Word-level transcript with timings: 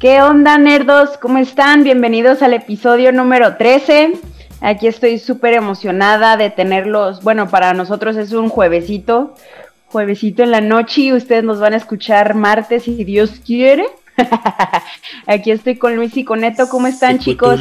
¿Qué 0.00 0.22
onda, 0.22 0.56
nerdos? 0.56 1.18
¿Cómo 1.18 1.36
están? 1.36 1.84
Bienvenidos 1.84 2.40
al 2.40 2.54
episodio 2.54 3.12
número 3.12 3.58
13. 3.58 4.12
Aquí 4.62 4.86
estoy 4.86 5.18
súper 5.18 5.52
emocionada 5.52 6.38
de 6.38 6.48
tenerlos. 6.48 7.22
Bueno, 7.22 7.50
para 7.50 7.74
nosotros 7.74 8.16
es 8.16 8.32
un 8.32 8.48
juevesito, 8.48 9.34
juevesito 9.88 10.42
en 10.42 10.52
la 10.52 10.62
noche 10.62 11.02
y 11.02 11.12
ustedes 11.12 11.44
nos 11.44 11.60
van 11.60 11.74
a 11.74 11.76
escuchar 11.76 12.34
martes 12.34 12.84
si 12.84 13.04
Dios 13.04 13.42
quiere. 13.44 13.84
Aquí 15.26 15.50
estoy 15.50 15.76
con 15.76 15.96
Luis 15.96 16.16
y 16.16 16.24
con 16.24 16.40
Neto. 16.40 16.70
¿Cómo 16.70 16.86
están, 16.86 17.18
chicos? 17.18 17.60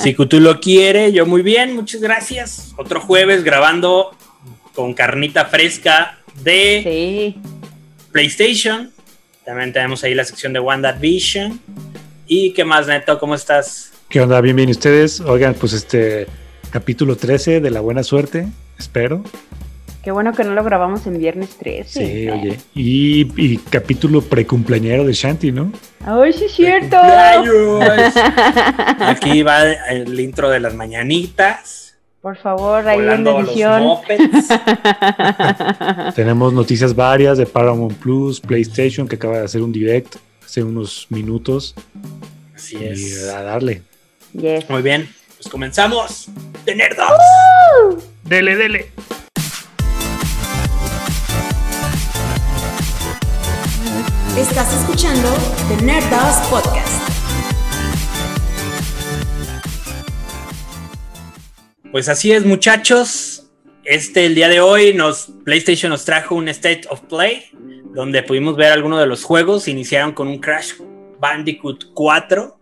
si 0.00 0.14
tú 0.14 0.38
lo 0.38 0.60
quiere, 0.60 1.10
yo 1.10 1.26
muy 1.26 1.42
bien, 1.42 1.74
muchas 1.74 2.00
gracias. 2.00 2.72
Otro 2.76 3.00
jueves 3.00 3.42
grabando 3.42 4.16
con 4.76 4.94
carnita 4.94 5.46
fresca 5.46 6.20
de 6.44 7.34
PlayStation. 8.12 8.92
También 9.48 9.72
tenemos 9.72 10.04
ahí 10.04 10.12
la 10.12 10.24
sección 10.24 10.52
de 10.52 10.60
WandaVision. 10.60 11.58
¿Y 12.26 12.52
qué 12.52 12.66
más, 12.66 12.86
Neto? 12.86 13.18
¿Cómo 13.18 13.34
estás? 13.34 13.92
¿Qué 14.10 14.20
onda? 14.20 14.42
Bien, 14.42 14.54
bien. 14.54 14.68
¿Ustedes? 14.68 15.22
Oigan, 15.22 15.54
pues 15.54 15.72
este 15.72 16.26
capítulo 16.70 17.16
13 17.16 17.62
de 17.62 17.70
La 17.70 17.80
Buena 17.80 18.02
Suerte, 18.02 18.46
espero. 18.78 19.24
Qué 20.02 20.10
bueno 20.10 20.34
que 20.34 20.44
no 20.44 20.52
lo 20.52 20.62
grabamos 20.62 21.06
en 21.06 21.18
viernes 21.18 21.56
13. 21.56 21.88
Sí, 21.88 22.28
oye. 22.28 22.58
Y, 22.74 23.42
y 23.42 23.56
capítulo 23.56 24.20
precumpleañero 24.20 25.06
de 25.06 25.14
Shanti, 25.14 25.50
¿no? 25.50 25.72
¡Ay, 26.04 26.34
sí 26.34 26.44
es 26.44 26.52
cierto! 26.52 26.98
Aquí 29.00 29.42
va 29.42 29.62
el 29.88 30.20
intro 30.20 30.50
de 30.50 30.60
las 30.60 30.74
mañanitas. 30.74 31.87
Por 32.28 32.36
favor, 32.36 32.86
ahí 32.86 32.98
en 32.98 33.26
edición. 33.26 34.00
Tenemos 36.14 36.52
noticias 36.52 36.94
varias 36.94 37.38
de 37.38 37.46
Paramount 37.46 37.96
Plus, 37.96 38.38
PlayStation, 38.38 39.08
que 39.08 39.16
acaba 39.16 39.38
de 39.38 39.46
hacer 39.46 39.62
un 39.62 39.72
direct 39.72 40.16
hace 40.44 40.62
unos 40.62 41.06
minutos. 41.08 41.74
Así 42.54 42.76
es. 42.84 43.00
Y 43.00 43.14
a 43.30 43.40
darle. 43.40 43.80
Muy 44.34 44.82
bien, 44.82 45.08
pues 45.38 45.48
comenzamos. 45.48 46.28
¡Tener 46.66 46.94
dos! 46.96 48.04
Dele, 48.24 48.56
dele. 48.56 48.92
Estás 54.36 54.74
escuchando 54.74 55.30
The 55.70 55.82
Nerdos 55.82 56.36
Podcast. 56.50 57.17
Pues 61.92 62.08
así 62.08 62.32
es, 62.32 62.44
muchachos. 62.44 63.50
Este, 63.84 64.26
el 64.26 64.34
día 64.34 64.48
de 64.48 64.60
hoy, 64.60 64.92
nos, 64.92 65.32
PlayStation 65.44 65.90
nos 65.90 66.04
trajo 66.04 66.34
un 66.34 66.48
State 66.48 66.82
of 66.90 67.00
Play, 67.02 67.44
donde 67.94 68.22
pudimos 68.22 68.56
ver 68.56 68.72
algunos 68.72 69.00
de 69.00 69.06
los 69.06 69.24
juegos. 69.24 69.68
Iniciaron 69.68 70.12
con 70.12 70.28
un 70.28 70.38
Crash 70.38 70.72
Bandicoot 71.18 71.92
4. 71.94 72.58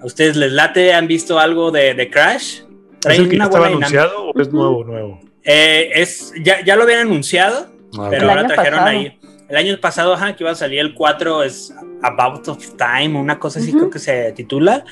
¿A 0.00 0.06
ustedes 0.06 0.36
les 0.36 0.52
late? 0.52 0.94
¿Han 0.94 1.06
visto 1.06 1.38
algo 1.38 1.70
de, 1.70 2.08
Crash? 2.10 2.60
¿Es 3.06 3.18
el 3.18 3.28
que 3.28 3.36
ya 3.36 3.44
estaba 3.44 3.66
anunciado 3.66 4.30
o 4.30 4.40
es 4.40 4.50
nuevo, 4.52 4.84
nuevo? 4.84 5.20
Eh, 5.42 5.90
es, 5.94 6.32
ya, 6.42 6.64
ya 6.64 6.76
lo 6.76 6.82
habían 6.82 7.00
anunciado, 7.00 7.70
ah, 7.98 8.08
pero 8.10 8.28
ahora 8.28 8.46
trajeron 8.46 8.80
ahí 8.80 9.20
el 9.50 9.56
año 9.56 9.76
pasado, 9.80 10.14
ajá, 10.14 10.36
que 10.36 10.44
iba 10.44 10.52
a 10.52 10.54
salir 10.54 10.78
el 10.78 10.94
4, 10.94 11.42
es 11.42 11.74
About 12.02 12.46
of 12.48 12.64
Time, 12.76 13.18
una 13.18 13.38
cosa 13.38 13.58
así 13.58 13.72
creo 13.72 13.90
que 13.90 13.98
se 13.98 14.32
titula. 14.32 14.84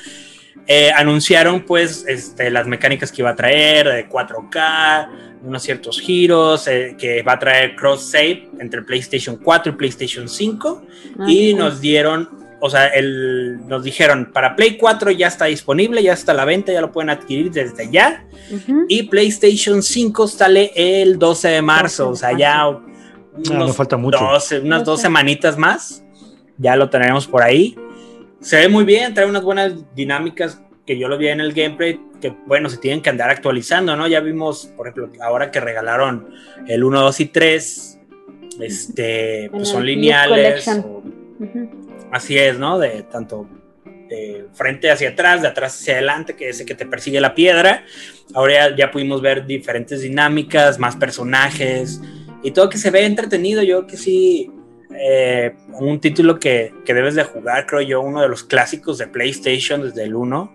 Eh, 0.67 0.91
anunciaron 0.95 1.61
pues 1.61 2.05
este, 2.07 2.49
las 2.51 2.67
mecánicas 2.67 3.11
que 3.11 3.21
iba 3.21 3.31
a 3.31 3.35
traer, 3.35 3.87
de 3.87 4.07
4K, 4.07 5.09
unos 5.43 5.63
ciertos 5.63 5.99
giros, 5.99 6.67
eh, 6.67 6.95
que 6.97 7.21
va 7.23 7.33
a 7.33 7.39
traer 7.39 7.75
cross 7.75 8.11
save 8.11 8.49
entre 8.59 8.81
PlayStation 8.83 9.37
4 9.37 9.71
y 9.73 9.75
PlayStation 9.75 10.29
5. 10.29 10.81
Ah, 11.19 11.25
y 11.27 11.53
nos 11.55 11.81
dieron, 11.81 12.29
o 12.59 12.69
sea, 12.69 12.87
el, 12.87 13.65
nos 13.67 13.83
dijeron, 13.83 14.31
para 14.31 14.55
Play 14.55 14.77
4 14.77 15.11
ya 15.11 15.27
está 15.27 15.45
disponible, 15.45 16.03
ya 16.03 16.13
está 16.13 16.33
a 16.33 16.35
la 16.35 16.45
venta, 16.45 16.71
ya 16.71 16.81
lo 16.81 16.91
pueden 16.91 17.09
adquirir 17.09 17.51
desde 17.51 17.89
ya. 17.89 18.25
Y 18.87 19.03
PlayStation 19.03 19.81
5 19.81 20.27
sale 20.27 20.71
el 20.75 21.17
12 21.17 21.47
de 21.47 21.61
marzo, 21.61 22.09
o 22.09 22.15
sea, 22.15 22.37
ya 22.37 22.77
Ah, 23.49 23.53
no 23.53 23.73
falta 23.73 23.97
mucho. 23.97 24.19
unas 24.63 24.83
dos 24.83 25.01
semanitas 25.01 25.57
más. 25.57 26.03
Ya 26.57 26.75
lo 26.75 26.89
tenemos 26.89 27.25
por 27.27 27.41
ahí. 27.41 27.75
Se 28.41 28.57
ve 28.57 28.69
muy 28.69 28.85
bien, 28.85 29.13
trae 29.13 29.27
unas 29.27 29.43
buenas 29.43 29.73
dinámicas 29.95 30.61
que 30.85 30.97
yo 30.97 31.07
lo 31.07 31.17
vi 31.17 31.27
en 31.27 31.39
el 31.39 31.53
gameplay, 31.53 31.99
que 32.19 32.33
bueno, 32.47 32.69
se 32.69 32.77
tienen 32.77 33.01
que 33.01 33.09
andar 33.09 33.29
actualizando, 33.29 33.95
¿no? 33.95 34.07
Ya 34.07 34.21
vimos, 34.21 34.73
por 34.75 34.87
ejemplo, 34.87 35.11
ahora 35.21 35.51
que 35.51 35.59
regalaron 35.59 36.29
el 36.67 36.83
1, 36.83 37.01
2 37.01 37.19
y 37.19 37.25
3, 37.25 37.99
este, 38.61 39.49
pues 39.51 39.67
son 39.67 39.85
lineales. 39.85 40.67
Así 42.11 42.37
es, 42.37 42.57
¿no? 42.57 42.79
De 42.79 43.03
tanto 43.03 43.47
de 44.09 44.47
frente 44.53 44.89
hacia 44.89 45.09
atrás, 45.09 45.43
de 45.43 45.47
atrás 45.47 45.79
hacia 45.79 45.93
adelante, 45.93 46.35
que 46.35 46.49
ese 46.49 46.65
que 46.65 46.73
te 46.73 46.85
persigue 46.85 47.21
la 47.21 47.35
piedra. 47.35 47.85
Ahora 48.33 48.69
ya, 48.69 48.75
ya 48.75 48.91
pudimos 48.91 49.21
ver 49.21 49.45
diferentes 49.45 50.01
dinámicas, 50.01 50.79
más 50.79 50.95
personajes, 50.95 52.01
y 52.41 52.51
todo 52.51 52.69
que 52.69 52.79
se 52.79 52.89
ve 52.89 53.05
entretenido. 53.05 53.61
Yo 53.61 53.85
que 53.85 53.97
sí, 53.97 54.51
eh, 54.91 55.55
un 55.79 55.99
título 55.99 56.39
que, 56.39 56.73
debes 56.85 57.15
de 57.15 57.23
jugar, 57.23 57.65
creo 57.65 57.81
yo, 57.81 58.01
uno 58.01 58.21
de 58.21 58.27
los 58.27 58.43
clásicos 58.43 58.97
de 58.97 59.07
PlayStation 59.07 59.81
desde 59.81 60.03
el 60.03 60.15
1. 60.15 60.51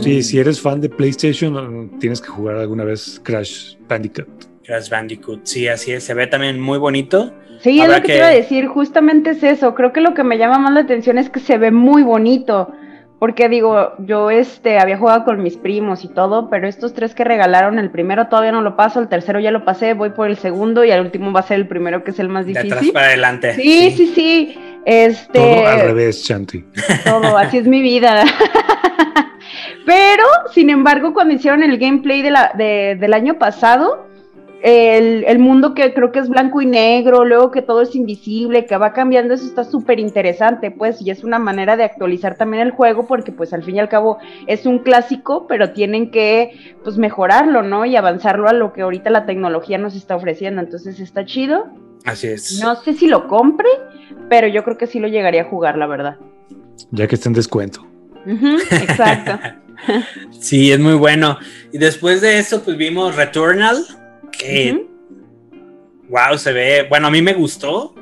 Sí, 0.00 0.22
si 0.22 0.38
eres 0.38 0.60
fan 0.60 0.80
de 0.80 0.90
PlayStation, 0.90 1.98
tienes 1.98 2.20
que 2.20 2.28
jugar 2.28 2.56
alguna 2.56 2.84
vez 2.84 3.20
Crash 3.22 3.76
Bandicoot. 3.88 4.28
Crash 4.64 4.90
Bandicoot, 4.90 5.40
sí, 5.44 5.66
así 5.68 5.92
es, 5.92 6.04
se 6.04 6.12
ve 6.12 6.26
también 6.26 6.60
muy 6.60 6.78
bonito. 6.78 7.32
Sí, 7.62 7.80
es 7.80 7.88
lo 7.88 7.94
que, 7.94 8.02
que 8.02 8.08
te 8.08 8.16
iba 8.16 8.26
a 8.26 8.30
decir, 8.30 8.66
justamente 8.66 9.30
es 9.30 9.42
eso. 9.42 9.74
Creo 9.74 9.92
que 9.92 10.00
lo 10.00 10.14
que 10.14 10.24
me 10.24 10.36
llama 10.36 10.58
más 10.58 10.74
la 10.74 10.80
atención 10.80 11.16
es 11.16 11.30
que 11.30 11.40
se 11.40 11.58
ve 11.58 11.70
muy 11.70 12.02
bonito. 12.02 12.72
Porque 13.22 13.48
digo, 13.48 13.92
yo 13.98 14.32
este 14.32 14.80
había 14.80 14.98
jugado 14.98 15.24
con 15.24 15.44
mis 15.44 15.56
primos 15.56 16.02
y 16.02 16.08
todo, 16.08 16.50
pero 16.50 16.66
estos 16.66 16.92
tres 16.92 17.14
que 17.14 17.22
regalaron, 17.22 17.78
el 17.78 17.88
primero 17.88 18.26
todavía 18.26 18.50
no 18.50 18.62
lo 18.62 18.74
paso, 18.74 18.98
el 18.98 19.06
tercero 19.06 19.38
ya 19.38 19.52
lo 19.52 19.64
pasé, 19.64 19.94
voy 19.94 20.10
por 20.10 20.28
el 20.28 20.36
segundo 20.36 20.84
y 20.84 20.90
el 20.90 21.00
último 21.00 21.30
va 21.30 21.38
a 21.38 21.44
ser 21.44 21.60
el 21.60 21.68
primero 21.68 22.02
que 22.02 22.10
es 22.10 22.18
el 22.18 22.28
más 22.28 22.46
difícil. 22.46 22.70
De 22.70 22.74
atrás 22.74 22.90
para 22.90 23.06
adelante. 23.06 23.54
Sí, 23.54 23.92
sí, 23.96 24.12
sí. 24.12 24.58
Este, 24.84 25.38
todo 25.38 25.68
al 25.68 25.80
revés, 25.82 26.24
Chanti. 26.24 26.64
Todo, 27.04 27.38
así 27.38 27.58
es 27.58 27.68
mi 27.68 27.80
vida. 27.80 28.24
pero, 29.86 30.24
sin 30.52 30.68
embargo, 30.68 31.14
cuando 31.14 31.34
hicieron 31.34 31.62
el 31.62 31.78
gameplay 31.78 32.22
de 32.22 32.30
la, 32.32 32.50
de, 32.58 32.96
del 32.98 33.14
año 33.14 33.38
pasado, 33.38 34.04
el, 34.62 35.38
mundo 35.40 35.74
que 35.74 35.92
creo 35.92 36.12
que 36.12 36.20
es 36.20 36.28
blanco 36.28 36.60
y 36.60 36.66
negro, 36.66 37.24
luego 37.24 37.50
que 37.50 37.62
todo 37.62 37.82
es 37.82 37.96
invisible, 37.96 38.64
que 38.64 38.76
va 38.76 38.92
cambiando, 38.92 39.34
eso 39.34 39.44
está 39.44 39.64
súper 39.64 39.98
interesante, 39.98 40.70
pues, 40.70 41.02
y 41.02 41.10
es 41.10 41.24
una 41.24 41.40
manera 41.40 41.76
de 41.76 41.82
actualizar 41.82 42.36
también 42.36 42.62
el 42.62 42.70
juego, 42.70 43.06
porque 43.06 43.32
pues 43.32 43.52
al 43.52 43.64
fin 43.64 43.76
y 43.76 43.80
al 43.80 43.88
cabo 43.88 44.18
es 44.46 44.64
un 44.64 44.78
clásico, 44.78 45.46
pero 45.48 45.72
tienen 45.72 46.10
que 46.12 46.76
pues 46.84 46.96
mejorarlo, 46.96 47.62
¿no? 47.62 47.84
Y 47.84 47.96
avanzarlo 47.96 48.48
a 48.48 48.52
lo 48.52 48.72
que 48.72 48.82
ahorita 48.82 49.10
la 49.10 49.26
tecnología 49.26 49.78
nos 49.78 49.96
está 49.96 50.14
ofreciendo, 50.14 50.62
entonces 50.62 51.00
está 51.00 51.24
chido. 51.24 51.66
Así 52.04 52.28
es. 52.28 52.60
No 52.60 52.76
sé 52.76 52.94
si 52.94 53.08
lo 53.08 53.26
compre, 53.26 53.68
pero 54.28 54.46
yo 54.46 54.62
creo 54.62 54.78
que 54.78 54.86
sí 54.86 55.00
lo 55.00 55.08
llegaría 55.08 55.42
a 55.42 55.46
jugar, 55.46 55.76
la 55.76 55.86
verdad. 55.86 56.18
Ya 56.92 57.08
que 57.08 57.16
está 57.16 57.28
en 57.28 57.34
descuento. 57.34 57.84
exacto. 58.26 59.40
sí, 60.30 60.70
es 60.70 60.78
muy 60.78 60.94
bueno. 60.94 61.38
Y 61.72 61.78
después 61.78 62.20
de 62.20 62.38
eso, 62.38 62.62
pues 62.62 62.76
vimos 62.76 63.16
Returnal 63.16 63.84
wow, 66.08 66.36
se 66.36 66.52
ve, 66.52 66.86
bueno, 66.88 67.08
a 67.08 67.10
mí 67.10 67.22
me 67.22 67.34
gustó. 67.34 67.94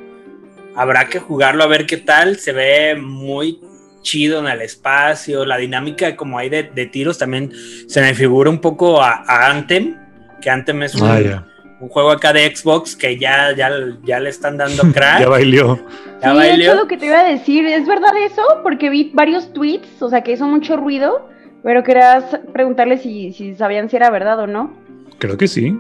Habrá 0.75 1.09
que 1.09 1.19
jugarlo 1.19 1.65
a 1.65 1.67
ver 1.67 1.87
qué 1.87 1.97
tal. 1.97 2.37
Se 2.37 2.53
ve 2.53 2.97
muy 2.97 3.61
chido 4.03 4.41
en 4.41 4.47
el 4.47 4.61
espacio. 4.63 5.45
La 5.45 5.57
dinámica 5.57 6.17
como 6.17 6.39
hay 6.39 6.49
de, 6.49 6.63
tiros 6.87 7.19
también 7.19 7.53
se 7.87 8.01
me 8.01 8.15
figura 8.15 8.51
un 8.51 8.61
poco 8.61 9.03
a, 9.03 9.25
Anthem, 9.51 9.97
que 10.41 10.51
Anthem 10.51 10.83
es 10.83 10.95
ah, 11.01 11.47
un, 11.81 11.89
juego 11.89 12.11
acá 12.11 12.33
de 12.33 12.55
Xbox 12.55 12.95
que 12.97 13.19
ya, 13.19 13.55
ya, 13.55 13.71
ya 14.05 14.21
le 14.21 14.31
están 14.31 14.57
dando 14.57 14.83
crack. 14.93 15.21
ya 15.21 15.29
bailó. 15.29 15.79
Ya 16.23 16.55
sí, 16.55 16.63
lo 16.77 16.87
que 16.87 16.97
te 16.97 17.07
iba 17.07 17.21
a 17.21 17.25
decir, 17.25 17.65
¿es 17.67 17.87
verdad 17.87 18.13
eso? 18.25 18.43
Porque 18.63 18.91
vi 18.91 19.11
varios 19.15 19.53
tweets, 19.53 20.03
o 20.03 20.11
sea, 20.11 20.23
que 20.23 20.33
hizo 20.33 20.47
mucho 20.47 20.77
ruido, 20.77 21.29
pero 21.63 21.83
querías 21.83 22.25
preguntarle 22.53 22.99
si, 22.99 23.33
si 23.33 23.55
sabían 23.55 23.89
si 23.89 23.97
era 23.97 24.11
verdad 24.11 24.41
o 24.41 24.47
no. 24.47 24.75
Creo 25.19 25.39
que 25.39 25.49
sí. 25.49 25.79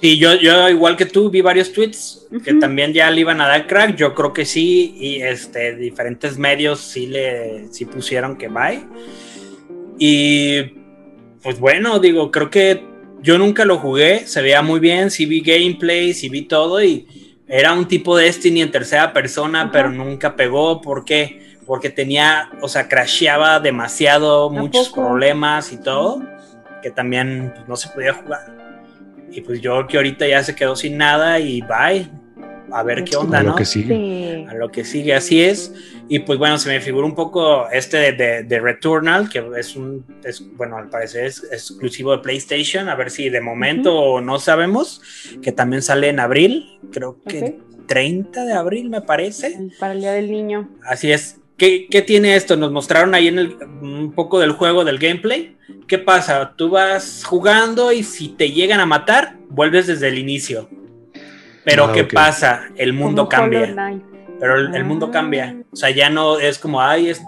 Sí, 0.00 0.18
yo, 0.18 0.34
yo 0.34 0.68
igual 0.68 0.96
que 0.96 1.06
tú 1.06 1.30
vi 1.30 1.40
varios 1.40 1.72
tweets 1.72 2.28
que 2.44 2.54
también 2.54 2.92
ya 2.92 3.10
le 3.10 3.20
iban 3.22 3.40
a 3.40 3.46
dar 3.46 3.66
crack. 3.66 3.96
Yo 3.96 4.14
creo 4.14 4.32
que 4.32 4.44
sí, 4.44 4.94
y 4.98 5.22
este, 5.22 5.74
diferentes 5.74 6.36
medios 6.38 6.80
sí 6.80 7.06
le 7.06 7.68
sí 7.72 7.86
pusieron 7.86 8.36
que 8.36 8.48
bye. 8.48 8.84
Y 9.98 10.62
pues 11.42 11.58
bueno, 11.58 11.98
digo, 11.98 12.30
creo 12.30 12.50
que 12.50 12.84
yo 13.22 13.38
nunca 13.38 13.64
lo 13.64 13.78
jugué, 13.78 14.26
se 14.26 14.42
veía 14.42 14.62
muy 14.62 14.80
bien, 14.80 15.10
sí 15.10 15.26
vi 15.26 15.40
gameplay, 15.40 16.12
sí 16.12 16.28
vi 16.28 16.42
todo 16.42 16.82
y 16.82 17.06
era 17.48 17.72
un 17.72 17.86
tipo 17.86 18.16
de 18.16 18.24
Destiny 18.24 18.62
en 18.62 18.70
tercera 18.70 19.12
persona, 19.12 19.70
pero 19.72 19.90
nunca 19.90 20.36
pegó. 20.36 20.80
¿Por 20.80 21.04
qué? 21.04 21.56
Porque 21.64 21.90
tenía, 21.90 22.50
o 22.60 22.68
sea, 22.68 22.88
crasheaba 22.88 23.60
demasiado, 23.60 24.50
muchos 24.50 24.88
problemas 24.90 25.72
y 25.72 25.78
todo, 25.78 26.22
que 26.82 26.90
también 26.90 27.52
pues, 27.54 27.68
no 27.68 27.76
se 27.76 27.88
podía 27.88 28.14
jugar. 28.14 28.55
Y 29.32 29.40
pues 29.42 29.60
yo 29.60 29.86
que 29.86 29.96
ahorita 29.96 30.26
ya 30.26 30.42
se 30.42 30.54
quedó 30.54 30.76
sin 30.76 30.96
nada 30.96 31.38
y 31.38 31.60
bye. 31.62 32.08
a 32.72 32.82
ver 32.82 33.04
qué 33.04 33.16
onda, 33.16 33.38
A 33.38 33.42
¿no? 33.42 33.50
lo 33.50 33.54
que 33.56 33.64
sigue. 33.64 33.94
Sí. 33.94 34.46
a 34.48 34.54
lo 34.54 34.70
que 34.70 34.84
sigue, 34.84 35.14
así 35.14 35.42
es. 35.42 35.72
Y 36.08 36.20
pues 36.20 36.38
bueno, 36.38 36.58
se 36.58 36.68
me 36.68 36.80
figura 36.80 37.06
un 37.06 37.14
poco 37.14 37.68
este 37.70 37.96
de, 37.98 38.12
de- 38.12 38.42
de 38.44 38.60
Returnal, 38.60 39.28
que 39.28 39.44
es 39.56 39.76
un, 39.76 40.04
es, 40.24 40.42
bueno, 40.56 40.76
al 40.76 40.88
parecer 40.88 41.24
es 41.26 41.44
exclusivo 41.52 42.12
de 42.12 42.18
PlayStation, 42.22 42.88
a 42.88 42.94
ver 42.94 43.10
si 43.10 43.28
de 43.28 43.40
momento 43.40 44.20
no 44.20 44.38
sabemos, 44.38 45.00
que 45.42 45.52
también 45.52 45.82
sale 45.82 46.08
en 46.08 46.20
abril, 46.20 46.78
creo 46.92 47.20
que 47.26 47.58
30 47.86 48.44
de 48.44 48.52
abril 48.52 48.88
me 48.90 49.00
parece. 49.00 49.58
Para 49.80 49.92
el 49.92 50.00
Día 50.00 50.12
del 50.12 50.30
Niño. 50.30 50.68
Así 50.84 51.10
es. 51.12 51.38
¿Qué, 51.56 51.86
qué 51.90 52.02
tiene 52.02 52.36
esto? 52.36 52.56
Nos 52.56 52.70
mostraron 52.70 53.14
ahí 53.14 53.28
en 53.28 53.38
el, 53.38 53.56
un 53.80 54.12
poco 54.12 54.38
del 54.40 54.52
juego, 54.52 54.84
del 54.84 54.98
gameplay. 54.98 55.56
¿Qué 55.88 55.98
pasa? 55.98 56.52
Tú 56.56 56.68
vas 56.70 57.22
jugando 57.24 57.92
y 57.92 58.02
si 58.02 58.28
te 58.28 58.50
llegan 58.50 58.80
a 58.80 58.86
matar, 58.86 59.36
vuelves 59.48 59.86
desde 59.86 60.08
el 60.08 60.18
inicio. 60.18 60.68
Pero 61.64 61.86
Ah, 61.86 61.92
¿qué 61.92 62.02
ok. 62.02 62.12
pasa? 62.12 62.64
El 62.76 62.92
mundo 62.92 63.22
Como 63.22 63.28
cambia. 63.30 63.74
Pero 64.38 64.56
el, 64.58 64.74
el 64.74 64.84
mundo 64.84 65.06
Ah. 65.06 65.12
cambia. 65.12 65.56
O 65.72 65.76
sea, 65.76 65.90
ya 65.90 66.10
no 66.10 66.38
es 66.38 66.58
como, 66.58 66.80
ay, 66.82 67.08
es, 67.08 67.22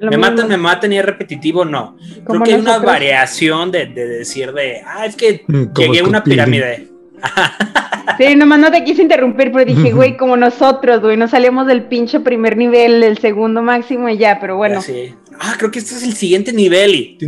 Lo 0.00 0.10
me 0.10 0.16
mismo. 0.16 0.30
matan, 0.32 0.48
me 0.48 0.56
matan 0.56 0.92
y 0.92 0.98
es 0.98 1.04
repetitivo. 1.04 1.64
No. 1.64 1.96
Creo 2.26 2.42
que 2.42 2.54
hay 2.54 2.60
una 2.60 2.78
variación 2.78 3.70
de, 3.70 3.86
de 3.86 4.06
decir 4.08 4.52
de, 4.52 4.82
ah, 4.84 5.06
es 5.06 5.14
que 5.14 5.44
Mm, 5.46 5.64
llegué 5.76 6.00
a 6.00 6.04
una 6.04 6.24
pirámide. 6.24 6.88
Sí, 8.20 8.36
nomás 8.36 8.58
no 8.58 8.70
te 8.70 8.84
quise 8.84 9.00
interrumpir, 9.00 9.50
pero 9.50 9.64
dije, 9.64 9.92
güey, 9.92 10.18
como 10.18 10.36
nosotros, 10.36 11.00
güey, 11.00 11.16
no 11.16 11.26
salíamos 11.26 11.66
del 11.66 11.84
pinche 11.84 12.20
primer 12.20 12.56
nivel, 12.56 13.02
el 13.02 13.16
segundo 13.16 13.62
máximo 13.62 14.10
y 14.10 14.18
ya, 14.18 14.38
pero 14.38 14.58
bueno. 14.58 14.80
Así. 14.80 15.14
Ah, 15.40 15.54
creo 15.56 15.70
que 15.70 15.78
este 15.78 15.94
es 15.94 16.02
el 16.02 16.12
siguiente 16.12 16.52
nivel 16.52 16.94
y 16.94 17.18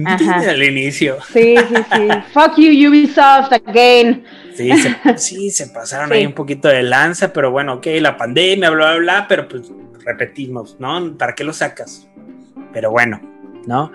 al 0.47 0.63
inicio. 0.63 1.17
Sí, 1.33 1.55
sí, 1.57 1.75
sí. 1.95 2.09
Fuck 2.35 2.57
you, 2.59 2.91
Ubisoft, 2.91 3.53
again. 3.67 4.23
Sí, 4.55 4.71
se, 4.77 5.19
sí, 5.19 5.51
se 5.51 5.69
pasaron 5.69 6.11
Sí. 6.11 6.17
ahí 6.17 6.27
un 6.27 6.35
poquito 6.35 6.69
de 6.69 6.83
lanza, 6.83 7.33
pero 7.33 7.51
bueno, 7.51 7.75
ok, 7.75 7.87
la 8.01 8.19
pandemia, 8.19 8.69
bla, 8.69 8.91
bla, 8.91 8.99
bla, 8.99 9.27
pero 9.27 9.49
pues 9.49 9.73
repetimos, 10.05 10.77
¿no? 10.79 11.17
¿Para 11.17 11.35
qué 11.35 11.43
lo 11.43 11.55
sacas? 11.55 12.07
Pero 12.75 12.91
bueno, 12.91 13.19
¿no? 13.67 13.93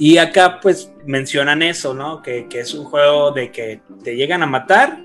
Y 0.00 0.16
acá 0.18 0.58
pues 0.60 0.92
mencionan 1.06 1.62
eso, 1.62 1.94
¿no? 1.94 2.22
Que, 2.22 2.48
que 2.48 2.58
es 2.58 2.74
un 2.74 2.86
juego 2.86 3.30
de 3.30 3.52
que 3.52 3.82
te 4.02 4.16
llegan 4.16 4.42
a 4.42 4.46
matar, 4.46 4.98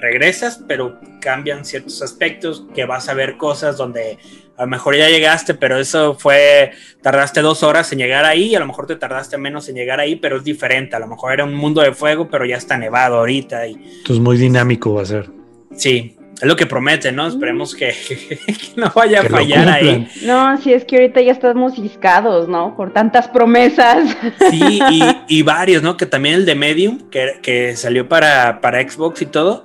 regresas, 0.00 0.60
pero 0.66 0.98
cambian 1.20 1.64
ciertos 1.64 2.02
aspectos, 2.02 2.64
que 2.74 2.84
vas 2.84 3.08
a 3.08 3.14
ver 3.14 3.36
cosas 3.36 3.76
donde 3.76 4.18
a 4.56 4.62
lo 4.62 4.68
mejor 4.68 4.96
ya 4.96 5.08
llegaste, 5.08 5.54
pero 5.54 5.78
eso 5.78 6.14
fue, 6.14 6.72
tardaste 7.02 7.42
dos 7.42 7.62
horas 7.62 7.92
en 7.92 7.98
llegar 7.98 8.24
ahí, 8.24 8.54
a 8.54 8.60
lo 8.60 8.66
mejor 8.66 8.86
te 8.86 8.96
tardaste 8.96 9.36
menos 9.36 9.68
en 9.68 9.74
llegar 9.74 10.00
ahí, 10.00 10.16
pero 10.16 10.38
es 10.38 10.44
diferente, 10.44 10.96
a 10.96 10.98
lo 10.98 11.06
mejor 11.06 11.32
era 11.32 11.44
un 11.44 11.54
mundo 11.54 11.82
de 11.82 11.92
fuego, 11.92 12.28
pero 12.28 12.46
ya 12.46 12.56
está 12.56 12.78
nevado 12.78 13.16
ahorita 13.18 13.66
y 13.66 13.74
Entonces 13.74 14.20
muy 14.20 14.36
dinámico 14.38 14.94
va 14.94 15.02
a 15.02 15.06
ser. 15.06 15.30
sí, 15.76 16.15
es 16.40 16.46
lo 16.46 16.54
que 16.54 16.66
promete, 16.66 17.12
¿no? 17.12 17.26
Esperemos 17.26 17.74
que, 17.74 17.94
que 18.08 18.40
no 18.76 18.92
vaya 18.94 19.22
Que 19.22 19.26
a 19.26 19.30
fallar 19.30 19.68
ahí. 19.68 20.08
No, 20.22 20.56
sí, 20.58 20.72
es 20.72 20.84
que 20.84 20.96
ahorita 20.96 21.20
ya 21.22 21.32
estamos 21.32 21.74
ciscados, 21.74 22.48
¿no? 22.48 22.76
Por 22.76 22.92
tantas 22.92 23.28
promesas. 23.28 24.16
Sí, 24.50 24.80
y, 24.90 25.02
y 25.28 25.42
varios, 25.42 25.82
¿no? 25.82 25.96
Que 25.96 26.06
también 26.06 26.36
el 26.36 26.46
de 26.46 26.54
Medium, 26.54 27.10
que, 27.10 27.38
que 27.42 27.74
salió 27.74 28.08
para, 28.08 28.60
para 28.60 28.86
Xbox 28.86 29.22
y 29.22 29.26
todo, 29.26 29.64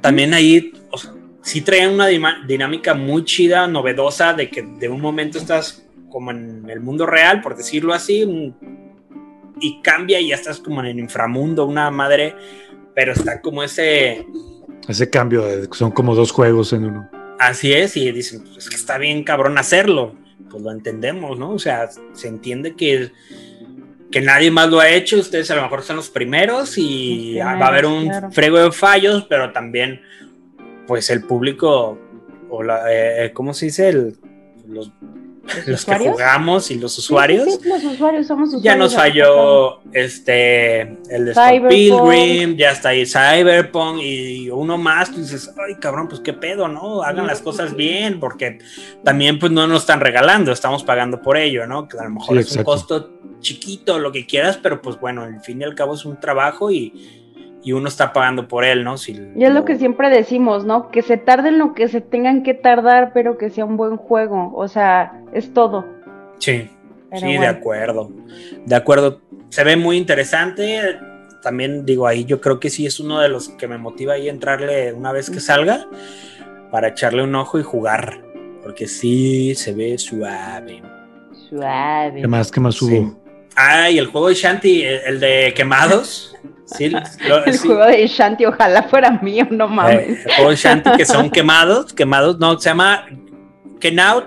también 0.00 0.32
ahí, 0.32 0.72
o 0.90 0.96
sea, 0.96 1.12
sí 1.42 1.60
traían 1.60 1.94
una 1.94 2.06
dinámica 2.46 2.94
muy 2.94 3.24
chida, 3.24 3.66
novedosa, 3.66 4.32
de 4.32 4.48
que 4.48 4.62
de 4.62 4.88
un 4.88 5.00
momento 5.00 5.38
estás 5.38 5.86
como 6.08 6.30
en 6.30 6.68
el 6.68 6.80
mundo 6.80 7.04
real, 7.06 7.40
por 7.40 7.56
decirlo 7.56 7.92
así, 7.92 8.54
y 9.60 9.80
cambia 9.82 10.20
y 10.20 10.28
ya 10.28 10.36
estás 10.36 10.60
como 10.60 10.80
en 10.80 10.86
el 10.86 10.98
inframundo, 10.98 11.66
una 11.66 11.90
madre, 11.90 12.34
pero 12.94 13.12
está 13.12 13.40
como 13.40 13.62
ese, 13.62 14.26
Ese 14.88 15.08
cambio, 15.10 15.42
de- 15.42 15.68
son 15.72 15.90
como 15.90 16.14
dos 16.14 16.32
juegos 16.32 16.72
en 16.72 16.84
uno. 16.84 17.10
así 17.38 17.72
es, 17.72 17.96
y 17.96 18.10
dicen, 18.12 18.42
pues 18.44 18.58
es 18.58 18.68
que 18.70 18.76
está 18.76 18.98
bien 18.98 19.24
cabrón 19.24 19.58
hacerlo, 19.58 20.14
pues 20.50 20.62
lo 20.62 20.70
entendemos, 20.70 21.38
¿no? 21.38 21.50
O 21.50 21.58
sea, 21.58 21.88
se 22.12 22.28
entiende 22.28 22.74
que 22.76 23.10
que 24.12 24.20
nadie 24.20 24.50
más 24.50 24.68
lo 24.68 24.78
ha 24.78 24.90
hecho, 24.90 25.18
ustedes 25.18 25.50
a 25.50 25.56
lo 25.56 25.62
mejor 25.62 25.82
son 25.82 25.96
los 25.96 26.10
primeros 26.10 26.76
y 26.76 27.36
Los 27.36 27.46
va 27.46 27.52
a 27.64 27.68
haber 27.68 27.86
un 27.86 28.08
claro. 28.08 28.30
frego 28.30 28.58
de 28.58 28.70
fallos, 28.70 29.24
pero 29.26 29.52
también, 29.52 30.02
pues 30.86 31.08
el 31.08 31.22
público, 31.22 31.98
o 32.50 32.62
la, 32.62 32.82
eh, 32.92 33.32
¿cómo 33.32 33.54
se 33.54 33.66
dice? 33.66 33.88
El- 33.88 34.18
los, 34.68 34.92
los 35.66 35.84
que 35.84 35.98
jugamos 35.98 36.70
y 36.70 36.76
los 36.76 36.96
usuarios. 36.98 37.44
Sí, 37.44 37.58
sí, 37.62 37.68
los 37.68 37.84
usuarios 37.84 38.26
somos 38.26 38.48
usuarios. 38.48 38.64
Ya 38.64 38.76
nos 38.76 38.94
falló 38.94 39.80
este 39.92 40.82
el 41.10 41.26
de 41.26 41.34
Scott 41.34 41.48
Cyberpunk. 41.48 41.70
Pilgrim, 41.70 42.56
ya 42.56 42.70
está 42.70 42.90
ahí 42.90 43.06
Cyberpunk 43.06 44.00
y 44.02 44.50
uno 44.50 44.78
más, 44.78 45.10
tú 45.10 45.20
dices, 45.20 45.52
ay 45.66 45.76
cabrón, 45.76 46.08
pues 46.08 46.20
qué 46.20 46.32
pedo, 46.32 46.68
¿no? 46.68 47.02
Hagan 47.02 47.26
las 47.26 47.40
cosas 47.40 47.74
bien, 47.74 48.20
porque 48.20 48.58
también 49.04 49.38
pues 49.38 49.52
no 49.52 49.66
nos 49.66 49.80
están 49.82 50.00
regalando, 50.00 50.52
estamos 50.52 50.84
pagando 50.84 51.20
por 51.20 51.36
ello, 51.36 51.66
¿no? 51.66 51.88
Que 51.88 51.98
a 51.98 52.04
lo 52.04 52.10
mejor 52.10 52.36
Sí, 52.42 52.50
es 52.50 52.56
un 52.56 52.64
costo 52.64 53.10
chiquito, 53.40 53.98
lo 53.98 54.12
que 54.12 54.26
quieras, 54.26 54.58
pero 54.62 54.80
pues 54.80 54.98
bueno, 54.98 55.22
al 55.22 55.40
fin 55.40 55.60
y 55.60 55.64
al 55.64 55.74
cabo 55.74 55.94
es 55.94 56.04
un 56.04 56.18
trabajo 56.18 56.70
y, 56.70 57.21
y 57.62 57.72
uno 57.72 57.88
está 57.88 58.12
pagando 58.12 58.48
por 58.48 58.64
él, 58.64 58.82
¿no? 58.84 58.98
Si 58.98 59.12
Y 59.36 59.44
es 59.44 59.52
lo 59.52 59.64
que 59.64 59.78
siempre 59.78 60.10
decimos, 60.10 60.64
¿no? 60.64 60.90
Que 60.90 61.02
se 61.02 61.16
tarden 61.16 61.58
lo 61.58 61.74
que 61.74 61.88
se 61.88 62.00
tengan 62.00 62.42
que 62.42 62.54
tardar, 62.54 63.12
pero 63.14 63.38
que 63.38 63.50
sea 63.50 63.64
un 63.64 63.76
buen 63.76 63.96
juego. 63.96 64.52
O 64.54 64.66
sea, 64.68 65.22
es 65.32 65.52
todo. 65.54 65.86
Sí, 66.38 66.68
Pero 67.10 67.20
sí, 67.26 67.38
de 67.38 67.46
acuerdo. 67.46 68.10
De 68.66 68.74
acuerdo. 68.74 69.20
Se 69.50 69.62
ve 69.62 69.76
muy 69.76 69.96
interesante. 69.96 70.98
También 71.40 71.84
digo 71.84 72.06
ahí, 72.06 72.24
yo 72.24 72.40
creo 72.40 72.58
que 72.58 72.70
sí 72.70 72.86
es 72.86 72.98
uno 72.98 73.20
de 73.20 73.28
los 73.28 73.48
que 73.50 73.68
me 73.68 73.78
motiva 73.78 74.14
ahí 74.14 74.28
a 74.28 74.32
entrarle 74.32 74.92
una 74.92 75.12
vez 75.12 75.30
que 75.30 75.40
salga 75.40 75.86
para 76.70 76.88
echarle 76.88 77.22
un 77.22 77.34
ojo 77.34 77.58
y 77.58 77.62
jugar. 77.62 78.22
Porque 78.62 78.86
sí 78.86 79.54
se 79.54 79.72
ve 79.72 79.98
suave. 79.98 80.82
Suave. 81.48 82.20
¿Qué 82.20 82.28
más? 82.28 82.50
¿Qué 82.50 82.60
más 82.60 82.76
Sí. 82.76 83.12
Ah, 83.56 83.90
y 83.90 83.98
el 83.98 84.06
juego 84.06 84.28
de 84.28 84.34
Shanti, 84.34 84.82
el, 84.82 85.20
de 85.20 85.52
quemados. 85.54 86.34
Sí, 86.64 86.88
lo- 87.28 87.44
El 87.44 87.52
sí. 87.54 87.66
juego 87.68 87.84
de 87.86 88.06
Shanti, 88.06 88.46
ojalá 88.46 88.84
fuera 88.84 89.10
mío, 89.22 89.46
no 89.50 89.66
Eh, 89.66 89.68
mames. 89.68 90.26
el 90.26 90.32
juego 90.34 90.50
de 90.50 90.56
Shanti 90.56 90.90
que 90.96 91.04
son 91.04 91.30
quemados, 91.30 91.92
quemados, 91.92 92.38
no, 92.38 92.58
se 92.58 92.70
llama 92.70 93.06
Kenout 93.80 94.24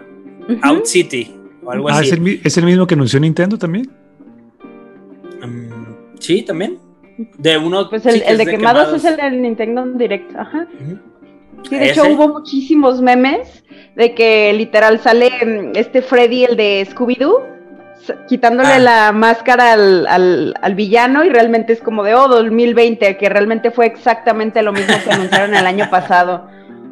Ujú. 0.47 0.59
Out 0.61 0.85
City 0.85 1.35
o 1.63 1.71
algo 1.71 1.89
Ah, 1.89 1.93
así. 1.99 2.07
¿es 2.09 2.11
el, 2.13 2.41
¿es 2.43 2.57
el 2.57 2.65
mismo 2.65 2.85
que 2.85 2.93
anunció 2.93 3.19
Nintendo 3.19 3.57
también? 3.57 3.89
Mm, 5.41 6.19
sí, 6.19 6.41
también. 6.43 6.77
De 7.37 7.57
uno. 7.57 7.89
Pues 7.89 8.05
el, 8.05 8.15
sí, 8.15 8.23
el 8.27 8.37
de 8.37 8.45
quemados, 8.45 8.93
es 8.93 9.05
el 9.05 9.15
del 9.17 9.41
Nintendo 9.41 9.85
Direct. 9.85 10.35
Ajá. 10.35 10.67
Sí, 11.67 11.75
de 11.77 11.89
hecho 11.89 12.03
Ese. 12.03 12.13
hubo 12.13 12.27
muchísimos 12.27 13.01
memes 13.01 13.63
de 13.95 14.13
que 14.13 14.53
literal 14.53 14.99
sale 14.99 15.31
mm, 15.43 15.71
este 15.75 16.01
Freddy, 16.01 16.43
el 16.43 16.57
de 16.57 16.85
Scooby-Doo, 16.91 17.41
quitándole 18.27 18.73
Ah. 18.73 18.79
la 18.79 19.11
máscara 19.11 19.73
al, 19.73 20.05
al- 20.07 20.53
al 20.61 20.75
villano 20.75 21.23
y 21.25 21.29
realmente 21.29 21.73
es 21.73 21.81
como 21.81 22.03
de, 22.03 22.13
oh, 22.15 22.27
2020, 22.27 23.17
que 23.17 23.29
realmente 23.29 23.71
fue 23.71 23.85
exactamente 23.87 24.61
lo 24.61 24.73
mismo 24.73 24.93
que 25.03 25.11
anunciaron 25.11 25.55
el 25.55 25.65
año 25.65 25.89
pasado. 25.89 26.47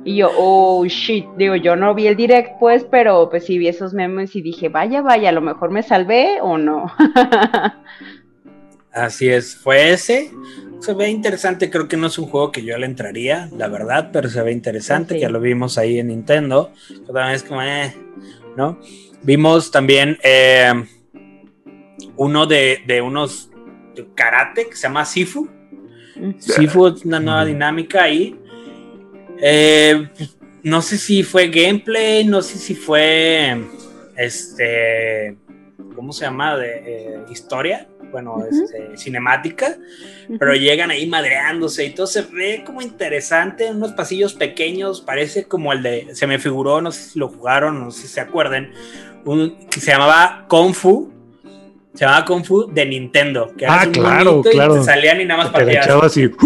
Y 0.06 0.18
yo, 0.18 0.32
oh, 0.38 0.84
shit, 0.86 1.26
digo, 1.38 1.56
yo 1.56 1.76
no 1.78 1.94
vi 1.94 2.08
el 2.08 2.16
direct 2.18 2.60
pues, 2.60 2.84
pero 2.84 3.30
pues 3.30 3.46
sí 3.46 3.58
vi 3.58 3.70
esos 3.70 3.94
memes 3.94 4.36
y 4.36 4.42
dije, 4.42 4.68
vaya, 4.70 5.02
vaya, 5.02 5.30
a 5.30 5.32
lo 5.32 5.40
mejor 5.42 5.72
me 5.72 5.82
salvé 5.84 6.40
o 6.42 6.58
no. 6.58 6.92
Así 8.92 9.28
es, 9.30 9.56
fue 9.56 9.92
ese. 9.92 10.30
Se 10.80 10.94
ve 10.94 11.10
interesante, 11.10 11.70
creo 11.70 11.88
que 11.88 11.98
no 11.98 12.08
es 12.08 12.20
un 12.20 12.28
juego 12.28 12.52
que 12.52 12.64
yo 12.64 12.78
le 12.78 12.86
entraría, 12.86 13.50
la 13.58 13.68
verdad, 13.70 14.10
pero 14.12 14.30
se 14.30 14.42
ve 14.42 14.52
interesante, 14.52 15.16
Sí. 15.16 15.22
ya 15.22 15.30
lo 15.30 15.40
vimos 15.40 15.78
ahí 15.78 15.98
en 16.00 16.08
Nintendo. 16.10 16.72
También 17.08 17.30
es 17.30 17.44
como, 17.44 17.62
eh, 17.64 17.96
¿no? 18.58 18.78
Vimos 19.24 19.72
también 19.72 20.18
eh, 20.24 20.74
uno 22.18 22.46
de, 22.46 22.82
de 22.86 23.02
unos 23.02 23.50
de 23.96 24.06
karate 24.16 24.68
que 24.70 24.76
se 24.76 24.84
llama 24.84 25.06
Sifu. 25.06 25.50
Sifu 26.38 26.88
es 26.88 27.06
una 27.06 27.20
nueva 27.20 27.44
Mm. 27.44 27.48
dinámica 27.48 28.04
ahí. 28.04 28.38
Eh, 29.42 30.08
no 30.62 30.82
sé 30.82 30.98
si 30.98 31.24
fue 31.24 31.48
gameplay, 31.48 32.24
no 32.26 32.42
sé 32.42 32.58
si 32.58 32.76
fue 32.76 33.58
este, 34.16 35.36
¿cómo 35.96 36.14
se 36.14 36.26
llama? 36.26 36.56
De 36.58 36.84
eh, 36.86 37.20
historia, 37.32 37.88
bueno, 38.12 38.46
este, 38.50 38.96
cinemática, 38.96 39.78
pero 40.40 40.54
llegan 40.54 40.92
ahí 40.92 41.08
madreándose 41.08 41.84
y 41.86 41.90
todo 41.90 42.08
se 42.08 42.22
ve 42.22 42.64
como 42.66 42.82
interesante, 42.82 43.72
unos 43.72 43.92
pasillos 43.94 44.36
pequeños, 44.36 45.02
parece 45.02 45.46
como 45.46 45.74
el 45.74 45.82
de, 45.82 46.10
se 46.14 46.28
me 46.28 46.38
figuró, 46.40 46.80
no 46.80 46.92
sé 46.92 47.10
si 47.10 47.20
lo 47.20 47.28
jugaron, 47.28 47.80
no 47.84 47.92
sé 47.92 48.04
si 48.04 48.08
se 48.10 48.22
acuerden, 48.22 48.72
un, 49.26 49.56
que 49.70 49.80
se 49.80 49.92
llamaba 49.92 50.46
Kung 50.48 50.74
Fu. 50.74 51.12
Se 51.94 52.06
llamaba 52.06 52.26
Kung 52.26 52.44
Fu 52.44 52.68
de 52.74 52.86
Nintendo. 52.86 53.52
Que 53.58 53.66
Ah, 53.68 53.88
claro, 53.92 54.32
monito 54.32 54.50
y 54.50 54.54
claro. 54.54 54.76
te 54.76 54.84
salían 54.84 55.22
y 55.22 55.26
nada 55.26 55.52
más 55.52 55.62
echabas 55.68 56.18
y... 56.18 56.30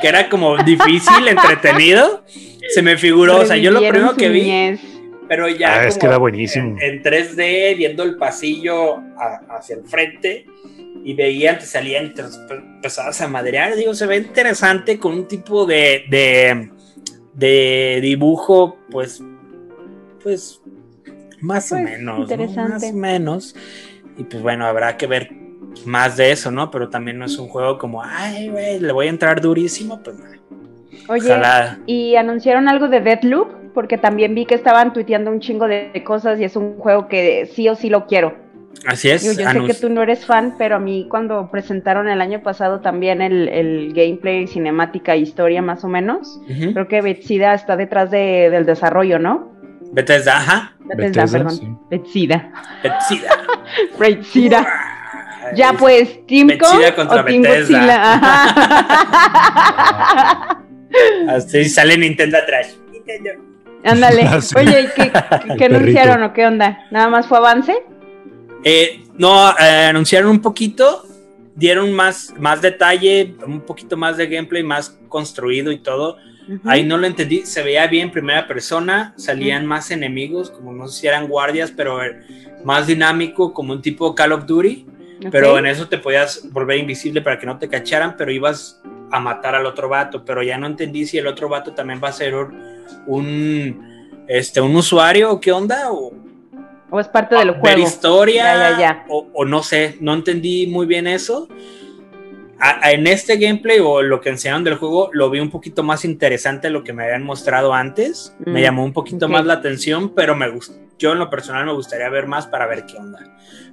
que 0.00 0.08
era 0.08 0.28
como 0.28 0.56
difícil, 0.62 1.26
entretenido. 1.28 2.22
Se 2.70 2.82
me 2.82 2.96
figuró, 2.96 3.38
o 3.40 3.46
sea, 3.46 3.56
yo 3.56 3.70
lo 3.70 3.80
primero 3.80 4.14
que 4.14 4.28
vi, 4.28 4.78
pero 5.28 5.48
ya 5.48 5.80
Ah, 5.80 5.86
es 5.86 5.98
que 5.98 6.06
era 6.06 6.18
buenísimo. 6.18 6.76
En, 6.80 6.96
en 6.96 7.02
3D, 7.02 7.76
viendo 7.76 8.02
el 8.02 8.16
pasillo 8.16 8.96
a- 8.96 9.42
hacia 9.56 9.76
el 9.76 9.84
frente 9.84 10.46
y 11.04 11.14
veían, 11.14 11.58
te 11.58 11.66
salían 11.66 12.06
y 12.06 12.10
te 12.10 12.22
empezabas 12.50 13.20
a 13.20 13.28
madrear. 13.28 13.74
Digo, 13.74 13.94
se 13.94 14.06
ve 14.06 14.16
interesante 14.18 14.98
con 14.98 15.12
un 15.14 15.26
tipo 15.28 15.64
de, 15.66 16.04
de, 16.08 16.70
De 17.34 18.00
dibujo, 18.02 18.78
pues, 18.90 19.22
pues, 20.28 20.60
más 21.40 21.72
o 21.72 21.76
Pues, 21.76 21.84
menos. 21.84 22.30
Más 22.56 22.82
o 22.84 22.92
menos. 22.92 23.56
Y 24.18 24.24
pues 24.24 24.42
bueno, 24.42 24.66
habrá 24.66 24.96
que 24.96 25.06
ver 25.06 25.30
más 25.86 26.16
de 26.16 26.32
eso, 26.32 26.50
¿no? 26.50 26.70
Pero 26.70 26.88
también 26.90 27.18
no 27.18 27.24
es 27.24 27.38
un 27.38 27.48
juego 27.48 27.78
como, 27.78 28.02
ay, 28.02 28.48
güey, 28.50 28.78
le 28.80 28.92
voy 28.92 29.06
a 29.06 29.10
entrar 29.10 29.40
durísimo, 29.40 30.02
pues 30.02 30.18
no. 30.18 30.24
Oye, 31.08 31.30
Ojalá. 31.30 31.78
y 31.86 32.16
anunciaron 32.16 32.68
algo 32.68 32.88
de 32.88 33.00
Deathloop, 33.00 33.72
porque 33.72 33.96
también 33.96 34.34
vi 34.34 34.44
que 34.44 34.54
estaban 34.56 34.92
tuiteando 34.92 35.30
un 35.30 35.40
chingo 35.40 35.66
de 35.66 36.02
cosas 36.04 36.38
y 36.40 36.44
es 36.44 36.56
un 36.56 36.76
juego 36.78 37.08
que 37.08 37.46
sí 37.46 37.68
o 37.68 37.74
sí 37.74 37.88
lo 37.88 38.06
quiero. 38.06 38.34
Así 38.86 39.08
es. 39.08 39.22
Digo, 39.22 39.32
yo 39.34 39.48
sé 39.50 39.66
que 39.66 39.74
tú 39.74 39.88
no 39.88 40.02
eres 40.02 40.26
fan, 40.26 40.54
pero 40.58 40.76
a 40.76 40.78
mí 40.78 41.06
cuando 41.08 41.50
presentaron 41.50 42.08
el 42.08 42.20
año 42.20 42.42
pasado 42.42 42.80
también 42.80 43.22
el, 43.22 43.48
el 43.48 43.92
gameplay, 43.94 44.46
cinemática, 44.46 45.16
historia 45.16 45.62
más 45.62 45.82
o 45.84 45.88
menos, 45.88 46.40
creo 46.74 46.86
que 46.88 47.00
Bethesda 47.00 47.54
está 47.54 47.76
detrás 47.76 48.10
de- 48.10 48.50
del 48.50 48.66
desarrollo, 48.66 49.18
¿no? 49.18 49.56
Bethesda, 49.92 50.38
ajá. 50.38 50.72
Bethesda, 50.80 51.22
Bethesda, 51.22 51.38
perdón. 51.38 51.56
sí. 51.56 51.76
Bethesda. 51.90 52.52
Bethesda. 53.98 54.66
Ya 55.54 55.72
pues, 55.72 56.26
Team 56.26 56.48
Bethesda 56.48 56.94
contra 56.94 57.22
o 57.22 57.24
Team 57.24 57.40
Bethesda. 57.40 57.78
Godzilla. 57.78 58.12
Ajá. 58.12 59.28
Así 61.28 61.68
sale 61.68 61.96
Nintendo 61.96 62.38
atrás. 62.38 62.76
Nintendo. 62.92 63.30
Ándale. 63.84 64.22
Ah. 64.28 64.40
Oye, 64.56 64.82
¿y 64.82 64.86
¿qué, 64.88 65.12
qué, 65.56 65.64
anunciaron 65.64 66.22
o 66.22 66.32
qué 66.32 66.46
onda? 66.46 66.84
¿Nada 66.90 67.08
más 67.08 67.26
fue 67.26 67.38
avance? 67.38 67.74
Eh, 68.64 69.04
no, 69.16 69.50
eh, 69.58 69.86
anunciaron 69.88 70.30
un 70.30 70.42
poquito, 70.42 71.04
dieron 71.54 71.92
más, 71.92 72.34
más 72.38 72.60
detalle, 72.60 73.34
un 73.46 73.60
poquito 73.60 73.96
más 73.96 74.16
de 74.16 74.26
gameplay, 74.26 74.62
más 74.62 74.98
construido 75.08 75.72
y 75.72 75.78
todo. 75.78 76.18
Ujú. 76.48 76.60
Ahí 76.68 76.82
no 76.84 76.96
lo 76.96 77.06
entendí, 77.06 77.44
se 77.44 77.62
veía 77.62 77.86
bien 77.86 78.10
primera 78.10 78.46
persona, 78.46 79.12
salían 79.16 79.66
más 79.66 79.90
enemigos, 79.90 80.50
como 80.50 80.72
no 80.72 80.88
sé 80.88 81.00
si 81.00 81.06
eran 81.06 81.28
guardias, 81.28 81.70
pero 81.76 82.02
eh, 82.02 82.20
más 82.64 82.86
dinámico, 82.86 83.52
como 83.52 83.74
un 83.74 83.82
tipo 83.82 84.14
Call 84.14 84.32
of 84.32 84.46
Duty. 84.46 84.86
Ok. 85.26 85.28
Pero 85.30 85.58
en 85.58 85.66
eso 85.66 85.88
te 85.88 85.98
podías 85.98 86.48
volver 86.50 86.78
invisible 86.78 87.20
para 87.22 87.38
que 87.38 87.46
no 87.46 87.58
te 87.58 87.68
cacharan, 87.68 88.16
pero 88.16 88.30
ibas 88.32 88.80
a 89.10 89.20
matar 89.20 89.54
al 89.54 89.66
otro 89.66 89.88
vato. 89.88 90.24
Pero 90.24 90.42
ya 90.42 90.56
no 90.58 90.66
entendí 90.66 91.06
si 91.06 91.18
el 91.18 91.26
otro 91.26 91.48
vato 91.48 91.74
también 91.74 92.00
va 92.02 92.08
a 92.08 92.12
ser 92.12 92.34
un, 93.06 94.22
este, 94.28 94.60
un 94.60 94.74
usuario 94.76 95.32
o 95.32 95.40
qué 95.40 95.52
onda, 95.52 95.90
o 95.92 96.12
O 96.90 97.00
es 97.00 97.08
parte 97.08 97.34
del 97.34 97.50
ver 97.50 97.60
juego. 97.60 97.82
historia, 97.82 98.44
Ya, 98.44 98.70
ya, 98.70 98.78
ya. 98.78 99.04
O, 99.08 99.26
o 99.34 99.44
no 99.44 99.62
sé, 99.62 99.96
no 100.00 100.14
entendí 100.14 100.66
muy 100.68 100.86
bien 100.86 101.06
eso. 101.06 101.48
A- 102.60 102.86
a- 102.86 102.92
en 102.92 103.06
este 103.06 103.36
gameplay 103.36 103.78
o 103.80 104.02
lo 104.02 104.20
que 104.20 104.30
enseñaron 104.30 104.64
del 104.64 104.74
juego, 104.76 105.10
lo 105.12 105.30
vi 105.30 105.38
un 105.40 105.50
poquito 105.50 105.82
más 105.82 106.04
interesante 106.04 106.66
de 106.68 106.72
lo 106.72 106.82
que 106.82 106.92
me 106.92 107.04
habían 107.04 107.22
mostrado 107.22 107.72
antes. 107.72 108.34
Me 108.44 108.60
Mm, 108.60 108.62
llamó 108.64 108.84
un 108.84 108.92
poquito 108.92 109.28
más 109.28 109.44
la 109.46 109.54
atención, 109.54 110.10
pero 110.14 110.34
me 110.34 110.48
gustó. 110.50 110.74
Yo 110.98 111.12
en 111.12 111.18
lo 111.20 111.30
personal 111.30 111.64
me 111.66 111.72
gustaría 111.72 112.08
ver 112.08 112.26
más 112.26 112.46
para 112.48 112.66
ver 112.66 112.84
qué 112.84 112.96
onda 112.96 113.20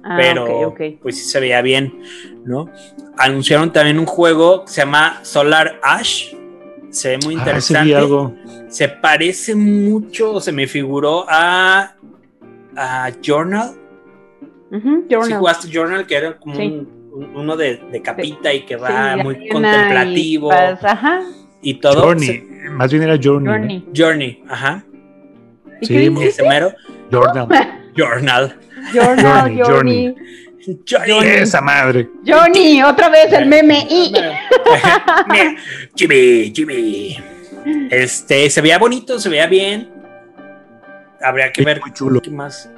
Ah, 0.04 0.16
pero 0.16 0.72
pues 1.02 1.18
sí 1.18 1.24
se 1.28 1.40
veía 1.40 1.60
bien, 1.62 2.00
¿no? 2.44 2.70
Anunciaron 3.18 3.72
también 3.72 3.98
un 3.98 4.06
juego 4.06 4.64
que 4.64 4.70
se 4.70 4.82
llama 4.82 5.18
Solar 5.22 5.80
Ash. 5.82 6.32
Se 6.90 7.08
ve 7.10 7.18
muy 7.24 7.34
Ah, 7.34 7.38
interesante. 7.38 7.96
algo. 7.96 8.32
Se 8.68 8.88
parece 8.88 9.56
mucho, 9.56 10.34
o 10.34 10.40
se 10.40 10.52
me 10.52 10.68
figuró 10.68 11.26
a, 11.28 11.96
a 12.76 13.10
Journal. 13.20 13.74
Ujú, 14.70 15.04
Sí, 15.08 15.14
Journal. 15.14 15.38
jugaste 15.40 15.68
Journal, 15.68 16.06
que 16.06 16.14
era 16.16 16.36
como 16.38 16.54
Sí. 16.54 16.62
un- 16.62 16.72
un- 16.78 16.95
uno 17.34 17.56
de, 17.56 17.76
de 17.90 18.02
capita 18.02 18.52
y 18.52 18.66
que 18.66 18.76
va 18.76 19.16
muy 19.16 19.48
contemplativo 19.48 20.50
y 20.52 20.86
ajá, 20.86 21.22
y, 21.62 21.74
todo. 21.74 22.02
Journey. 22.02 22.26
Se- 22.26 22.44
Más 22.70 22.90
bien 22.90 23.02
era 23.04 23.16
Journey. 23.22 23.44
¿no? 23.46 23.52
Journey. 23.52 23.84
Journey, 23.96 24.42
ajá. 24.48 24.84
¿Y 25.80 25.86
Sí, 25.86 25.94
qué? 25.94 26.26
Ese 26.26 26.42
mero. 26.48 26.72
Journal. 27.10 27.48
Journal. 27.96 28.56
Journal, 28.92 29.56
Journey, 29.56 29.62
Journey. 29.64 30.14
Journey. 30.86 31.28
Esa 31.28 31.60
madre. 31.60 32.08
Johnny, 32.26 32.82
otra 32.82 33.08
vez 33.08 33.32
el 33.32 33.46
meme. 33.46 33.86
Jimmy, 35.94 36.52
Jimmy. 36.54 37.16
Este, 37.90 38.48
se 38.50 38.60
veía 38.60 38.78
bonito, 38.78 39.18
se 39.18 39.28
veía 39.28 39.46
bien. 39.46 39.90
Habría 41.22 41.50
que 41.52 41.62
Sí, 41.62 41.64
ver 41.64 41.80
muy 41.80 41.92
chulo. 41.92 42.20
qué 42.20 42.30
más. 42.30 42.70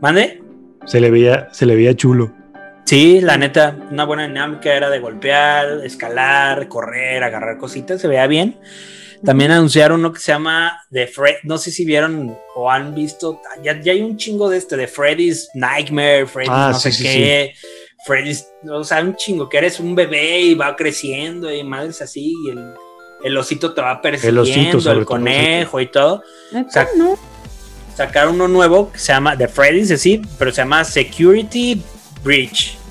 ¿Mande? 0.00 0.42
Se 0.86 1.00
le 1.00 1.10
veía, 1.10 1.48
se 1.52 1.66
le 1.66 1.76
veía 1.76 1.94
chulo. 1.94 2.32
Sí, 2.92 3.22
la 3.22 3.38
neta, 3.38 3.74
una 3.90 4.04
buena 4.04 4.26
dinámica 4.26 4.70
era 4.70 4.90
de 4.90 4.98
golpear, 4.98 5.80
escalar, 5.82 6.68
correr, 6.68 7.24
agarrar 7.24 7.56
cositas, 7.56 7.98
se 7.98 8.06
veía 8.06 8.26
bien. 8.26 8.60
También 9.24 9.50
anunciaron 9.50 10.00
uno 10.00 10.12
que 10.12 10.20
se 10.20 10.30
llama 10.30 10.78
The 10.90 11.06
Fred, 11.06 11.36
no 11.44 11.56
sé 11.56 11.70
si 11.70 11.86
vieron 11.86 12.36
o 12.54 12.70
han 12.70 12.94
visto, 12.94 13.40
ya, 13.62 13.80
ya 13.80 13.92
hay 13.92 14.02
un 14.02 14.18
chingo 14.18 14.50
de 14.50 14.58
este, 14.58 14.76
de 14.76 14.86
Freddy's 14.88 15.48
Nightmare, 15.54 16.26
Freddy's 16.26 16.52
Ah, 16.52 16.68
no 16.72 16.78
sí, 16.78 16.92
sé 16.92 16.98
sí, 16.98 17.04
qué, 17.04 17.54
Freddy's, 18.06 18.46
o 18.70 18.84
sea, 18.84 19.00
un 19.00 19.16
chingo, 19.16 19.48
que 19.48 19.56
eres 19.56 19.80
un 19.80 19.94
bebé 19.94 20.40
y 20.40 20.54
va 20.54 20.76
creciendo 20.76 21.50
y 21.50 21.64
madres 21.64 22.02
así, 22.02 22.34
y 22.44 22.50
el, 22.50 22.74
el 23.24 23.36
osito 23.38 23.72
te 23.72 23.80
va 23.80 24.02
persiguiendo, 24.02 24.76
el, 24.76 24.82
sobre 24.82 24.96
todo, 24.96 25.06
conejo 25.06 25.80
y 25.80 25.86
todo. 25.86 26.22
¿Neta? 26.52 26.70
sea, 26.70 26.88
no. 26.98 27.18
Sacaron 27.96 28.34
uno 28.34 28.48
nuevo 28.48 28.92
que 28.92 28.98
se 28.98 29.14
llama 29.14 29.34
The 29.34 29.48
Freddy's, 29.48 29.98
sí, 29.98 30.20
pero 30.38 30.50
se 30.50 30.58
llama 30.60 30.84
Security 30.84 31.82
Breach, 32.22 32.81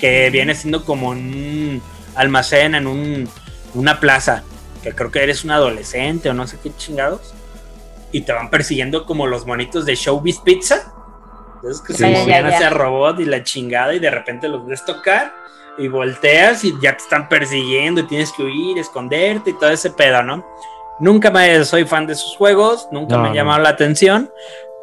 que 0.00 0.30
viene 0.30 0.54
siendo 0.54 0.84
como 0.84 1.10
un 1.10 1.80
almacén 2.16 2.74
en 2.74 2.86
un, 2.86 3.28
una 3.74 4.00
plaza, 4.00 4.42
que 4.82 4.92
creo 4.94 5.10
que 5.10 5.22
eres 5.22 5.44
un 5.44 5.50
adolescente 5.52 6.30
o 6.30 6.34
no 6.34 6.46
sé 6.46 6.58
qué 6.62 6.70
chingados, 6.76 7.34
y 8.12 8.22
te 8.22 8.32
van 8.32 8.50
persiguiendo 8.50 9.04
como 9.06 9.26
los 9.26 9.46
monitos 9.46 9.86
de 9.86 9.94
Showbiz 9.94 10.38
Pizza, 10.40 10.92
esos 11.62 11.82
que 11.82 11.92
Sí, 11.92 11.98
se 12.00 12.10
movían 12.10 12.48
ya. 12.48 12.56
hacia 12.56 12.70
robot 12.70 13.20
y 13.20 13.26
la 13.26 13.44
chingada, 13.44 13.94
y 13.94 13.98
de 13.98 14.10
repente 14.10 14.48
los 14.48 14.66
ves 14.66 14.84
tocar. 14.84 15.32
Y 15.78 15.88
volteas 15.88 16.64
y 16.64 16.74
ya 16.82 16.92
te 16.96 17.02
están 17.04 17.28
persiguiendo 17.28 18.00
y 18.02 18.06
tienes 18.06 18.32
que 18.32 18.42
huir, 18.42 18.76
esconderte 18.78 19.50
y 19.50 19.52
todo 19.54 19.70
ese 19.70 19.90
pedo, 19.90 20.22
¿no? 20.22 20.44
Nunca 20.98 21.30
me 21.30 21.64
soy 21.64 21.84
fan 21.86 22.06
de 22.06 22.14
sus 22.16 22.36
juegos, 22.36 22.88
nunca 22.92 23.16
No, 23.16 23.22
me 23.22 23.28
no. 23.30 23.34
llamado 23.34 23.60
la 23.62 23.70
atención, 23.70 24.30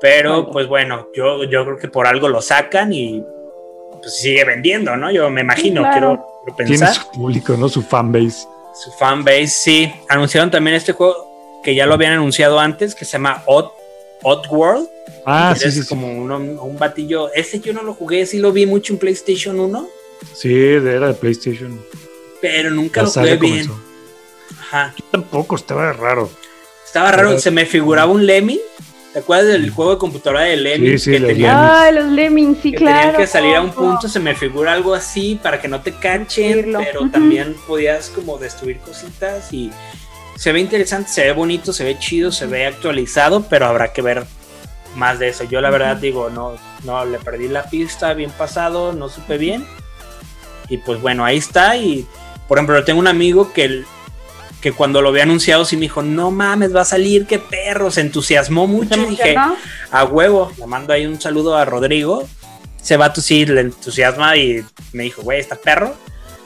pero 0.02 0.38
Bueno. 0.38 0.52
pues 0.52 0.68
bueno, 0.68 1.08
yo, 1.14 1.44
yo 1.44 1.66
creo 1.66 1.78
que 1.78 1.88
por 1.90 2.08
algo 2.08 2.30
lo 2.30 2.42
sacan 2.42 2.94
y 2.94 3.24
pues 4.00 4.18
sigue 4.20 4.44
vendiendo, 4.46 4.96
¿no? 4.98 5.12
Yo 5.12 5.30
me 5.30 5.42
imagino, 5.42 5.82
claro. 5.82 5.92
quiero, 5.94 6.28
quiero 6.46 6.56
Tiene 6.58 6.70
pensar. 6.80 6.94
su 6.94 7.12
público, 7.12 7.56
¿no? 7.58 7.70
Su 7.70 7.82
fanbase. 7.82 8.48
Su 8.74 8.92
fanbase, 8.92 9.48
sí. 9.48 9.94
Anunciaron 10.10 10.52
también 10.52 10.76
este 10.76 10.94
juego 10.94 11.62
que 11.64 11.74
ya 11.76 11.86
lo 11.86 11.96
habían 11.96 12.14
anunciado 12.14 12.60
antes, 12.60 12.94
que 12.96 13.06
se 13.06 13.14
llama 13.14 13.44
Odd, 13.46 13.70
Odd 14.24 14.46
World. 14.52 14.90
Ah, 15.26 15.56
sí, 15.58 15.72
sí. 15.72 15.86
como 15.88 16.08
uno- 16.12 16.38
un 16.38 16.78
batillo. 16.78 17.32
Ese 17.34 17.60
yo 17.60 17.74
no 17.74 17.84
lo 17.84 17.94
jugué, 17.94 18.26
sí 18.26 18.38
lo 18.40 18.52
vi 18.52 18.66
mucho 18.66 18.94
en 18.94 19.00
PlayStation 19.00 19.60
1, 19.60 19.88
Sí, 20.34 20.50
de- 20.50 20.96
era 20.96 21.08
de 21.08 21.14
PlayStation. 21.16 21.80
pero 22.42 22.70
nunca 22.72 23.02
La 23.02 23.08
lo 23.08 23.14
jugué 23.14 23.36
bien. 23.38 23.68
comenzó. 23.68 23.84
Ajá. 24.62 24.94
Yo 24.98 25.06
tampoco, 25.12 25.56
estaba 25.56 25.92
raro. 25.94 26.30
Estaba 26.86 27.12
raro, 27.12 27.30
Pero- 27.30 27.40
se 27.42 27.52
me 27.52 27.66
figuraba 27.66 28.12
un 28.12 28.26
Lemming. 28.26 28.60
¿Te 29.18 29.22
acuerdas 29.22 29.48
del 29.48 29.72
juego 29.72 29.94
de 29.94 29.98
computadora 29.98 30.42
de 30.42 30.56
Lemming? 30.58 31.00
Sí, 31.00 31.06
sí, 31.06 31.12
que 31.14 31.20
los 31.20 31.30
Lemmings. 31.32 31.50
Ay, 31.52 31.96
los 31.96 32.06
Lemmings, 32.06 32.58
sí, 32.62 32.70
que 32.70 32.78
claro. 32.78 32.98
tenían 33.00 33.16
que 33.18 33.26
salir 33.26 33.56
a 33.56 33.62
un 33.62 33.72
punto, 33.72 34.08
se 34.08 34.20
me 34.20 34.36
figura 34.36 34.74
algo 34.74 34.94
así 34.94 35.40
para 35.42 35.60
que 35.60 35.68
no 35.68 35.82
te 35.82 35.92
cachen, 35.92 36.54
Destruirlo. 36.54 36.80
pero 36.84 37.10
también 37.10 37.56
podías 37.66 38.12
como 38.12 38.38
destruir 38.38 38.78
cositas 38.78 39.52
y 39.52 39.72
se 40.36 40.52
ve 40.52 40.60
interesante, 40.60 41.10
se 41.10 41.24
ve 41.24 41.32
bonito, 41.32 41.74
se 41.74 41.84
ve 41.84 41.98
chido, 41.98 42.32
se 42.32 42.46
ve 42.46 42.68
actualizado, 42.68 43.44
pero 43.50 43.66
habrá 43.66 43.92
que 43.92 44.04
ver 44.04 44.24
más 44.96 45.18
de 45.18 45.30
eso. 45.30 45.46
Yo 45.46 45.62
la 45.62 45.72
verdad 45.72 45.98
digo, 45.98 46.30
no, 46.30 46.54
no, 46.84 47.04
le 47.04 47.18
perdí 47.18 47.48
la 47.48 47.64
pista, 47.64 48.14
bien 48.14 48.30
pasado, 48.30 48.94
no 48.94 49.10
supe 49.10 49.40
bien. 49.40 49.66
Y 50.70 50.78
pues 50.78 51.02
bueno, 51.02 51.26
ahí 51.26 51.38
está 51.38 51.76
y 51.76 52.06
por 52.48 52.60
ejemplo, 52.60 52.84
tengo 52.84 53.00
un 53.00 53.08
amigo 53.08 53.52
que 53.52 53.84
que 54.62 54.72
cuando 54.72 55.02
lo 55.02 55.10
había 55.10 55.24
anunciado 55.24 55.66
sí 55.66 55.76
me 55.76 55.84
dijo, 55.84 56.02
no 56.02 56.32
mames, 56.32 56.76
va 56.76 56.82
a 56.82 56.86
salir, 56.86 57.26
qué 57.26 57.40
perro, 57.40 57.92
se 57.92 58.02
entusiasmó 58.02 58.68
mucho 58.68 58.96
¿Se 58.96 59.02
y 59.02 59.06
dije, 59.08 59.36
a 59.92 60.04
huevo. 60.06 60.52
Le 60.58 60.66
mando 60.66 60.94
ahí 60.94 61.06
un 61.06 61.20
saludo 61.22 61.56
a 61.56 61.66
Rodrigo. 61.66 62.28
Ese 62.82 62.98
vato 62.98 63.22
sí 63.22 63.46
le 63.46 63.62
entusiasma 63.62 64.38
y 64.38 64.64
me 64.94 65.04
dijo, 65.04 65.22
güey, 65.22 65.40
está 65.40 65.56
perro. 65.56 65.96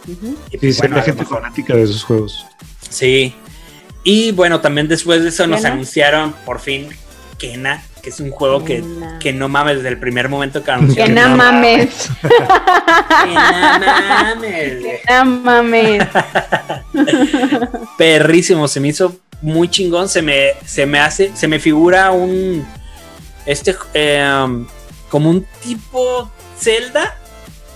Y 0.08 0.12
Sí, 0.12 0.58
pues, 0.60 0.75
se 0.75 0.82
bueno, 0.82 0.96
ve 0.96 1.01
a 1.01 1.06
lo 1.06 1.13
gente 1.13 1.25
fanática 1.25 1.75
de 1.75 1.84
esos 1.84 2.03
juegos. 2.03 2.46
Sí. 2.89 3.34
Y 4.03 4.32
bueno, 4.32 4.60
también 4.60 4.88
después 4.88 5.22
de 5.22 5.30
eso 5.30 5.46
nos 5.48 5.63
anunciaron 5.63 6.34
por 6.46 6.60
fin 6.60 6.89
Kena, 7.38 7.84
que 8.01 8.10
es 8.10 8.20
un 8.20 8.31
juego 8.31 8.63
que, 8.65 8.81
Kena. 8.81 9.20
que 9.20 9.31
no 9.34 9.48
mames 9.50 9.77
desde 9.77 9.89
el 9.89 10.00
primer 10.00 10.27
momento 10.29 10.60
que 10.62 10.65
Que 10.65 10.72
anunciaron. 10.72 11.15
no 11.15 11.36
mames. 11.38 12.10
Que 12.22 13.34
no 13.34 13.79
mames. 13.79 14.74
Que 14.84 15.01
no 15.10 15.25
mames. 15.25 16.03
Perrísimo, 17.98 18.67
se 18.67 18.79
me 18.79 18.89
hizo 18.89 19.15
muy 19.41 19.67
chingón. 19.70 20.10
Se 20.10 20.22
me, 20.22 20.51
se 20.65 20.86
me 20.86 21.00
hace, 21.00 21.31
se 21.36 21.48
me 21.48 21.60
figura 21.60 22.12
un. 22.12 22.65
Este. 23.46 23.75
eh, 23.93 24.65
como 25.10 25.29
un 25.29 25.46
tipo 25.62 26.31
Zelda 26.58 27.17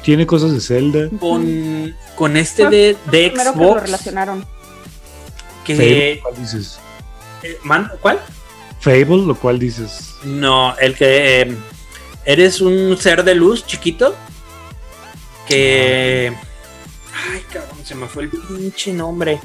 Tiene 0.04 0.26
cosas 0.26 0.54
de 0.54 0.62
Zelda. 0.62 1.10
con, 1.20 1.94
con 2.16 2.38
este 2.38 2.70
de, 2.70 2.96
de 3.12 3.30
Primero 3.30 3.54
que 3.54 3.60
lo 3.60 3.66
Xbox 3.66 3.82
relacionaron. 3.82 4.46
que 5.66 6.20
¿cuál 6.24 6.36
dices? 6.38 6.80
Eh, 7.44 7.58
man- 7.64 7.92
¿Cuál? 8.02 8.20
Fable, 8.86 9.26
lo 9.26 9.36
cual 9.36 9.58
dices. 9.58 10.14
No, 10.24 10.78
el 10.78 10.96
que 10.96 11.42
eh, 11.42 11.58
eres 12.24 12.62
un 12.62 12.96
ser 13.00 13.24
de 13.24 13.34
luz 13.34 13.66
chiquito 13.66 14.16
que... 15.48 16.32
Ay, 17.32 17.44
cabrón, 17.52 17.84
se 17.84 17.96
me 17.96 18.06
fue 18.08 18.24
el 18.24 18.30
pinche 18.30 18.94
nombre. 18.94 19.40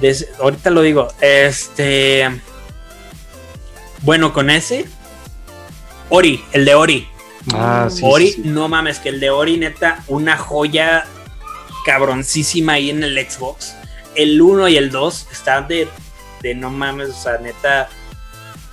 Des- 0.00 0.26
ahorita 0.40 0.70
lo 0.70 0.82
digo. 0.82 1.06
Este... 1.20 2.28
Bueno, 4.02 4.32
con 4.32 4.50
ese... 4.50 4.86
Ori, 6.08 6.44
el 6.50 6.64
de 6.64 6.74
Ori. 6.74 7.08
Ah, 7.54 7.86
sí. 7.88 8.00
Ori, 8.04 8.32
sí, 8.32 8.42
no 8.44 8.66
mames, 8.68 8.98
que 8.98 9.10
el 9.10 9.20
de 9.20 9.30
Ori, 9.30 9.56
neta, 9.56 10.02
una 10.08 10.36
joya 10.36 11.06
cabroncísima 11.84 12.72
ahí 12.72 12.90
en 12.90 13.04
el 13.04 13.16
Xbox. 13.30 13.74
El 14.16 14.42
1 14.42 14.66
y 14.68 14.76
el 14.78 14.90
2 14.90 15.28
están 15.30 15.68
de, 15.68 15.88
de 16.42 16.54
no 16.56 16.70
mames, 16.70 17.10
o 17.10 17.12
sea, 17.22 17.38
neta, 17.38 17.88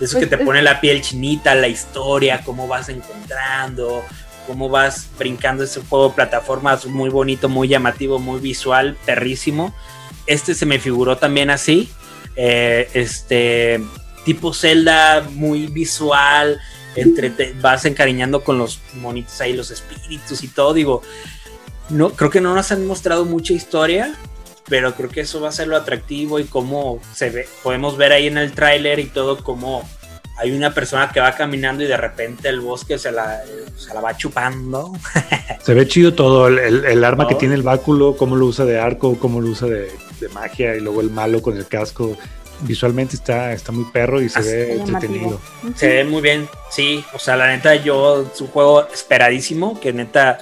de 0.04 0.08
eso 0.08 0.18
Pues 0.18 0.30
que 0.30 0.38
te 0.38 0.44
pone 0.44 0.62
la 0.62 0.82
piel 0.82 1.02
chinita, 1.02 1.56
la 1.56 1.70
historia, 1.70 2.42
cómo 2.44 2.68
vas 2.68 2.90
encontrando, 2.90 4.04
cómo 4.46 4.68
vas 4.68 5.08
brincando 5.18 5.64
ese 5.64 5.80
juego 5.82 6.10
de 6.10 6.16
plataformas 6.16 6.86
muy 6.86 7.10
bonito, 7.10 7.48
muy 7.48 7.70
llamativo, 7.70 8.20
muy 8.20 8.42
visual, 8.42 8.98
perrísimo. 9.06 9.74
Este 10.28 10.56
se 10.56 10.66
me 10.66 10.80
figuró 10.80 11.18
también 11.18 11.50
así, 11.50 11.90
eh, 12.36 12.90
este 12.94 13.82
tipo 14.26 14.54
Zelda, 14.54 15.26
muy 15.32 15.68
visual, 15.68 16.60
entre 16.98 17.30
te 17.30 17.54
vas 17.54 17.86
encariñando 17.86 18.44
con 18.44 18.58
los 18.58 18.82
monitos 18.96 19.40
ahí, 19.40 19.54
los 19.54 19.72
espíritus 19.72 20.44
y 20.44 20.50
todo. 20.50 20.74
Digo, 20.74 21.02
no, 21.90 22.10
creo 22.10 22.30
que 22.30 22.42
no 22.42 22.54
nos 22.54 22.74
han 22.74 22.86
mostrado 22.86 23.24
mucha 23.24 23.54
historia, 23.54 24.14
pero 24.68 24.94
creo 24.96 25.10
que 25.10 25.22
eso 25.22 25.42
va 25.42 25.50
a 25.50 25.52
ser 25.52 25.68
lo 25.68 25.76
atractivo 25.78 26.40
y 26.40 26.46
cómo 26.46 27.00
se 27.14 27.30
ve. 27.30 27.48
Podemos 27.64 27.98
ver 27.98 28.12
ahí 28.14 28.28
en 28.28 28.38
el 28.38 28.54
tráiler 28.54 29.00
y 29.00 29.06
todo 29.06 29.44
cómo 29.44 29.88
hay 30.38 30.52
una 30.52 30.74
persona 30.74 31.12
que 31.12 31.20
va 31.20 31.32
caminando 31.36 31.84
y 31.84 31.88
de 31.88 31.96
repente 31.98 32.50
el 32.50 32.60
bosque 32.60 32.98
se 32.98 33.12
la, 33.12 33.42
se 33.78 33.94
la 33.94 34.02
va 34.02 34.18
chupando. 34.18 34.92
Se 35.64 35.74
ve 35.74 35.88
chido 35.88 36.14
todo. 36.14 36.48
El, 36.48 36.58
el- 36.60 36.86
el 36.86 37.04
arma 37.04 37.28
que 37.28 37.36
tiene 37.36 37.54
el 37.56 37.62
báculo, 37.64 38.16
cómo 38.18 38.36
lo 38.36 38.46
usa 38.48 38.66
de 38.66 38.80
arco, 38.80 39.18
cómo 39.20 39.42
lo 39.42 39.50
usa 39.50 39.68
de, 39.68 39.92
de 40.20 40.30
magia 40.30 40.76
y 40.76 40.80
luego 40.80 41.02
el 41.02 41.12
malo 41.12 41.42
con 41.42 41.56
el 41.58 41.68
casco. 41.68 42.18
Visualmente 42.62 43.16
está, 43.16 43.52
está 43.52 43.72
muy 43.74 43.86
perro 43.92 44.22
y 44.22 44.30
se 44.30 44.40
Así. 44.40 44.48
ve 44.50 44.74
entretenido. 44.76 45.40
Se 45.76 45.88
ve 45.88 46.04
muy 46.06 46.22
bien, 46.22 46.48
sí. 46.72 47.04
O 47.14 47.20
sea, 47.20 47.36
la 47.36 47.48
neta, 47.48 47.76
yo 47.76 48.26
es 48.34 48.40
un 48.42 48.48
juego 48.48 48.88
esperadísimo 48.92 49.80
que 49.80 49.92
neta. 49.94 50.40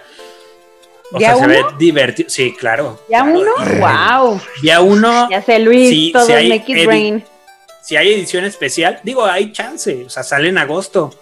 O 1.13 1.19
¿Ya 1.19 1.33
sea, 1.35 1.43
se 1.43 1.47
ve 1.47 1.59
uno? 1.63 1.77
divertido. 1.77 2.29
Sí, 2.29 2.53
claro. 2.57 2.99
¿Ya 3.09 3.21
claro. 3.23 3.39
uno? 3.39 3.51
¡Wow! 3.79 4.41
Ya 4.63 4.81
uno. 4.81 5.27
Ya 5.29 5.41
sé, 5.41 5.59
Luis, 5.59 5.89
Sí, 5.89 6.11
todo 6.13 6.25
sí 6.25 6.33
hay 6.33 6.49
make 6.49 6.71
it 6.71 6.77
edit- 6.77 6.87
rain. 6.87 7.25
si 7.81 7.95
hay 7.97 8.13
edición 8.13 8.45
especial, 8.45 8.99
digo, 9.03 9.25
hay 9.25 9.51
chance, 9.51 10.05
o 10.05 10.09
sea, 10.09 10.23
sale 10.23 10.49
en 10.49 10.57
agosto. 10.57 11.13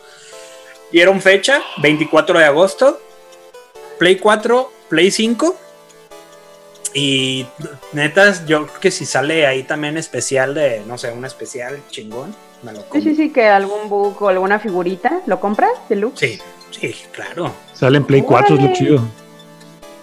Dieron 0.92 1.22
fecha, 1.22 1.62
24 1.78 2.38
de 2.40 2.46
agosto, 2.46 3.00
Play 3.98 4.18
4, 4.18 4.72
Play 4.90 5.12
5. 5.12 5.56
Y 6.94 7.46
netas, 7.94 8.46
yo 8.48 8.66
creo 8.66 8.80
que 8.80 8.92
si 8.92 9.06
sale 9.06 9.46
ahí 9.46 9.62
también 9.64 9.98
especial 9.98 10.56
de, 10.56 10.82
no 10.88 10.98
sé, 10.98 11.12
un 11.12 11.24
especial 11.26 11.80
chingón, 11.92 12.36
me 12.64 12.72
lo 12.74 12.80
Sí, 12.80 12.86
compro. 12.90 13.02
sí, 13.12 13.16
sí, 13.16 13.30
que 13.32 13.48
algún 13.48 13.90
book 13.90 14.22
o 14.24 14.30
alguna 14.30 14.58
figurita, 14.60 15.22
¿lo 15.28 15.40
compras? 15.40 15.72
¿Deluxe? 15.88 16.20
Sí, 16.20 16.40
sí, 16.72 16.96
claro. 17.12 17.54
Sale 17.74 17.98
en 17.98 18.06
Play 18.06 18.24
4, 18.24 18.56
es 18.56 18.62
lo 18.64 18.74
chido. 18.74 19.02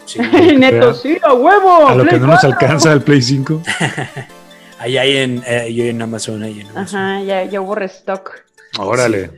Sí. 0.06 0.18
Neto, 0.56 0.94
sí, 0.94 1.18
a 1.22 1.34
huevo. 1.34 1.88
A 1.88 1.94
lo 1.94 2.04
que 2.06 2.18
no 2.18 2.26
nos 2.28 2.40
4. 2.40 2.48
alcanza 2.52 2.92
el 2.92 3.02
Play 3.02 3.20
5. 3.20 3.62
Ahí 4.78 4.98
hay 4.98 5.16
en, 5.16 5.42
eh, 5.46 5.72
yo 5.72 5.84
en 5.84 6.00
Amazon, 6.02 6.42
ahí 6.42 6.60
en 6.60 6.68
Amazon. 6.68 7.00
Ajá, 7.00 7.22
ya, 7.22 7.44
ya 7.44 7.60
hubo 7.62 7.75
restock. 7.75 8.30
Órale. 8.78 9.30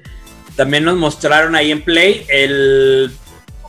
También 0.56 0.84
nos 0.84 0.96
mostraron 0.96 1.54
ahí 1.54 1.70
en 1.70 1.82
Play 1.82 2.26
el 2.28 3.12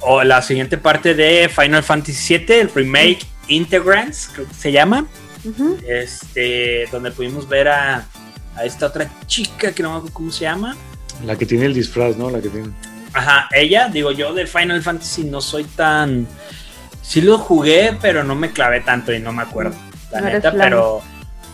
o 0.02 0.24
la 0.24 0.42
siguiente 0.42 0.78
parte 0.78 1.14
de 1.14 1.48
Final 1.48 1.84
Fantasy 1.84 2.38
VII, 2.38 2.56
el 2.56 2.74
remake 2.74 3.20
Integrants, 3.48 4.32
creo 4.34 4.48
que 4.48 4.54
se 4.54 4.72
llama. 4.72 5.06
Este, 5.88 6.88
donde 6.92 7.12
pudimos 7.12 7.48
ver 7.48 7.68
a, 7.68 8.06
a 8.56 8.66
esta 8.66 8.88
otra 8.88 9.10
chica 9.28 9.72
que 9.72 9.84
no 9.84 9.92
me 9.92 9.96
acuerdo 9.98 10.14
cómo 10.14 10.32
se 10.32 10.42
llama. 10.42 10.76
La 11.26 11.36
que 11.38 11.46
tiene 11.46 11.66
el 11.66 11.74
disfraz, 11.74 12.18
¿no? 12.18 12.30
La 12.30 12.42
que 12.42 12.50
tiene. 12.50 12.70
Ajá, 13.14 13.48
ella, 13.54 13.90
digo 13.90 14.12
yo 14.12 14.34
de 14.34 14.48
Final 14.48 14.82
Fantasy 14.82 15.24
no 15.24 15.42
soy 15.42 15.64
tan. 15.64 16.28
Sí 17.10 17.22
lo 17.22 17.40
jugué, 17.40 17.98
pero 18.00 18.24
no 18.24 18.36
me 18.36 18.52
clavé 18.52 18.82
tanto 18.82 19.12
y 19.12 19.20
no 19.20 19.32
me 19.32 19.42
acuerdo. 19.42 19.76
La 20.12 20.22
No 20.22 20.30
neta, 20.30 20.52
pero 20.52 21.02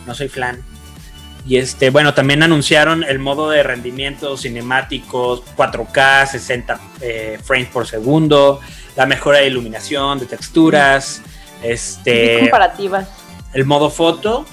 no 0.06 0.14
soy 0.14 0.28
flan. 0.28 0.62
Y 1.48 1.56
este, 1.56 1.92
bueno, 1.92 2.14
también 2.14 2.44
anunciaron 2.44 3.06
el 3.06 3.20
modo 3.20 3.50
de 3.50 3.64
rendimiento 3.64 4.36
cinemáticos 4.36 5.44
4K, 5.56 6.28
60 6.28 6.80
eh, 7.00 7.40
frames 7.42 7.70
por 7.70 7.88
segundo, 7.88 8.60
la 8.98 9.06
mejora 9.06 9.38
de 9.38 9.48
iluminación, 9.48 10.20
de 10.20 10.26
texturas, 10.26 11.22
este, 11.64 12.42
comparativas. 12.42 13.08
el 13.54 13.64
modo 13.64 13.90
foto 13.90 14.46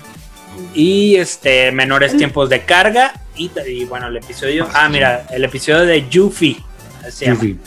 y 0.72 1.16
este 1.16 1.72
menores 1.72 2.16
tiempos 2.16 2.48
de 2.48 2.64
carga 2.64 3.12
y, 3.34 3.50
y, 3.66 3.86
bueno, 3.86 4.06
el 4.06 4.18
episodio, 4.18 4.68
ah, 4.72 4.88
mira, 4.88 5.26
el 5.30 5.42
episodio 5.42 5.80
de 5.80 6.08
Yuffie, 6.08 6.62
se 7.10 7.26
llama. 7.26 7.40
Yuffie. 7.40 7.58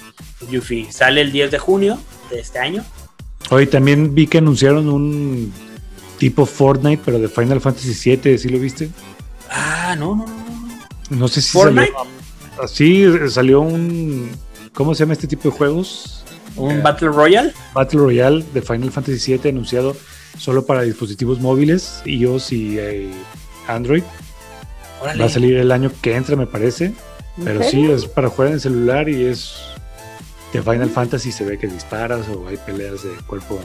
Yuffie, 0.49 0.91
sale 0.93 1.19
el 1.19 1.33
10 1.33 1.51
de 1.51 1.59
junio 1.59 1.99
de 2.29 2.39
este 2.39 2.59
año. 2.59 2.85
Hoy 3.49 3.67
también 3.67 4.15
vi 4.15 4.27
que 4.27 4.39
anunciaron 4.39 4.89
un 4.89 5.53
tipo 6.17 6.45
Fortnite, 6.45 7.01
pero 7.05 7.19
de 7.19 7.27
Final 7.27 7.61
Fantasy 7.61 8.15
VII, 8.17 8.37
¿sí 8.37 8.49
lo 8.49 8.59
viste? 8.59 8.89
Ah, 9.49 9.95
no, 9.97 10.15
no, 10.15 10.25
no, 10.25 10.27
no. 11.09 11.17
No 11.17 11.27
sé 11.27 11.41
si 11.41 11.51
¿Fortnite? 11.51 11.91
salió. 11.91 12.15
Así 12.63 13.29
salió 13.29 13.61
un. 13.61 14.31
¿Cómo 14.73 14.95
se 14.95 15.03
llama 15.03 15.13
este 15.13 15.27
tipo 15.27 15.49
de 15.49 15.55
juegos? 15.55 16.23
Un 16.55 16.71
Eh, 16.71 16.81
Battle 16.81 17.09
Royale. 17.09 17.53
Battle 17.73 17.99
Royale 17.99 18.43
de 18.53 18.61
Final 18.61 18.91
Fantasy 18.91 19.37
VII 19.37 19.49
anunciado 19.51 19.95
solo 20.39 20.65
para 20.65 20.81
dispositivos 20.81 21.39
móviles, 21.39 22.01
iOS 22.05 22.51
y 22.53 22.77
eh, 22.79 23.11
Android. 23.67 24.03
Órale. 25.01 25.19
Va 25.19 25.25
a 25.25 25.29
salir 25.29 25.57
el 25.57 25.71
año 25.71 25.91
que 26.01 26.15
entra, 26.15 26.35
me 26.35 26.47
parece. 26.47 26.85
¿En 27.37 27.43
Pero 27.43 27.63
sí, 27.63 27.85
es 27.85 28.05
para 28.05 28.29
jugar 28.29 28.51
en 28.53 28.59
celular 28.61 29.09
y 29.09 29.25
es 29.25 29.55
de 30.53 30.61
Final 30.61 30.89
Fantasy. 30.89 31.31
Se 31.31 31.45
ve 31.45 31.57
que 31.57 31.67
disparas 31.67 32.27
o 32.29 32.47
hay 32.47 32.57
peleas 32.57 33.03
de 33.03 33.11
cuerpo, 33.27 33.59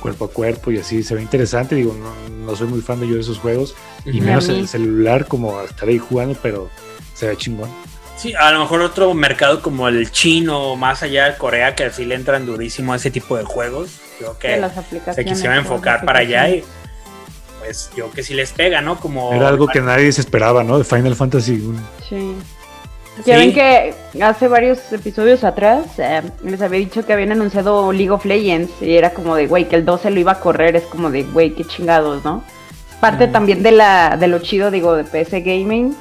cuerpo 0.00 0.26
a 0.26 0.28
cuerpo 0.30 0.70
y 0.70 0.78
así. 0.78 1.02
Se 1.02 1.14
ve 1.14 1.22
interesante. 1.22 1.74
Digo, 1.74 1.94
no, 1.94 2.12
no 2.46 2.56
soy 2.56 2.68
muy 2.68 2.80
fan 2.80 3.00
de 3.00 3.08
yo 3.08 3.14
de 3.14 3.20
esos 3.20 3.38
juegos. 3.38 3.74
Y 4.04 4.20
menos 4.20 4.48
el 4.48 4.68
celular, 4.68 5.26
como 5.26 5.60
estar 5.62 5.88
ahí 5.88 5.98
jugando, 5.98 6.36
pero 6.42 6.70
se 7.14 7.28
ve 7.28 7.36
chingón. 7.36 7.70
Sí, 8.20 8.34
a 8.34 8.52
lo 8.52 8.60
mejor 8.60 8.82
otro 8.82 9.14
mercado 9.14 9.62
como 9.62 9.88
el 9.88 10.10
chino 10.10 10.72
o 10.72 10.76
más 10.76 11.02
allá 11.02 11.30
de 11.30 11.38
Corea 11.38 11.74
que 11.74 11.88
sí 11.88 12.04
le 12.04 12.16
entran 12.16 12.44
durísimo 12.44 12.92
a 12.92 12.96
ese 12.96 13.10
tipo 13.10 13.34
de 13.38 13.44
juegos. 13.44 13.98
Creo 14.18 14.38
que 14.38 14.58
las 14.58 14.74
se 15.14 15.24
quisieron 15.24 15.56
enfocar 15.56 16.04
para 16.04 16.18
allá 16.18 16.50
y 16.50 16.62
pues 17.60 17.90
yo 17.96 18.10
que 18.10 18.22
sí 18.22 18.34
les 18.34 18.52
pega, 18.52 18.82
¿no? 18.82 19.00
Como 19.00 19.32
Era 19.32 19.48
algo 19.48 19.68
que 19.68 19.80
nadie 19.80 20.12
se 20.12 20.20
esperaba, 20.20 20.62
¿no? 20.64 20.76
De 20.76 20.84
Final 20.84 21.16
Fantasy 21.16 21.52
1. 21.52 21.80
Sí. 22.06 22.34
Ya 23.26 23.38
Sí. 23.38 23.46
ven 23.46 23.52
que 23.54 23.94
hace 24.22 24.48
varios 24.48 24.92
episodios 24.92 25.44
atrás 25.44 25.98
eh, 25.98 26.22
les 26.44 26.60
había 26.62 26.78
dicho 26.78 27.04
que 27.04 27.12
habían 27.12 27.32
anunciado 27.32 27.92
League 27.92 28.10
of 28.10 28.24
Legends 28.24 28.70
y 28.80 28.94
era 28.96 29.10
como 29.10 29.34
de, 29.36 29.46
güey, 29.46 29.68
que 29.68 29.76
el 29.76 29.84
12 29.84 30.10
lo 30.10 30.20
iba 30.20 30.32
a 30.32 30.40
correr, 30.40 30.76
es 30.76 30.84
como 30.84 31.10
de, 31.10 31.24
güey, 31.24 31.54
qué 31.54 31.64
chingados, 31.64 32.24
¿no? 32.24 32.42
Parte 33.00 33.26
Mm. 33.26 33.32
también 33.32 33.62
de 33.62 33.72
la 33.72 34.16
de 34.18 34.26
lo 34.28 34.38
chido, 34.40 34.70
digo, 34.70 34.94
de 34.94 35.04
PC 35.04 35.40
Gaming, 35.40 35.94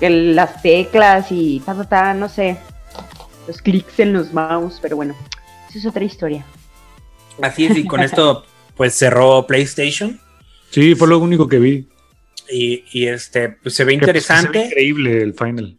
que 0.00 0.10
las 0.10 0.62
teclas 0.62 1.26
y 1.30 1.60
ta, 1.64 1.74
ta, 1.74 1.84
ta, 1.88 2.14
no 2.14 2.28
sé, 2.28 2.56
los 3.46 3.60
clics 3.62 3.98
en 4.00 4.12
los 4.12 4.32
mouse, 4.32 4.78
pero 4.82 4.96
bueno, 4.96 5.14
eso 5.70 5.78
es 5.78 5.86
otra 5.86 6.04
historia. 6.04 6.44
así 7.42 7.66
es 7.66 7.76
y 7.76 7.84
con 7.86 8.00
esto 8.00 8.44
pues 8.76 8.94
cerró 8.94 9.46
PlayStation 9.46 10.20
Sí, 10.70 10.94
fue 10.94 11.08
lo 11.08 11.18
único 11.18 11.46
que 11.48 11.58
vi. 11.58 11.88
y, 12.50 12.84
y, 12.92 13.06
este 13.08 13.48
pues 13.50 13.74
se 13.74 13.84
ve 13.84 13.98
Que, 13.98 14.06
pues, 14.06 14.24
se 14.24 14.32
ve 14.32 14.38
interesante. 14.38 14.64
increíble 14.66 15.22
el 15.22 15.34
Final. 15.34 15.76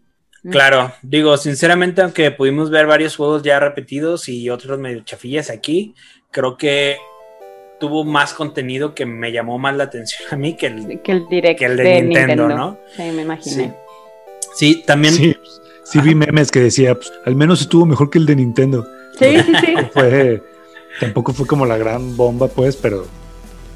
Claro, 0.51 0.93
digo, 1.01 1.37
sinceramente, 1.37 2.01
aunque 2.01 2.31
pudimos 2.31 2.69
ver 2.69 2.85
varios 2.85 3.15
juegos 3.15 3.43
ya 3.43 3.59
repetidos 3.59 4.29
y 4.29 4.49
otros 4.49 4.79
medio 4.79 5.01
chafillas 5.01 5.49
aquí, 5.49 5.93
creo 6.31 6.57
que 6.57 6.97
tuvo 7.79 8.03
más 8.03 8.33
contenido 8.33 8.95
que 8.95 9.05
me 9.05 9.31
llamó 9.31 9.59
más 9.59 9.75
la 9.75 9.85
atención 9.85 10.27
a 10.31 10.35
mí 10.35 10.55
que 10.55 10.67
el, 10.67 11.01
Que 11.01 11.11
el 11.11 11.27
direct 11.27 11.59
que 11.59 11.65
el 11.65 11.77
de, 11.77 11.83
de, 11.83 12.01
Nintendo, 12.01 12.47
Nintendo, 12.47 12.47
¿no? 12.55 12.79
Sí, 12.95 13.03
me 13.11 13.21
imaginé. 13.21 13.73
Sí, 14.55 14.83
también. 14.85 15.13
Sí, 15.13 15.35
sí 15.83 15.99
vi 16.01 16.15
memes 16.15 16.51
que 16.51 16.59
decía, 16.59 16.95
pues, 16.95 17.11
al 17.25 17.35
menos 17.35 17.61
estuvo 17.61 17.85
mejor 17.85 18.09
que 18.09 18.17
el 18.17 18.25
de 18.25 18.35
Nintendo. 18.35 18.87
Sí, 19.19 19.39
sí, 19.39 19.53
sí. 19.65 19.75
Fue, 19.93 20.43
tampoco 20.99 21.33
fue 21.33 21.45
como 21.45 21.65
la 21.65 21.77
gran 21.77 22.15
bomba, 22.17 22.47
pues, 22.47 22.75
pero, 22.75 23.05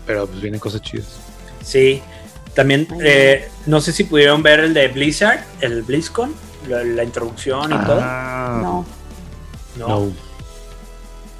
pero 0.06 0.28
pues 0.28 0.42
vienen 0.42 0.60
cosas 0.60 0.82
chidas. 0.82 1.20
Sí, 1.64 2.02
también, 2.54 2.88
eh, 3.04 3.48
no 3.66 3.80
sé 3.82 3.92
si 3.94 4.04
pudieron 4.04 4.44
ver 4.44 4.62
el 4.62 4.74
de 4.74 4.88
Blizzard, 4.88 5.42
el 5.62 5.84
BlizzCon, 5.84 6.34
la, 6.68 6.84
la 6.84 7.04
introducción 7.04 7.72
y 7.72 7.78
todo. 7.86 8.00
Ah, 8.02 8.60
No. 8.62 8.86
No, 9.78 9.88
no. 9.88 10.12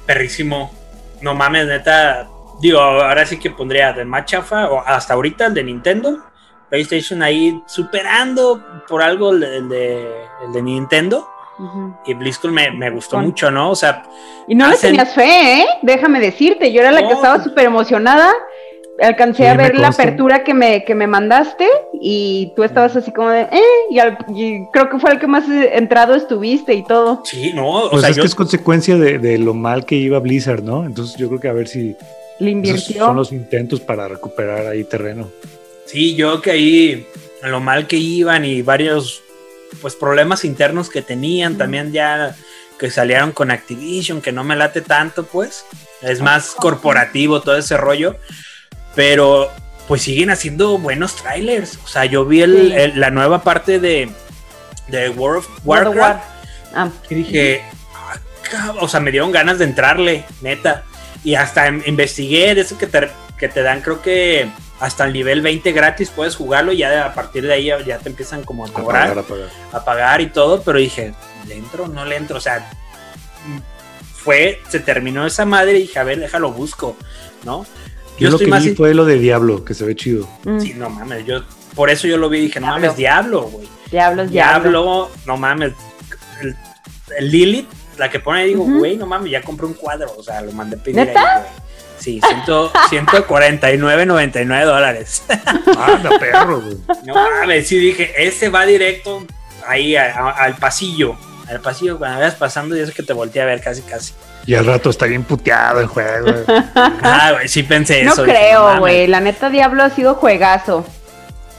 perrísimo. 0.06 0.72
No 1.20 1.34
mames, 1.34 1.66
neta. 1.66 2.28
Digo, 2.60 2.80
ahora 2.80 3.26
sí 3.26 3.38
que 3.38 3.50
pondría 3.50 3.92
de 3.92 4.04
más 4.04 4.24
chafa, 4.24 4.70
o 4.70 4.80
hasta 4.86 5.14
ahorita 5.14 5.46
el 5.46 5.54
de 5.54 5.64
Nintendo, 5.64 6.18
PlayStation 6.68 7.22
ahí 7.22 7.60
superando 7.66 8.62
por 8.88 9.02
algo 9.02 9.30
el 9.32 9.40
de, 9.40 9.56
el 9.58 9.68
de, 9.68 10.24
el 10.46 10.52
de 10.52 10.62
Nintendo. 10.62 11.28
Y 12.06 12.14
BlizzCon 12.14 12.52
me, 12.52 12.70
me 12.72 12.90
gustó 12.90 13.16
Con- 13.16 13.26
mucho, 13.26 13.50
¿no? 13.50 13.70
O 13.70 13.74
sea, 13.76 14.02
Y 14.48 14.54
no 14.54 14.68
le 14.68 14.76
tenías 14.76 15.14
fe, 15.14 15.60
¿eh? 15.60 15.66
Déjame 15.82 16.18
decirte, 16.18 16.72
yo 16.72 16.80
era 16.80 16.90
la 16.90 17.06
que 17.06 17.12
estaba 17.12 17.40
súper 17.44 17.66
emocionada. 17.66 18.32
Alcancé 19.00 19.44
Sí, 19.44 19.48
a 19.48 19.54
ver 19.54 19.74
la 19.74 19.88
apertura 19.88 20.44
que 20.44 20.52
me, 20.54 20.84
que 20.84 20.94
me 20.94 21.06
mandaste 21.06 21.66
y 22.00 22.52
tú 22.54 22.62
estabas 22.62 22.94
así 22.94 23.10
como 23.10 23.30
de, 23.30 23.42
eh, 23.42 23.60
y, 23.90 23.98
al- 23.98 24.18
y 24.34 24.66
creo 24.72 24.90
que 24.90 24.98
fue 24.98 25.12
el 25.12 25.18
que 25.18 25.26
más 25.26 25.44
entrado 25.48 26.14
estuviste 26.14 26.74
y 26.74 26.84
todo. 26.84 27.22
sí, 27.24 27.52
no, 27.54 27.68
o 27.68 27.90
Pues 27.90 28.02
sea, 28.02 28.10
es 28.10 28.16
yo 28.16 28.22
que 28.22 28.26
es 28.28 28.34
consecuencia 28.34 28.96
de, 28.96 29.18
de 29.18 29.38
lo 29.38 29.54
mal 29.54 29.86
que 29.86 29.96
iba 29.96 30.18
Blizzard, 30.20 30.62
¿no? 30.62 30.84
Entonces 30.84 31.16
yo 31.16 31.28
creo 31.28 31.40
que 31.40 31.48
a 31.48 31.52
ver 31.54 31.68
si 31.68 31.96
Le 32.38 32.50
esos 32.50 32.52
invirtió. 32.52 33.06
son 33.06 33.16
los 33.16 33.32
intentos 33.32 33.80
para 33.80 34.06
recuperar 34.08 34.66
ahí 34.66 34.84
terreno. 34.84 35.30
Sí, 35.86 36.14
yo 36.14 36.40
que 36.42 36.50
ahí 36.50 37.06
lo 37.42 37.60
mal 37.60 37.86
que 37.86 37.96
iban 37.96 38.44
y 38.44 38.62
varios 38.62 39.22
pues 39.80 39.96
problemas 39.96 40.44
internos 40.44 40.90
que 40.90 41.00
tenían, 41.00 41.52
Ujú. 41.52 41.58
también 41.60 41.92
ya 41.92 42.36
que 42.78 42.90
salieron 42.90 43.32
con 43.32 43.50
Activision, 43.50 44.20
que 44.20 44.32
no 44.32 44.44
me 44.44 44.54
late 44.54 44.82
tanto, 44.82 45.24
pues, 45.24 45.64
es 46.02 46.20
más 46.20 46.50
corporativo 46.52 47.40
todo 47.40 47.56
ese 47.56 47.76
rollo, 47.76 48.16
pero 48.94 49.50
pues 49.88 50.02
siguen 50.02 50.30
haciendo 50.30 50.78
buenos 50.78 51.16
trailers, 51.16 51.78
o 51.84 51.88
sea, 51.88 52.04
yo 52.04 52.24
vi 52.24 52.42
el- 52.42 52.68
Sí. 52.68 52.74
el- 52.74 53.00
la 53.00 53.10
nueva 53.10 53.42
parte 53.42 53.78
de, 53.80 54.10
de 54.88 55.08
World 55.10 55.38
of 55.38 55.48
World 55.64 55.86
Warcraft 55.88 55.96
War. 55.98 56.22
Ah, 56.74 56.88
y 57.10 57.14
dije, 57.16 57.62
"Ah, 57.94 58.16
cab-", 58.50 58.76
o 58.80 58.88
sea, 58.88 59.00
me 59.00 59.10
dieron 59.10 59.32
ganas 59.32 59.58
de 59.58 59.64
entrarle, 59.64 60.24
neta. 60.40 60.84
Y 61.24 61.34
hasta 61.34 61.66
em- 61.66 61.82
investigué 61.86 62.54
de 62.54 62.62
eso 62.62 62.78
que 62.78 62.86
te, 62.86 63.10
que 63.38 63.48
te 63.48 63.62
dan, 63.62 63.80
creo 63.82 64.00
que 64.02 64.48
hasta 64.80 65.04
el 65.04 65.12
nivel 65.12 65.42
20 65.42 65.70
gratis 65.72 66.10
puedes 66.10 66.34
jugarlo 66.36 66.72
y 66.72 66.78
ya 66.78 67.04
a 67.06 67.14
partir 67.14 67.44
de 67.46 67.52
ahí 67.52 67.64
ya, 67.66 67.80
ya 67.80 67.98
te 67.98 68.08
empiezan 68.08 68.42
como 68.44 68.64
a 68.64 68.68
A 68.68 68.72
cobrar, 68.72 69.08
pagar, 69.10 69.18
a 69.18 69.22
pagar. 69.28 69.48
a 69.72 69.84
pagar 69.84 70.20
y 70.20 70.26
todo, 70.28 70.62
pero 70.62 70.78
dije, 70.78 71.12
¿le 71.46 71.56
entro 71.56 71.86
no 71.88 72.04
le 72.04 72.16
entro? 72.16 72.38
O 72.38 72.40
sea, 72.40 72.70
mm, 73.46 73.58
fue, 74.16 74.60
se 74.68 74.80
terminó 74.80 75.26
esa 75.26 75.44
madre 75.44 75.78
y 75.78 75.82
dije, 75.82 75.98
a 75.98 76.04
ver, 76.04 76.18
déjalo 76.18 76.50
busco, 76.52 76.96
¿no? 77.44 77.64
Yo, 78.22 78.30
lo 78.30 78.38
que 78.38 78.46
vi 78.46 78.68
in- 78.68 78.76
fue 78.76 78.94
lo 78.94 79.04
de 79.04 79.18
Diablo, 79.18 79.64
que 79.64 79.74
se 79.74 79.84
ve 79.84 79.94
chido. 79.96 80.28
mm, 80.44 80.60
Sí, 80.60 80.74
no 80.74 80.88
mames, 80.90 81.24
yo 81.26 81.42
por 81.74 81.90
eso 81.90 82.06
yo 82.06 82.16
lo 82.18 82.28
vi 82.28 82.38
y 82.38 82.40
dije, 82.42 82.60
no 82.60 82.66
Diablo. 82.66 82.80
mames, 82.82 82.96
Diablo, 82.96 83.42
güey. 83.42 83.68
Diablos, 83.90 84.30
diablos. 84.30 84.62
Diablo, 84.72 85.10
no 85.26 85.36
mames. 85.36 85.72
El, 86.40 86.56
el 87.18 87.30
Lilith, 87.30 87.68
la 87.98 88.10
que 88.10 88.20
pone, 88.20 88.44
digo, 88.44 88.62
Ujú. 88.64 88.78
güey, 88.78 88.96
no 88.96 89.06
mames, 89.06 89.30
ya 89.30 89.42
compré 89.42 89.66
un 89.66 89.74
cuadro. 89.74 90.12
O 90.16 90.22
sea, 90.22 90.40
lo 90.42 90.52
mandé 90.52 90.76
a 90.76 90.78
pedir 90.82 90.96
¿Neta? 90.96 91.20
ahí, 91.20 91.40
güey. 91.42 91.62
Sí, 91.98 92.20
ciento- 92.26 92.72
149.99 92.90 94.64
dólares. 94.64 95.22
Anda, 95.78 96.10
perro, 96.18 96.60
güey. 96.60 96.78
No 97.04 97.14
mames, 97.14 97.68
sí 97.68 97.78
dije, 97.78 98.12
ese 98.26 98.48
va 98.48 98.64
directo 98.66 99.24
ahí 99.66 99.96
a- 99.96 100.14
a- 100.14 100.30
al 100.30 100.56
pasillo. 100.56 101.16
Al 101.48 101.60
pasillo, 101.60 101.98
cuando 101.98 102.18
vayas 102.18 102.34
pasando, 102.34 102.76
y 102.76 102.80
eso 102.80 102.92
que 102.94 103.02
te 103.02 103.12
volteé 103.12 103.42
a 103.42 103.46
ver 103.46 103.60
casi, 103.60 103.82
casi. 103.82 104.14
Y 104.46 104.54
al 104.54 104.66
rato 104.66 104.90
está 104.90 105.06
bien 105.06 105.22
puteado 105.24 105.80
el 105.80 105.86
juego. 105.86 106.26
güey. 106.32 106.44
Ah, 107.02 107.30
güey, 107.34 107.48
sí 107.48 107.62
pensé 107.62 108.02
No 108.04 108.12
eso. 108.12 108.24
dije, 108.24 108.36
creo, 108.36 108.78
güey. 108.78 109.06
La 109.06 109.20
neta, 109.20 109.50
Diablo 109.50 109.82
ha 109.84 109.90
sido 109.90 110.14
juegazo. 110.16 110.84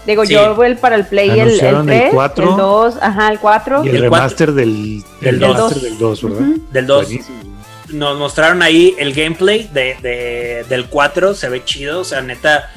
Digo, 0.05 0.25
Sí. 0.25 0.33
yo 0.33 0.53
voy 0.55 0.67
el 0.67 0.77
para 0.77 0.95
el 0.97 1.05
Play 1.05 1.29
el, 1.29 1.35
el 1.35 1.41
Anunciaron 1.47 1.89
el 1.89 1.97
3, 1.97 2.03
el, 2.09 2.11
4. 2.13 2.45
2, 2.57 2.95
ajá, 3.01 3.29
el 3.31 3.39
4. 3.39 3.85
Y 3.85 3.89
el, 3.89 3.95
El 3.95 4.01
remaster 4.01 4.51
del, 4.51 5.01
del 5.21 5.35
el 5.35 5.39
dos. 5.39 5.55
remaster 5.55 5.81
del 5.81 5.97
2, 5.97 6.23
¿verdad? 6.23 6.39
Ujú. 6.41 6.61
Del 6.71 6.87
2. 6.87 7.05
Buenísimo. 7.05 7.37
nos 7.89 8.17
mostraron 8.17 8.61
ahí 8.63 8.95
el 8.99 9.13
gameplay 9.13 9.69
de, 9.71 9.95
de- 10.01 10.65
del 10.67 10.87
4, 10.87 11.33
se 11.35 11.47
ve 11.47 11.63
chido, 11.63 12.01
o 12.01 12.03
sea, 12.03 12.21
neta, 12.21 12.69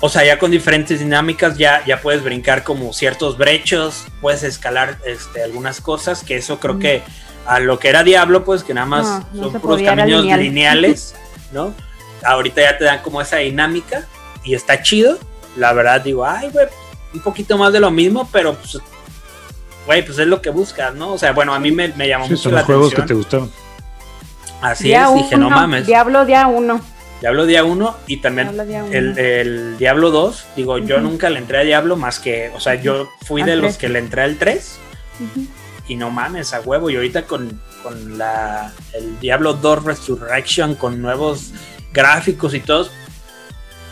o 0.00 0.08
sea, 0.08 0.24
ya 0.24 0.38
con 0.38 0.50
diferentes 0.50 1.00
dinámicas 1.00 1.58
ya, 1.58 1.82
ya 1.84 2.00
puedes 2.00 2.22
brincar 2.24 2.62
como 2.64 2.92
ciertos 2.94 3.36
brechos, 3.36 4.06
puedes 4.22 4.42
escalar 4.44 4.96
este, 5.04 5.42
algunas 5.42 5.80
cosas, 5.82 6.22
que 6.22 6.36
eso 6.36 6.58
creo 6.60 6.74
Mm. 6.76 6.78
que 6.78 7.02
a 7.50 7.58
lo 7.60 7.78
que 7.78 7.88
era 7.88 8.02
Diablo, 8.04 8.44
pues 8.44 8.62
que 8.62 8.72
nada 8.74 8.86
más 8.86 9.04
No, 9.32 9.42
no 9.46 9.50
son 9.50 9.60
puros 9.60 9.82
caminos 9.82 10.22
lineal. 10.22 10.40
lineales, 10.40 11.14
¿no? 11.52 11.74
Ahorita 12.24 12.60
ya 12.62 12.78
te 12.78 12.84
dan 12.84 13.00
como 13.02 13.20
esa 13.20 13.38
dinámica 13.38 14.06
y 14.44 14.54
está 14.54 14.82
chido, 14.82 15.18
la 15.56 15.72
verdad 15.72 16.00
digo, 16.00 16.24
ay, 16.24 16.48
güey, 16.50 16.66
un 17.14 17.20
poquito 17.20 17.58
más 17.58 17.72
de 17.72 17.80
lo 17.80 17.90
mismo, 17.90 18.28
pero 18.32 18.54
pues... 18.54 18.78
Güey, 19.86 20.04
pues 20.04 20.18
es 20.18 20.26
lo 20.26 20.40
que 20.42 20.50
buscas, 20.50 20.94
¿no? 20.94 21.12
O 21.14 21.18
sea, 21.18 21.32
bueno, 21.32 21.52
a 21.54 21.58
mí 21.58 21.72
me, 21.72 21.88
me 21.88 22.06
llamó 22.06 22.26
Sí, 22.26 22.32
mucho 22.32 22.42
son 22.44 22.52
la 22.52 22.58
los 22.60 22.66
juegos 22.66 22.94
que 22.94 23.00
atención. 23.02 23.08
te 23.08 23.14
gustaron. 23.14 23.50
Así 24.60 24.84
Día 24.84 25.08
es, 25.08 25.14
dije, 25.14 25.36
no 25.38 25.46
uno, 25.48 25.56
mames. 25.56 25.86
Diablo 25.86 26.24
día 26.26 26.46
1. 26.46 26.80
Diablo 27.20 27.46
día 27.46 27.64
1 27.64 27.96
y 28.06 28.16
también 28.18 28.52
Diablo 28.52 28.84
uno. 28.84 28.92
el, 28.94 29.18
el 29.18 29.78
Diablo 29.78 30.10
2. 30.10 30.44
Digo, 30.54 30.78
yo 30.78 31.00
nunca 31.00 31.30
le 31.30 31.38
entré 31.38 31.58
a 31.58 31.62
Diablo 31.62 31.96
más 31.96 32.20
que, 32.20 32.50
o 32.54 32.60
sea, 32.60 32.74
yo 32.76 33.08
fui 33.26 33.40
Al 33.40 33.48
de 33.48 33.56
los 33.56 33.76
que 33.78 33.88
le 33.88 33.98
entré 33.98 34.22
al 34.22 34.36
3 34.36 34.78
y 35.90 35.96
no 35.96 36.08
mames, 36.10 36.54
a 36.54 36.60
huevo. 36.60 36.88
Y 36.88 36.94
ahorita 36.94 37.24
con, 37.26 37.60
con 37.82 38.16
la, 38.16 38.72
el 38.94 39.18
Diablo 39.18 39.54
2 39.54 39.84
Resurrection, 39.84 40.76
con 40.76 41.02
nuevos 41.02 41.50
gráficos 41.92 42.54
y 42.54 42.60
todos, 42.60 42.92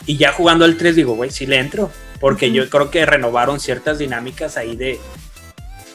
y 0.07 0.17
ya 0.17 0.33
jugando 0.33 0.65
al 0.65 0.77
3, 0.77 0.95
digo, 0.95 1.17
güey, 1.17 1.31
sí 1.33 1.45
le 1.45 1.59
entro. 1.59 1.91
Porque 2.21 2.53
yo 2.53 2.71
creo 2.71 2.93
que 2.93 3.05
renovaron 3.05 3.59
ciertas 3.59 3.99
dinámicas 3.99 4.57
ahí 4.57 4.77
de, 4.77 5.01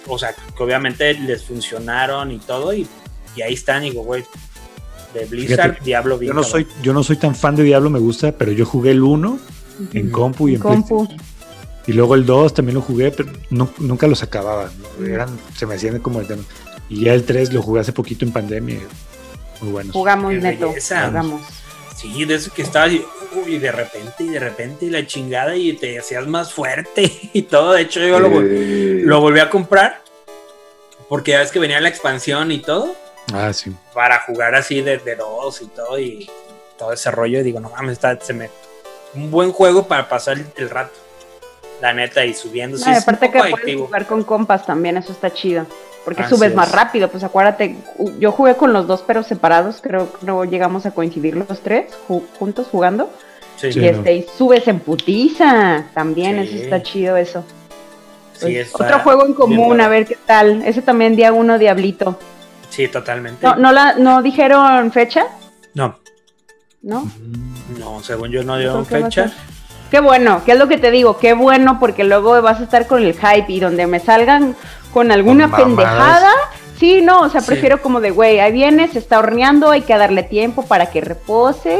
o 0.07 0.19
sea, 0.19 0.33
que 0.33 0.61
obviamente 0.63 1.13
les 1.13 1.45
funcionaron 1.45 2.31
y 2.31 2.39
todo, 2.39 2.73
y, 2.73 2.85
y 3.37 3.41
ahí 3.41 3.53
están, 3.53 3.83
digo, 3.83 4.03
güey, 4.03 4.25
de 5.13 5.23
Blizzard, 5.25 5.71
Fíjate, 5.71 5.85
Diablo 5.85 6.15
Yo 6.15 6.19
bien 6.19 6.35
no, 6.35 6.41
cabrón. 6.41 6.51
soy, 6.51 6.67
yo 6.81 6.91
no 6.91 7.03
soy 7.03 7.15
tan 7.15 7.33
fan 7.33 7.55
de 7.55 7.63
Diablo, 7.63 7.89
me 7.89 7.99
gusta, 7.99 8.33
pero 8.33 8.51
yo 8.51 8.65
jugué 8.65 8.91
el 8.91 9.03
1 9.03 9.39
en 9.93 10.11
compu 10.11 10.49
y 10.49 10.55
en 10.55 10.59
Compu. 10.59 11.05
PlayStation. 11.05 11.32
Y 11.85 11.93
luego 11.93 12.15
el 12.15 12.25
2 12.25 12.53
también 12.53 12.75
lo 12.75 12.81
jugué, 12.81 13.11
pero 13.11 13.31
no- 13.49 13.73
nunca 13.79 14.07
los 14.07 14.23
acababa. 14.23 14.69
¿no? 14.99 15.05
Eran, 15.05 15.37
se 15.57 15.65
me 15.65 15.75
hacían 15.75 15.99
como... 15.99 16.21
eternos. 16.21 16.45
Y 16.89 17.05
ya 17.05 17.13
el 17.13 17.23
3 17.25 17.53
lo 17.53 17.61
jugué 17.61 17.81
hace 17.81 17.91
poquito 17.93 18.23
en 18.25 18.31
pandemia. 18.31 18.79
Muy 19.61 19.71
buenos. 19.71 19.93
Jugamos, 19.93 20.33
Neto. 20.33 20.73
Jugamos. 20.73 21.41
Sí, 21.95 22.25
de 22.25 22.35
eso 22.35 22.51
que 22.53 22.61
estabas 22.61 22.91
y, 23.47 23.57
de 23.57 23.71
repente, 23.71 24.23
y 24.23 24.29
de 24.29 24.39
repente, 24.39 24.85
y 24.85 24.89
la 24.89 25.05
chingada, 25.07 25.55
y 25.55 25.73
te 25.73 25.97
hacías 25.97 26.27
más 26.27 26.51
fuerte 26.53 27.11
y 27.33 27.41
todo. 27.43 27.73
De 27.73 27.81
hecho, 27.83 27.99
yo 28.01 28.19
lo, 28.19 28.29
vol- 28.29 28.47
Eh, 28.49 29.01
lo 29.05 29.21
volví 29.21 29.39
a 29.39 29.49
comprar 29.49 30.01
porque 31.09 31.31
ya 31.31 31.39
ves 31.39 31.51
que 31.51 31.59
venía 31.59 31.79
la 31.81 31.89
expansión 31.89 32.51
y 32.51 32.59
todo 32.59 32.95
Ah, 33.33 33.53
sí. 33.53 33.71
para 33.93 34.19
jugar 34.21 34.55
así 34.55 34.81
de, 34.81 34.97
de 34.97 35.15
dos 35.15 35.61
y 35.61 35.67
todo, 35.67 35.97
y 35.99 36.29
todo 36.77 36.91
ese 36.93 37.09
rollo. 37.11 37.39
Y 37.39 37.43
digo, 37.43 37.59
no 37.59 37.69
mames, 37.69 37.93
está, 37.93 38.19
se 38.19 38.33
me. 38.33 38.49
Un 39.15 39.31
buen 39.31 39.51
juego 39.51 39.87
para 39.87 40.09
pasar 40.09 40.37
el, 40.37 40.45
el 40.57 40.69
rato. 40.69 40.93
La 41.83 41.93
neta, 41.93 42.25
y 42.25 42.33
subiendo. 42.33 42.77
Sí, 42.77 42.85
No, 42.85 42.91
es 42.91 42.97
un 42.99 43.03
aparte 43.03 43.29
que 43.29 43.39
puedes 43.51 43.75
jugar 43.75 44.05
con 44.07 44.23
compas 44.23 44.65
también, 44.65 44.95
eso 44.95 45.11
está 45.11 45.33
chido. 45.33 45.65
Porque 46.05 46.21
Así 46.23 46.33
subes 46.33 46.55
más 46.55 46.71
rápido, 46.71 47.09
pues 47.09 47.25
acuérdate, 47.25 47.75
yo 48.19 48.31
jugué 48.31 48.55
con 48.55 48.71
los 48.71 48.87
dos 48.87 49.03
pero 49.05 49.21
separados, 49.21 49.79
creo 49.81 50.09
que 50.17 50.25
no 50.25 50.45
llegamos 50.45 50.85
a 50.85 50.91
coincidir 50.91 51.35
los 51.35 51.59
tres 51.59 51.91
ju- 52.07 52.23
juntos 52.39 52.67
jugando. 52.71 53.11
Sí, 53.57 53.73
Sí. 53.73 53.81
y 53.81 53.85
este, 53.87 54.13
y 54.15 54.25
subes 54.37 54.65
en 54.69 54.79
putiza 54.79 55.87
también, 55.93 56.41
Sí. 56.47 56.55
eso 56.55 56.63
está 56.63 56.81
chido 56.83 57.17
eso. 57.17 57.43
sí, 58.33 58.45
Pues, 58.45 58.67
está 58.67 58.85
otro 58.85 58.99
juego 58.99 59.25
en 59.25 59.33
común, 59.33 59.67
bueno. 59.67 59.83
a 59.83 59.87
ver 59.89 60.05
qué 60.05 60.17
tal. 60.25 60.63
Ese 60.65 60.81
también 60.81 61.15
día 61.17 61.33
uno, 61.33 61.59
Diablito. 61.59 62.17
Sí, 62.69 62.87
totalmente. 62.87 63.45
No, 63.45 63.55
no, 63.57 63.71
la, 63.73 63.93
no 63.95 64.21
dijeron 64.21 64.89
fecha, 64.93 65.25
no, 65.73 65.99
¿no? 66.81 67.09
no, 67.77 68.01
según 68.03 68.31
yo 68.31 68.41
no 68.43 68.57
dieron 68.57 68.85
fecha. 68.85 69.31
Qué 69.93 69.99
bueno, 69.99 70.41
¿qué 70.43 70.53
es 70.53 70.57
lo 70.57 70.67
que 70.67 70.79
te 70.79 70.89
digo? 70.89 71.19
Qué 71.19 71.33
bueno, 71.33 71.77
porque 71.79 72.03
luego 72.03 72.41
vas 72.41 72.59
a 72.59 72.63
estar 72.63 72.87
con 72.87 73.03
el 73.03 73.13
hype 73.13 73.45
y 73.47 73.59
donde 73.59 73.85
me 73.85 73.99
salgan 73.99 74.55
con 74.91 75.11
alguna 75.11 75.51
Con 75.51 75.75
pendejada. 75.75 76.31
Sí, 76.79 77.03
no, 77.03 77.19
o 77.19 77.29
sea, 77.29 77.41
Sí. 77.41 77.45
prefiero 77.51 77.79
como 77.79 78.01
de, 78.01 78.09
güey, 78.09 78.39
ahí 78.39 78.51
viene, 78.51 78.87
se 78.87 78.97
está 78.97 79.19
horneando, 79.19 79.69
hay 79.69 79.81
que 79.81 79.95
darle 79.95 80.23
tiempo 80.23 80.65
para 80.65 80.87
que 80.87 80.99
repose. 80.99 81.79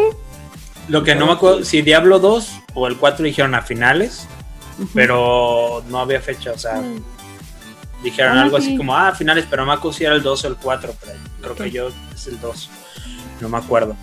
Lo 0.89 1.03
que 1.03 1.15
no 1.15 1.25
me 1.25 1.31
acuerdo, 1.31 1.65
si 1.65 1.81
Diablo 1.81 2.19
2 2.19 2.51
o 2.75 2.85
el 2.85 2.97
4 2.97 3.25
dijeron 3.25 3.55
a 3.55 3.63
finales, 3.63 4.27
pero 4.93 5.81
no 5.89 5.97
había 5.97 6.21
fecha, 6.21 6.51
o 6.51 6.57
sea, 6.59 6.75
Mm. 6.75 7.03
dijeron 8.03 8.37
Ah, 8.37 8.43
algo 8.43 8.59
sí. 8.61 8.67
así 8.67 8.77
como, 8.77 8.95
ah, 8.95 9.11
finales, 9.13 9.47
pero 9.49 9.63
no 9.63 9.69
me 9.69 9.73
acuerdo 9.73 9.97
si 9.97 10.03
era 10.05 10.13
el 10.13 10.21
2 10.21 10.45
o 10.45 10.47
el 10.49 10.57
4, 10.57 10.93
pero 11.01 11.15
creo 11.41 11.55
que 11.55 11.71
yo 11.71 11.87
es 12.13 12.27
el 12.27 12.39
2, 12.39 12.69
no 13.41 13.49
me 13.49 13.57
acuerdo. 13.57 13.95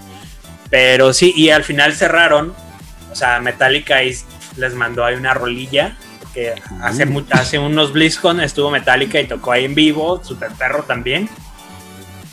Pero 0.68 1.12
sí, 1.12 1.32
y 1.36 1.50
al 1.50 1.62
final 1.62 1.94
cerraron, 1.94 2.52
o 3.10 3.14
sea, 3.14 3.40
Metallica 3.40 4.00
les 4.02 4.74
mandó 4.74 5.04
ahí 5.04 5.14
una 5.16 5.34
rolilla, 5.34 5.96
que 6.34 6.54
hace, 6.82 7.08
hace 7.30 7.58
unos 7.58 7.92
BlizzCon 7.92 8.40
estuvo 8.40 8.70
Metallica 8.70 9.20
y 9.20 9.26
tocó 9.26 9.52
ahí 9.52 9.64
en 9.64 9.74
vivo, 9.74 10.22
Super 10.22 10.50
Perro 10.52 10.84
también, 10.84 11.28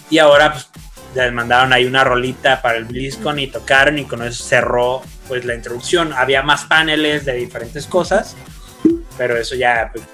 y 0.09 0.19
ahora 0.19 0.53
pues 0.53 0.69
les 1.15 1.33
mandaron 1.33 1.73
ahí 1.73 1.85
una 1.85 2.03
rolita 2.03 2.61
para 2.61 2.77
el 2.77 2.85
BlizzCon 2.85 3.39
y 3.39 3.47
tocaron 3.47 3.97
y 3.97 4.05
con 4.05 4.21
eso 4.21 4.43
cerró 4.43 5.01
pues 5.27 5.43
la 5.45 5.55
introducción. 5.55 6.13
Había 6.13 6.43
más 6.43 6.65
paneles 6.65 7.25
de 7.25 7.33
diferentes 7.33 7.87
cosas, 7.87 8.35
pero 9.17 9.35
eso 9.35 9.55
ya, 9.55 9.89
pues, 9.91 10.05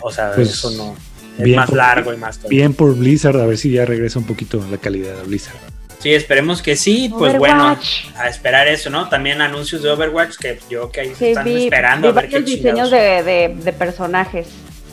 o 0.00 0.10
sea, 0.10 0.32
Pues, 0.34 0.48
eso 0.50 0.70
no. 0.70 0.96
Es 1.36 1.44
bien 1.44 1.56
más 1.56 1.68
por- 1.68 1.76
largo 1.78 2.12
y 2.14 2.16
más 2.16 2.38
todo. 2.38 2.48
Bien 2.48 2.72
por 2.74 2.96
Blizzard, 2.96 3.36
a 3.40 3.44
ver 3.46 3.58
si 3.58 3.70
ya 3.72 3.84
regresa 3.84 4.18
un 4.18 4.24
poquito 4.26 4.64
la 4.70 4.78
calidad 4.78 5.14
de 5.16 5.22
Blizzard. 5.24 5.56
Sí, 6.04 6.12
esperemos 6.14 6.60
que 6.60 6.76
sí. 6.76 7.10
Pues 7.18 7.38
bueno, 7.38 7.78
a 8.18 8.28
esperar 8.28 8.68
eso, 8.68 8.90
¿no? 8.90 9.08
También 9.08 9.40
anuncios 9.40 9.82
de 9.82 9.90
Overwatch 9.90 10.36
que 10.36 10.58
yo 10.68 10.90
que 10.90 11.00
ahí 11.00 11.08
se 11.08 11.14
Sí, 11.16 11.26
están 11.28 11.44
vi, 11.46 11.64
esperando 11.64 12.08
vi 12.08 12.18
a 12.18 12.20
ver 12.20 12.28
qué 12.28 12.36
varios 12.40 12.50
diseños 12.50 12.90
chingados. 12.90 13.24
de, 13.24 13.32
de- 13.48 13.54
de 13.64 13.72
personajes. 13.72 14.48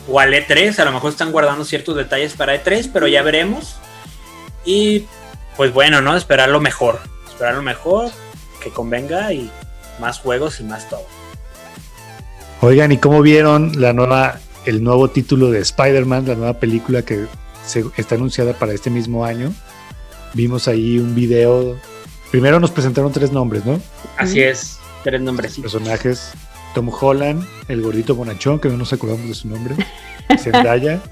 O 0.08 0.18
al 0.18 0.32
E3, 0.32 0.78
a 0.78 0.86
lo 0.86 0.92
mejor 0.92 1.10
están 1.12 1.30
guardando 1.30 1.66
ciertos 1.66 1.96
detalles 1.96 2.32
para 2.32 2.54
E3, 2.54 2.88
pero 2.90 3.06
ya 3.08 3.22
veremos. 3.22 3.76
Y 4.64 5.04
pues 5.58 5.70
bueno, 5.74 6.00
¿no? 6.00 6.16
Esperar 6.16 6.48
lo 6.48 6.60
mejor. 6.62 6.98
Esperar 7.28 7.54
lo 7.56 7.62
mejor, 7.62 8.10
que 8.62 8.70
convenga 8.70 9.34
y 9.34 9.50
más 10.00 10.18
juegos 10.18 10.60
y 10.60 10.64
más 10.64 10.88
todo. 10.88 11.04
Oigan, 12.62 12.90
¿y 12.90 12.96
cómo 12.96 13.20
vieron 13.20 13.80
la 13.80 13.92
nueva, 13.92 14.38
el 14.64 14.82
nuevo 14.82 15.08
título 15.10 15.50
de 15.50 15.58
Spider-Man, 15.60 16.26
la 16.26 16.36
nueva 16.36 16.54
película 16.58 17.02
que 17.02 17.26
se- 17.66 17.84
está 17.98 18.14
anunciada 18.14 18.54
para 18.54 18.72
este 18.72 18.88
mismo 18.88 19.24
año? 19.26 19.52
Vimos 20.34 20.68
ahí 20.68 20.98
un 20.98 21.14
video. 21.14 21.76
Primero 22.30 22.58
nos 22.60 22.70
presentaron 22.70 23.12
tres 23.12 23.32
nombres, 23.32 23.64
¿no? 23.64 23.80
Así 24.16 24.40
es, 24.40 24.78
tres 25.04 25.20
nombrecitos. 25.20 25.72
Personajes. 25.72 26.32
Tom 26.74 26.90
Holland, 26.98 27.46
el 27.68 27.82
gordito 27.82 28.14
bonachón, 28.14 28.58
que 28.58 28.68
no 28.70 28.78
nos 28.78 28.92
acordamos 28.94 29.28
de 29.28 29.34
su 29.34 29.48
nombre. 29.48 29.74
Zendaya. 30.38 31.02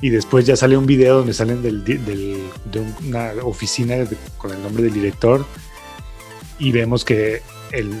Y 0.00 0.08
después 0.08 0.46
ya 0.46 0.56
sale 0.56 0.78
un 0.78 0.86
video 0.86 1.18
donde 1.18 1.34
salen 1.34 1.62
del, 1.62 1.84
del- 1.84 2.06
de 2.64 2.82
una 3.06 3.32
oficina 3.44 3.96
de- 3.96 4.16
con 4.38 4.50
el 4.52 4.62
nombre 4.62 4.84
del 4.84 4.94
director. 4.94 5.44
Y 6.58 6.72
vemos 6.72 7.04
que 7.04 7.42
el, 7.72 7.92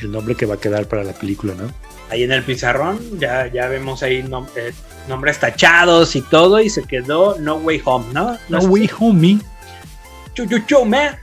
el 0.00 0.12
nombre 0.12 0.36
que 0.36 0.46
va 0.46 0.54
a 0.54 0.60
quedar 0.60 0.86
para 0.86 1.02
la 1.02 1.12
película, 1.12 1.54
¿no? 1.54 1.64
Ahí 2.10 2.22
en 2.22 2.30
el 2.32 2.44
pizarrón 2.44 3.00
ya, 3.18 3.50
ya 3.52 3.66
vemos 3.66 4.02
ahí 4.04 4.22
nom- 4.22 4.46
eh, 4.54 4.72
nombres 5.08 5.40
tachados 5.40 6.14
y 6.14 6.20
todo 6.20 6.60
y 6.60 6.70
se 6.70 6.84
quedó 6.84 7.36
No 7.40 7.56
Way 7.56 7.82
Home, 7.84 8.06
¿no? 8.12 8.38
No 8.48 8.58
Way 8.60 8.84
así. 8.86 8.94
Homie. 10.38 10.48
Chu, 10.48 10.58
chu, 10.58 10.58
chu, 10.66 10.84
man. 10.84 11.16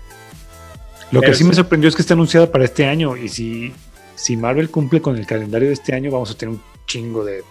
Lo 1.12 1.22
que 1.22 1.26
Pero 1.26 1.34
sí 1.38 1.44
sí. 1.44 1.50
me 1.50 1.56
sorprendió 1.56 1.90
es 1.90 1.96
que 1.96 2.02
está 2.02 2.14
anunciada 2.14 2.52
para 2.52 2.66
este 2.66 2.86
año. 2.86 3.18
Y 3.18 3.30
si, 3.30 3.74
si 4.16 4.38
Marvel 4.38 4.70
cumple 4.70 5.02
con 5.02 5.18
el 5.18 5.26
calendario 5.26 5.68
de 5.68 5.74
este 5.74 5.94
año, 5.96 6.12
vamos 6.12 6.32
a 6.32 6.36
tener 6.36 6.54
un 6.56 6.62
chingo 6.86 7.24
de, 7.26 7.44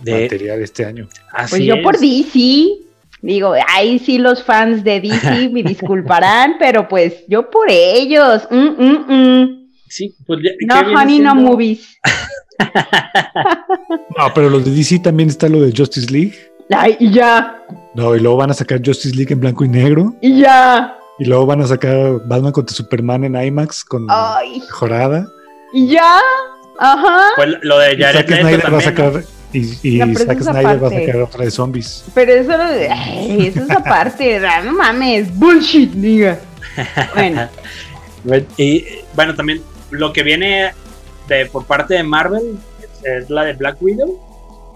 De, 0.00 0.22
material 0.22 0.62
este 0.62 0.84
año. 0.84 1.08
así 1.32 1.50
Pues 1.50 1.62
yo 1.62 1.82
por. 1.82 1.98
DC, 1.98 2.68
digo, 3.22 3.54
ahí 3.68 3.98
sí 4.00 4.18
los 4.18 4.42
fans 4.42 4.82
de 4.82 5.00
DC 5.00 5.48
me 5.52 5.62
disculparán, 5.62 6.56
pero 6.58 6.88
pues 6.88 7.24
yo 7.28 7.48
por 7.50 7.70
ellos. 7.70 8.46
Mm, 8.50 8.56
mm, 8.84 9.12
mm. 9.12 9.66
Sí, 9.88 10.14
pues 10.26 10.40
ya- 10.42 10.50
No, 10.66 10.80
¿qué 10.80 10.86
viene 10.86 11.00
honey, 11.00 11.18
no 11.20 11.34
movies. 11.36 11.98
No, 14.18 14.32
pero 14.34 14.48
los 14.50 14.64
de 14.64 14.70
DC 14.70 14.98
también 15.00 15.28
está 15.28 15.48
lo 15.48 15.60
de 15.60 15.72
Justice 15.76 16.10
League. 16.10 16.34
Ay, 16.70 16.96
y 16.98 17.10
ya, 17.12 17.62
No, 17.96 18.14
y 18.14 18.20
luego 18.20 18.36
van 18.36 18.50
a 18.50 18.54
sacar 18.54 18.80
Justice 18.84 19.14
League 19.16 19.32
en 19.32 19.40
blanco 19.40 19.64
y 19.64 19.68
negro. 19.68 20.14
y 20.20 20.40
ya, 20.40 20.96
Y 21.18 21.24
luego 21.24 21.46
van 21.46 21.62
a 21.62 21.66
sacar 21.66 22.20
Batman 22.26 22.52
contra 22.52 22.76
Superman 22.76 23.24
en 23.24 23.34
IMAX 23.42 23.84
con 23.84 24.06
ay, 24.10 24.60
jorada. 24.70 25.26
y 25.72 25.88
ya, 25.88 26.18
ajá. 26.78 27.28
Pues 27.36 27.48
lo 27.62 27.78
de 27.78 27.94
Y 27.94 28.02
Jared 28.02 28.18
Zack 28.18 28.28
Leto 28.30 28.42
Snyder 28.42 28.60
va 28.74 28.78
a 28.78 28.82
también, 28.82 28.94
¿no? 28.94 29.12
sacar. 29.12 29.24
Y, 29.52 29.58
y 29.82 29.98
Zack 30.16 30.38
es 30.40 30.44
Snyder 30.46 30.84
va 30.84 30.88
a 30.88 30.90
sacar 30.90 31.16
otra 31.22 31.44
de 31.44 31.50
zombies. 31.50 32.04
Pero 32.14 32.32
eso, 32.32 32.52
ay, 32.90 33.46
eso 33.46 33.60
es 33.62 33.70
aparte, 33.70 34.40
no 34.64 34.72
mames, 34.72 35.34
bullshit, 35.34 35.90
diga. 35.92 36.38
Bueno, 37.14 37.48
Y 38.58 38.84
bueno, 39.14 39.34
también 39.34 39.62
lo 39.90 40.12
que 40.12 40.22
viene 40.22 40.72
de, 41.28 41.46
por 41.46 41.64
parte 41.64 41.94
de 41.94 42.02
Marvel 42.02 42.58
es, 42.82 43.04
es 43.24 43.30
la 43.30 43.44
de 43.44 43.52
Black 43.54 43.80
Widow, 43.80 44.20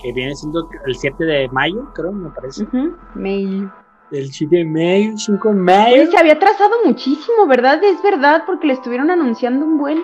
que 0.02 0.12
viene 0.12 0.34
siendo 0.34 0.68
el 0.86 0.94
7 0.94 1.24
de 1.24 1.48
mayo, 1.50 1.92
creo, 1.94 2.12
me 2.12 2.30
parece. 2.30 2.66
me... 3.14 3.68
El 4.12 4.32
7 4.32 4.56
de 4.56 4.64
mayo, 4.64 5.16
5 5.16 5.48
de 5.48 5.54
mayo. 5.54 6.10
se 6.10 6.18
había 6.18 6.38
trazado 6.38 6.70
muchísimo, 6.84 7.46
¿verdad? 7.46 7.82
Es 7.84 8.02
verdad, 8.02 8.42
porque 8.46 8.66
le 8.66 8.72
estuvieron 8.72 9.10
anunciando 9.10 9.64
un 9.64 9.78
buen. 9.78 9.98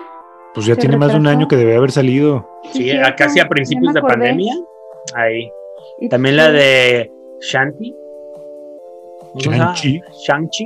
Pues 0.53 0.65
ya 0.65 0.75
Se 0.75 0.81
tiene 0.81 0.97
más 0.97 1.11
de 1.11 1.17
un 1.17 1.27
año 1.27 1.47
que 1.47 1.57
debe 1.57 1.75
haber 1.75 1.91
salido. 1.91 2.47
Sí, 2.71 2.83
cierto, 2.83 3.07
a- 3.07 3.15
casi 3.15 3.39
a 3.39 3.47
principios 3.49 3.93
de 3.93 4.01
pandemia. 4.01 4.53
Ahí. 5.15 5.51
It's 5.99 6.09
También 6.09 6.37
la 6.37 6.51
de 6.51 7.11
Shanti. 7.41 7.93
Shang-Chi. 9.35 10.01
Shang-Chi. 10.25 10.63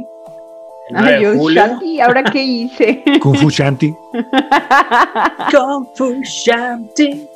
El 0.90 0.96
9 0.96 1.16
Ay, 1.16 1.24
yo. 1.24 1.50
Shanti, 1.50 2.00
¿ahora 2.00 2.24
qué 2.24 2.44
hice? 2.44 3.04
Kung 3.22 3.36
Fu 3.36 3.50
Shanti. 3.50 3.94
Kung 5.52 5.88
Fu 5.96 6.22
Shanti. 6.24 7.28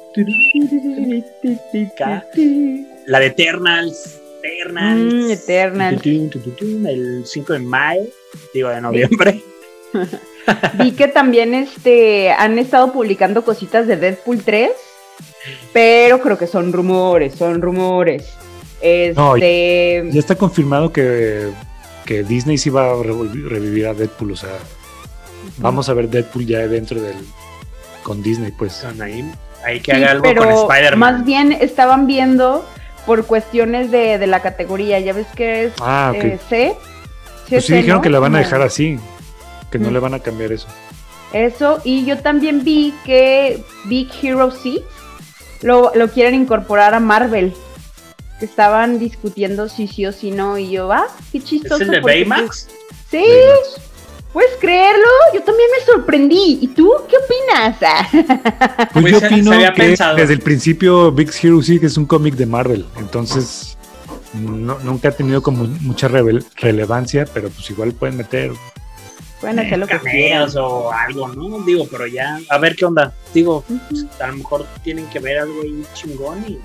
La 3.06 3.20
de 3.20 3.26
Eternals. 3.28 4.20
Eternals. 4.44 5.14
Mm, 5.26 5.32
Eternals. 5.32 6.06
El 6.06 7.24
5 7.26 7.54
de 7.54 7.60
mayo. 7.60 8.04
Digo, 8.54 8.70
de 8.70 8.82
noviembre. 8.82 9.42
Vi 10.80 10.92
que 10.92 11.08
también 11.08 11.54
este 11.54 12.32
han 12.32 12.60
estado 12.60 12.92
publicando 12.94 13.44
cositas 13.44 13.88
de 13.88 13.98
Deadpool 13.98 14.44
3, 14.44 14.70
pero 15.74 16.22
creo 16.22 16.38
que 16.38 16.48
son 16.48 16.72
rumores, 16.74 17.34
son 17.36 17.62
rumores. 17.62 18.34
No, 19.16 19.36
Este, 19.36 20.08
Ya 20.12 20.20
está 20.20 20.36
confirmado 20.36 20.92
que, 20.94 21.50
que 22.06 22.24
Disney 22.24 22.58
sí 22.58 22.70
va 22.70 22.92
a 22.92 23.04
revivir 23.04 23.88
a 23.88 23.94
Deadpool. 23.94 24.34
O 24.34 24.36
sea, 24.36 24.52
vamos 25.58 25.90
a 25.90 25.94
ver 25.94 26.10
Deadpool 26.10 26.46
ya 26.46 26.68
dentro 26.68 27.02
del. 27.02 27.16
con 28.04 28.22
Disney, 28.22 28.52
pues. 28.52 28.74
Son 28.74 29.02
ahí. 29.66 29.74
Hay 29.76 29.80
que 29.82 29.92
sí, 29.94 29.98
haga 29.98 30.12
algo 30.12 30.24
con 30.26 30.34
pero 30.36 30.62
Spider-Man. 30.72 31.00
más 31.16 31.26
bien 31.26 31.52
estaban 31.52 32.08
viendo 32.08 32.66
por 33.06 33.26
cuestiones 33.26 33.92
de, 33.92 34.18
de 34.18 34.28
la 34.28 34.42
categoría, 34.42 35.00
ya 35.00 35.14
ves 35.14 35.28
que 35.36 35.66
es 35.66 35.74
Ah, 35.80 36.12
ok. 36.16 36.24
eh, 36.24 36.40
C. 36.50 36.76
pues 37.50 37.66
sí 37.66 37.72
C, 37.74 37.78
dijeron 37.78 37.98
¿no? 37.98 38.02
que 38.02 38.10
la 38.10 38.20
van 38.20 38.36
a 38.36 38.40
dejar 38.40 38.62
así. 38.62 39.00
Que 39.72 39.80
no 39.80 39.90
Mm. 39.90 39.94
le 39.94 40.00
van 40.00 40.14
a 40.14 40.20
cambiar 40.20 40.52
eso. 40.52 40.68
Eso, 41.34 41.82
y 41.84 42.06
yo 42.06 42.20
también 42.20 42.64
vi 42.64 42.94
que 43.06 43.62
Big 43.86 44.10
Hero 44.22 44.52
6 44.52 44.80
lo, 45.62 45.92
lo 45.96 46.08
quieren 46.10 46.34
incorporar 46.36 46.94
a 46.94 47.00
Marvel. 47.00 47.54
Que 48.40 48.46
estaban 48.46 49.00
discutiendo 49.00 49.68
si 49.70 49.88
sí 49.88 50.06
o 50.06 50.12
si 50.12 50.32
no, 50.32 50.58
y 50.58 50.70
yo, 50.72 50.92
ah, 50.92 51.08
qué 51.32 51.42
chistoso. 51.42 51.76
¿Es 51.76 51.82
el 51.82 51.92
de 51.92 52.00
Baymax? 52.02 52.68
Sí, 53.10 53.24
¿puedes 54.36 54.52
creerlo? 54.60 55.08
Yo 55.34 55.42
también 55.44 55.70
me 55.80 55.86
sorprendí. 55.86 56.60
¿Y 56.62 56.68
tú 56.68 56.92
qué 57.10 57.16
opinas? 57.18 57.78
Pues, 58.92 59.02
Pues 59.02 59.12
yo 59.14 59.20
se- 59.22 59.28
opino 59.28 59.52
se 59.52 59.56
había 59.56 59.74
que 59.74 59.82
pensado. 59.84 60.16
desde 60.18 60.34
el 60.34 60.42
principio 60.42 61.12
Big 61.12 61.32
Hero 61.42 61.62
sí 61.62 61.80
que 61.80 61.86
es 61.86 61.96
un 61.98 62.06
cómic 62.06 62.36
de 62.36 62.46
Marvel. 62.46 62.86
Entonces. 62.98 63.78
no- 64.34 64.78
nunca 64.84 65.08
ha 65.10 65.12
tenido 65.14 65.42
como 65.42 65.64
mucha 65.64 66.10
revel- 66.10 66.46
relevancia, 66.58 67.26
pero 67.34 67.50
pues 67.50 67.70
igual 67.70 67.94
pueden 67.94 68.18
meter. 68.18 68.52
Pueden 69.40 69.60
hacer 69.60 69.80
lo 69.80 69.88
que 69.88 69.98
quieran. 70.00 70.50
O 70.60 70.92
algo, 70.92 71.28
¿no? 71.30 71.60
Digo, 71.64 71.88
pero 71.90 72.06
ya, 72.08 72.40
a 72.50 72.58
ver 72.58 72.76
qué 72.76 72.84
onda. 72.86 73.14
Digo, 73.34 73.64
Ujú. 73.70 74.08
a 74.20 74.28
lo 74.28 74.34
mejor 74.38 74.66
tienen 74.84 75.06
que 75.08 75.20
ver 75.20 75.40
algo 75.40 75.62
ahí 75.62 75.84
chingón 75.94 76.44
y. 76.48 76.60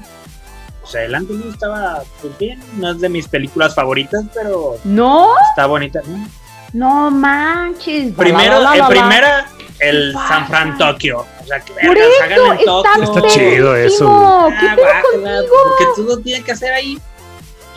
Pues 0.81 0.95
adelante, 0.97 1.33
¿no? 1.35 1.49
Estaba 1.53 2.03
pues 2.21 2.37
bien. 2.39 2.59
No 2.79 2.91
es 2.93 3.01
de 3.01 3.09
mis 3.09 3.29
películas 3.29 3.75
favoritas, 3.75 4.25
pero 4.35 4.77
No, 4.83 5.29
está 5.51 5.67
bonita, 5.67 6.01
¿no? 6.07 6.27
No 6.73 7.11
manches. 7.11 8.15
Primero, 8.15 8.61
la, 8.61 8.61
la, 8.61 8.77
la, 8.77 8.85
en 8.85 8.87
primera, 8.91 9.47
el 9.81 10.13
¿Qué 10.13 10.19
San? 10.29 10.47
Fran 10.49 10.79
Tokio. 10.79 11.19
O 11.21 11.47
sea, 11.47 11.61
que 11.61 11.73
eso, 11.73 12.23
háganlo 12.23 12.47
en 12.53 12.59
está, 12.59 12.65
Tokio. 12.67 13.03
Está 13.03 13.29
chido 13.29 13.77
eso. 13.77 14.49
¿Qué 14.61 14.67
Ah, 14.69 15.03
contigo? 15.13 15.53
Porque 15.65 15.85
tú 15.97 16.03
lo 16.05 16.19
tienes 16.19 16.45
que 16.45 16.53
hacer 16.53 16.73
ahí. 16.73 16.99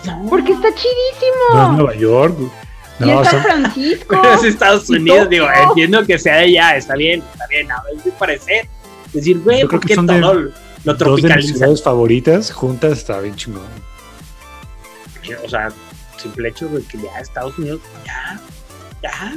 No. 0.06 0.26
Porque 0.30 0.52
está 0.52 0.70
No 0.70 0.76
es 0.76 0.82
chidísimo. 0.82 1.72
Nueva 1.78 1.96
York. 1.96 2.36
y 3.00 3.04
No, 3.06 3.20
en 3.20 3.26
San 3.26 3.42
Francisco. 3.44 4.20
Pero 4.22 4.34
es 4.36 4.44
Estados 4.44 4.90
Y 4.90 4.96
Unidos, 4.98 5.30
digo, 5.30 5.48
entiendo 5.52 6.06
que 6.06 6.20
sea 6.20 6.36
de 6.36 6.44
allá, 6.44 6.76
está 6.78 6.96
bien, 6.96 7.24
está 7.34 7.48
bien, 7.48 7.72
a 7.72 7.82
ver, 7.84 7.96
es 7.96 8.04
de 8.04 8.12
parecer. 8.12 8.68
Decir, 9.14 9.40
güey, 9.40 9.66
¿por 9.68 9.80
que 9.80 9.88
qué 9.88 9.96
son 9.96 10.08
de- 10.08 10.20
todo 10.20 10.34
lo 10.86 10.94
dos 10.96 11.22
de 11.22 11.36
mis 11.38 11.48
ciudades 11.52 11.82
favoritas 11.82 12.52
juntas 12.52 12.92
está 12.94 13.20
bien 13.22 13.36
chingón. 13.36 13.64
O 15.46 15.50
sea, 15.50 15.70
simple 16.18 16.50
hecho 16.50 16.68
de 16.68 16.84
que 16.84 16.98
ya 16.98 17.20
Estados 17.20 17.58
Unidos, 17.58 17.80
ya, 18.06 18.40
ya, 19.04 19.34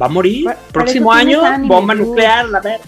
va 0.00 0.06
a 0.06 0.08
morir. 0.08 0.46
Próximo 0.72 1.12
año, 1.12 1.42
bomba 1.66 1.94
tú. 1.94 2.06
nuclear, 2.06 2.48
la 2.48 2.60
verga. 2.60 2.84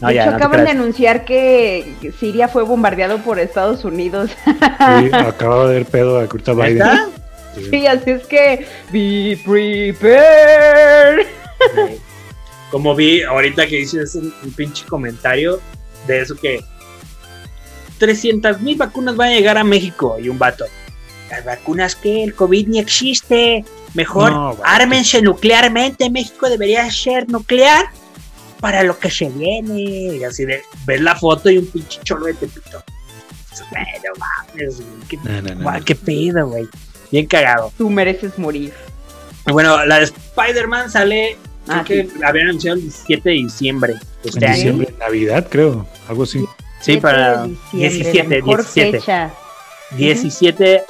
No, 0.00 0.08
de 0.08 0.14
ya, 0.14 0.22
hecho, 0.22 0.30
no 0.30 0.38
te 0.38 0.44
acaban 0.44 0.64
de 0.64 0.70
anunciar 0.70 1.24
que 1.24 2.12
Siria 2.18 2.48
fue 2.48 2.62
bombardeado 2.62 3.18
por 3.18 3.38
Estados 3.38 3.84
Unidos. 3.84 4.30
Sí, 4.44 4.52
acaba 5.12 5.66
de 5.66 5.76
haber 5.76 5.86
pedo 5.86 6.18
a 6.18 6.26
Kurt 6.28 6.48
Biden. 6.48 6.82
Sí. 7.54 7.64
sí, 7.70 7.86
así 7.86 8.10
es 8.10 8.26
que 8.26 8.66
be 8.92 9.38
prepared. 9.44 11.26
Sí. 11.74 12.00
Como 12.70 12.94
vi 12.94 13.22
ahorita 13.22 13.66
que 13.66 13.76
dices 13.76 14.14
un, 14.14 14.32
un 14.44 14.52
pinche 14.52 14.84
comentario 14.86 15.60
de 16.06 16.20
eso 16.20 16.36
que 16.36 16.62
300 17.98 18.60
mil 18.60 18.76
vacunas 18.76 19.16
van 19.16 19.30
a 19.30 19.32
llegar 19.32 19.58
a 19.58 19.64
México 19.64 20.16
y 20.20 20.28
un 20.28 20.38
vato. 20.38 20.64
Las 21.30 21.44
vacunas 21.44 21.94
que 21.94 22.24
el 22.24 22.34
COVID 22.34 22.68
ni 22.68 22.78
existe. 22.78 23.64
Mejor 23.94 24.30
No, 24.30 24.56
ármense 24.64 25.22
nuclearmente. 25.22 26.10
México 26.10 26.48
debería 26.48 26.90
ser 26.90 27.28
nuclear 27.28 27.86
para 28.60 28.82
lo 28.82 28.98
que 28.98 29.10
se 29.10 29.28
viene. 29.28 29.80
Y 29.80 30.24
así 30.24 30.44
de 30.44 30.62
ver 30.86 31.00
la 31.00 31.14
foto 31.16 31.50
y 31.50 31.58
un 31.58 31.66
pinche 31.66 32.00
cholo 32.04 32.26
de 32.26 32.34
tepito. 32.34 32.82
Pero 33.70 34.14
mames, 34.18 34.82
qué, 35.08 35.16
No, 35.18 35.42
no, 35.42 35.54
no, 35.54 35.62
guau, 35.62 35.78
no. 35.78 35.84
qué 35.84 35.94
pedo, 35.94 36.46
güey. 36.46 36.68
Bien 37.10 37.26
cagado. 37.26 37.72
Tú 37.76 37.90
mereces 37.90 38.38
morir. 38.38 38.72
Bueno, 39.46 39.84
la 39.84 39.98
de 39.98 40.04
Spider-Man 40.04 40.90
sale, 40.90 41.36
Ah, 41.70 41.82
creo 41.86 42.08
que 42.08 42.18
la 42.18 42.28
habían 42.28 42.48
anunciado 42.48 42.76
el 42.76 42.82
17 42.84 43.28
de 43.28 43.34
diciembre 43.34 43.92
de 43.94 43.98
En 43.98 44.28
este 44.28 44.46
año. 44.46 44.54
diciembre, 44.54 44.94
Navidad, 44.98 45.46
creo. 45.50 45.86
Algo 46.08 46.22
así. 46.22 46.38
Sí, 46.38 46.46
7 46.92 47.00
para 47.02 47.42
de 47.42 47.48
diciembre, 47.48 47.88
17, 47.90 48.22
la 48.22 48.28
mejor 48.36 48.56
17. 48.58 49.00
fecha. 49.00 49.30
17 49.96 50.82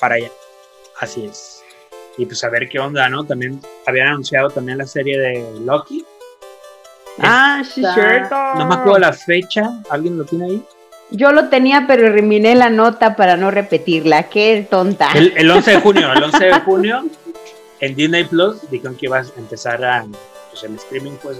para 0.00 0.14
allá. 0.16 0.30
Así 1.00 1.24
es. 1.24 1.55
Y 2.18 2.26
pues 2.26 2.42
a 2.44 2.48
ver 2.48 2.68
qué 2.68 2.78
onda, 2.78 3.08
¿no? 3.08 3.24
También 3.24 3.60
habían 3.86 4.08
anunciado 4.08 4.48
también 4.48 4.78
la 4.78 4.86
serie 4.86 5.18
de 5.18 5.60
Loki. 5.60 6.04
Ah, 7.18 7.62
sí, 7.64 7.82
cierto. 7.94 8.34
No 8.56 8.66
me 8.66 8.74
acuerdo 8.74 8.98
la 8.98 9.12
fecha. 9.12 9.70
¿Alguien 9.90 10.18
lo 10.18 10.24
tiene 10.24 10.46
ahí? 10.46 10.62
Yo 11.10 11.32
lo 11.32 11.48
tenía, 11.48 11.84
pero 11.86 12.08
eliminé 12.08 12.54
la 12.54 12.68
nota 12.68 13.16
para 13.16 13.36
no 13.36 13.50
repetirla. 13.50 14.24
Qué 14.24 14.66
tonta. 14.68 15.08
El, 15.14 15.32
el 15.36 15.50
11 15.50 15.70
de 15.70 15.80
junio. 15.80 16.12
El 16.12 16.22
11 16.24 16.44
de 16.44 16.60
junio 16.64 17.04
en 17.80 17.94
Disney 17.94 18.24
Plus 18.24 18.70
dijeron 18.70 18.96
que 18.96 19.06
ibas 19.06 19.32
a 19.36 19.40
empezar 19.40 19.84
a. 19.84 20.06
Pues 20.50 20.64
en 20.64 20.74
streaming, 20.76 21.12
pues. 21.22 21.38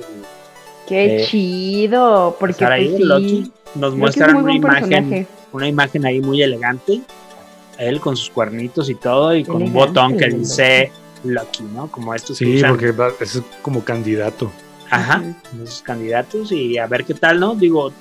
Qué 0.87 1.17
eh, 1.23 1.27
chido. 1.27 2.37
Porque 2.39 2.65
ahí 2.65 2.89
pues, 2.89 2.99
sí. 2.99 3.05
Loki. 3.05 3.53
Nos 3.75 3.91
Loki 3.91 3.97
muestran 3.97 4.31
una 4.31 4.43
buen 4.43 4.57
imagen. 4.57 4.89
personaje. 4.89 5.27
Una 5.53 5.69
imagen 5.69 6.07
ahí 6.07 6.21
muy 6.21 6.43
elegante. 6.43 7.01
Él 7.79 8.01
con 8.01 8.17
sus 8.17 8.31
cuernitos 8.31 8.89
y 8.91 8.95
todo. 8.95 9.35
Y 9.37 9.45
con 9.45 9.62
un 9.62 9.73
botón 9.73 10.17
que 10.17 10.29
dice 10.29 10.91
Loki, 11.25 11.62
¿no? 11.75 11.89
Como 11.91 12.15
estos 12.15 12.39
que 12.39 12.45
Sí, 12.45 12.57
usan- 12.57 12.71
porque 12.71 12.95
es 13.21 13.43
como 13.62 13.85
candidato. 13.85 14.51
Ajá, 14.91 15.23
esos 15.62 15.83
candidatos 15.83 16.53
y 16.53 16.79
a 16.79 16.87
ver 16.87 17.05
qué 17.05 17.15
tal, 17.15 17.41
¿no? 17.41 17.55
Digo, 17.57 17.93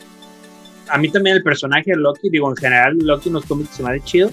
a 0.88 0.98
mí 1.00 1.10
también 1.10 1.36
el 1.38 1.42
personaje 1.44 1.92
de 1.92 1.98
Loki, 1.98 2.30
digo, 2.30 2.48
en 2.50 2.56
general 2.56 2.96
Loki 3.00 3.30
en 3.30 3.34
los 3.34 3.46
cómics 3.46 3.76
se 3.76 3.82
me 3.84 3.90
hace 3.90 4.02
chido, 4.02 4.30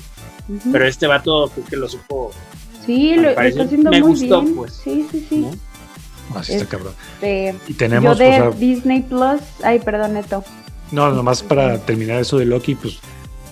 pero 0.70 0.87
este 0.87 1.07
vato 1.07 1.50
creo 1.55 1.64
que 1.64 1.76
lo 1.76 1.88
supo, 1.88 2.31
sí, 2.85 3.14
lo, 3.16 3.31
está 3.31 3.62
haciendo 3.62 3.90
me 3.90 4.00
muy 4.00 4.11
gustó, 4.11 4.42
bien. 4.42 4.55
pues. 4.55 4.74
Sí, 4.74 5.07
sí, 5.11 5.26
sí. 5.31 5.38
¿no? 5.38 6.38
Así 6.38 6.52
está 6.52 6.64
Es- 6.64 6.70
cabrón. 6.70 6.92
Este, 7.22 7.55
Y 7.68 7.72
tenemos, 7.74 8.18
yo 8.18 8.22
de 8.24 8.31
o 8.31 8.35
sea, 8.35 8.50
Disney 8.50 9.00
Plus. 9.00 9.40
Ay, 9.64 9.78
perdón, 9.78 10.12
Neto. 10.12 10.44
no, 10.90 11.11
nomás 11.11 11.42
para 11.42 11.78
terminar 11.78 12.20
eso 12.20 12.37
de 12.38 12.44
Loki, 12.44 12.74
pues 12.74 12.98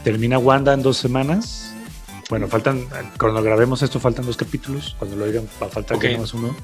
termina 0.05 0.38
Wanda 0.38 0.74
en 0.74 0.83
dos 0.83 0.98
semanas. 0.98 1.69
Bueno, 2.31 2.47
faltan, 2.49 2.87
cuando 3.19 3.43
grabemos 3.43 3.83
esto 3.83 3.99
faltan 4.01 4.25
dos 4.25 4.37
capítulos, 4.37 4.95
cuando 4.99 5.16
lo 5.16 5.25
oigan 5.25 5.47
va 5.61 5.66
a 5.66 5.71
faltar 5.71 5.97
Ok. 5.97 6.03
que 6.03 6.12
nomás 6.14 6.33
uno. 6.33 6.55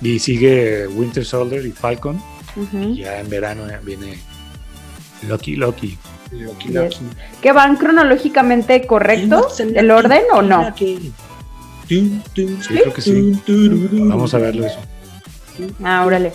Y 0.00 0.18
sigue 0.18 0.86
Winter 0.88 1.24
Soldier 1.24 1.64
y 1.66 1.70
Falcon. 1.70 2.20
Y 2.72 2.96
ya 3.02 3.20
en 3.20 3.28
verano 3.28 3.68
ya 3.68 3.78
viene 3.80 4.18
Loki, 5.28 5.56
Loki. 5.56 5.98
Loki, 6.32 6.68
Yes. 6.68 6.74
Loki. 6.74 6.96
¿Que 7.42 7.52
van 7.52 7.76
cronológicamente 7.76 8.86
correcto? 8.86 9.48
¿El 9.58 9.90
orden 9.90 10.22
o 10.32 10.40
no? 10.40 10.74
Sí, 10.76 11.12
creo 12.68 12.92
que 12.94 13.02
sí. 13.02 13.38
Vamos 13.92 14.32
a 14.32 14.38
verlo 14.38 14.66
eso. 14.66 14.78
Ah, 15.84 16.04
órale. 16.06 16.32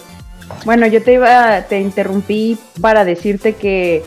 Bueno, 0.66 0.86
yo 0.88 1.02
te 1.02 1.14
iba, 1.14 1.64
te 1.64 1.80
interrumpí 1.82 2.58
para 2.80 3.04
decirte 3.04 3.54
que 3.54 4.04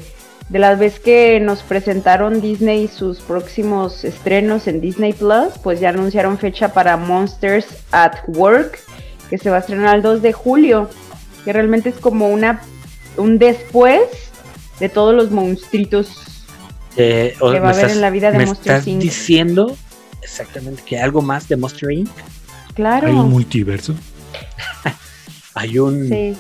de 0.51 0.59
las 0.59 0.79
veces 0.79 0.99
que 0.99 1.41
nos 1.41 1.63
presentaron 1.63 2.41
Disney 2.41 2.89
sus 2.89 3.21
próximos 3.21 4.05
estrenos 4.05 4.67
en 4.67 4.81
Disney 4.81 5.13
Plus, 5.13 5.57
pues 5.63 5.79
ya 5.79 5.91
anunciaron 5.91 6.39
fecha 6.39 6.73
para 6.73 6.97
Monsters 6.97 7.67
at 7.93 8.15
Work, 8.27 8.81
que 9.31 9.39
se 9.39 9.49
va 9.49 9.57
a 9.57 9.61
estrenar 9.61 9.95
el 9.97 10.03
2 10.03 10.23
de 10.23 10.33
julio, 10.33 10.91
que 11.45 11.53
realmente 11.53 11.89
es 11.91 11.97
como 11.97 12.29
una 12.29 12.61
un 13.17 13.39
después 13.39 14.01
de 14.81 14.89
todos 14.89 15.15
los 15.15 15.31
monstruitos. 15.31 16.47
Eh, 16.97 17.37
Que 17.39 17.61
va 17.61 17.69
a 17.71 17.73
haber 17.73 17.91
en 17.91 18.01
la 18.01 18.11
vida 18.11 18.33
de 18.33 18.39
me 18.39 18.47
Monster 18.47 18.73
estás 18.73 18.89
Inc. 18.89 19.01
diciendo 19.01 19.77
exactamente 20.21 20.83
que 20.85 20.99
algo 20.99 21.23
más 21.23 21.49
de 21.49 21.57
Monster 21.57 21.93
Inc. 21.93 22.11
Claro. 22.75 23.07
Hay 23.07 23.15
un 23.15 23.31
multiverso. 23.31 23.95
Hay 25.55 25.79
un, 25.79 26.09
Sí. 26.09 26.37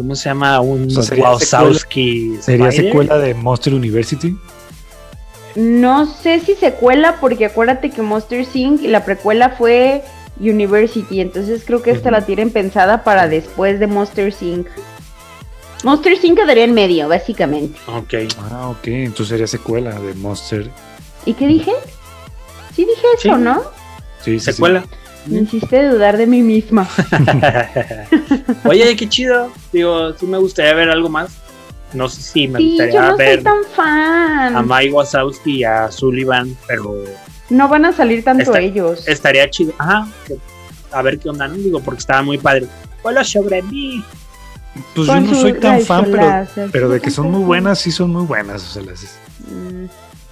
¿Cómo 0.00 0.14
se 0.16 0.30
llama? 0.30 0.60
Un 0.60 0.86
O 0.86 0.90
sea, 0.90 1.02
sería 1.02 1.24
Wazowski. 1.30 2.36
Sería 2.40 2.68
Spider. 2.68 2.90
secuela 2.90 3.18
de 3.18 3.34
Monster 3.34 3.74
University. 3.74 4.34
No 5.56 6.06
sé 6.06 6.40
si 6.40 6.54
secuela, 6.54 7.18
porque 7.20 7.44
acuérdate 7.44 7.90
que 7.90 8.00
Monster 8.00 8.46
Inc. 8.54 8.80
la 8.84 9.04
precuela 9.04 9.50
fue 9.50 10.02
University, 10.38 11.20
entonces 11.20 11.64
creo 11.66 11.82
que 11.82 11.90
esta 11.90 12.10
la 12.10 12.24
tienen 12.24 12.50
pensada 12.50 13.04
para 13.04 13.28
después 13.28 13.78
de 13.78 13.86
Monster 13.86 14.32
Inc. 14.40 14.68
Monster 15.84 16.12
Inc. 16.22 16.38
quedaría 16.38 16.64
en 16.64 16.72
medio, 16.72 17.08
básicamente. 17.08 17.78
Ok. 17.88 18.14
Ah, 18.50 18.68
ok. 18.68 18.86
Entonces 18.86 19.28
sería 19.28 19.46
secuela 19.46 19.98
de 20.00 20.14
Monster. 20.14 20.70
¿Y 21.26 21.34
qué 21.34 21.46
dije? 21.46 21.72
Sí 22.74 22.86
dije 22.86 23.06
eso, 23.18 23.34
Sí. 23.36 23.42
¿no? 23.42 23.62
Sí, 24.24 24.40
sí, 24.40 24.52
sí. 24.52 24.62
Me 25.26 25.40
hiciste 25.40 25.88
dudar 25.88 26.16
de 26.16 26.26
mí 26.26 26.42
misma. 26.42 26.88
Oye, 28.64 28.96
qué 28.96 29.08
chido. 29.08 29.50
Digo, 29.72 30.14
sí 30.14 30.26
me 30.26 30.38
gustaría 30.38 30.74
ver 30.74 30.90
algo 30.90 31.08
más. 31.08 31.30
No 31.92 32.08
sé 32.08 32.22
si 32.22 32.48
me 32.48 32.58
Sí, 32.58 32.68
gustaría 32.70 32.94
yo 32.94 33.00
no 33.02 33.08
soy 33.08 33.18
ver 33.18 33.42
tan 33.42 33.58
a 33.58 33.74
fan. 34.54 34.68
Mike 34.68 34.92
Wazowski 34.92 35.56
y 35.58 35.64
a 35.64 35.90
Sullivan, 35.90 36.56
pero 36.66 36.94
No 37.48 37.68
van 37.68 37.84
a 37.84 37.92
salir 37.92 38.22
tanto 38.24 38.44
Está- 38.44 38.60
ellos. 38.60 39.06
estaría 39.08 39.48
chido. 39.50 39.72
Ajá, 39.78 40.06
que- 40.26 40.36
a 40.92 41.02
ver 41.02 41.18
qué 41.18 41.28
onda, 41.28 41.48
¿no? 41.48 41.54
Digo, 41.54 41.80
porque 41.80 41.98
estaba 42.00 42.22
muy 42.22 42.38
padre. 42.38 42.66
Hola 43.02 43.24
sobre 43.24 43.62
mí. 43.62 44.04
Pues 44.94 45.08
yo 45.08 45.20
no 45.20 45.34
soy 45.34 45.54
tan 45.54 45.80
fan, 45.80 46.06
pero, 46.10 46.46
pero 46.70 46.88
de 46.88 47.00
que 47.00 47.10
son 47.10 47.30
muy 47.30 47.42
buenas, 47.42 47.80
sí 47.80 47.90
son 47.90 48.10
muy 48.12 48.24
buenas. 48.24 48.62
O 48.62 48.72
sea, 48.72 48.82
las, 48.82 49.02
Mm. 49.50 49.86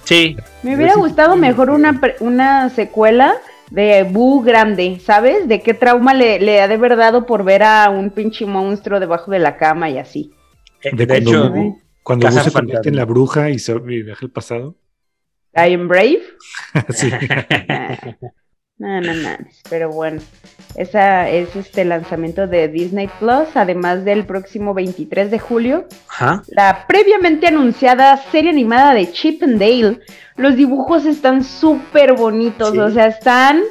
Sí, 0.05 0.37
Me 0.63 0.75
hubiera 0.75 0.95
gustado 0.95 1.35
mejor 1.35 1.69
una, 1.71 1.99
pre- 1.99 2.15
una 2.19 2.69
secuela 2.69 3.33
de 3.71 4.03
Boo 4.03 4.41
grande, 4.41 4.99
¿sabes? 4.99 5.47
De 5.47 5.61
qué 5.61 5.73
trauma 5.73 6.13
le, 6.13 6.39
le 6.39 6.61
ha 6.61 6.67
de 6.67 6.75
haber 6.75 6.95
dado 6.95 7.25
por 7.25 7.43
ver 7.43 7.63
a 7.63 7.89
un 7.89 8.09
pinche 8.11 8.45
monstruo 8.45 8.99
debajo 8.99 9.31
de 9.31 9.39
la 9.39 9.57
cama 9.57 9.89
y 9.89 9.97
así. 9.97 10.31
eh, 10.83 10.91
De 10.95 11.05
de, 11.05 11.07
cuando 11.07 11.31
hecho, 11.31 11.51
Boo- 11.53 11.81
cuando 12.03 12.25
Casa 12.25 12.41
Boo 12.41 12.49
se 12.49 12.51
convierte 12.51 12.89
en 12.89 12.95
la 12.95 13.05
bruja 13.05 13.49
y 13.49 13.59
se 13.59 13.73
y 13.73 14.03
viaja 14.03 14.25
al 14.25 14.31
pasado. 14.31 14.75
I 15.55 15.73
am 15.73 15.87
brave. 15.87 16.21
sí. 16.89 17.09
No, 18.79 19.01
no, 19.01 19.13
no. 19.13 19.29
Pero 19.69 19.91
bueno, 19.91 20.21
esa 20.75 21.29
es 21.29 21.53
este 21.55 21.83
lanzamiento 21.83 22.47
de 22.47 22.69
Disney 22.69 23.09
Plus, 23.19 23.47
además 23.55 24.05
del 24.05 24.25
próximo 24.25 24.73
23 24.73 25.29
de 25.31 25.37
julio, 25.37 25.85
ajá. 26.07 26.43
la 26.47 26.85
previamente 26.87 27.47
anunciada 27.47 28.15
serie 28.31 28.49
animada 28.51 28.93
de 28.93 29.11
Chip 29.11 29.43
and 29.43 29.59
Dale. 29.59 29.99
Los 30.37 30.55
dibujos 30.55 31.05
están 31.05 31.43
súper 31.43 32.13
bonitos, 32.13 32.71
Sí. 32.71 32.77
o 32.79 32.89
sea, 32.89 33.07
están 33.07 33.61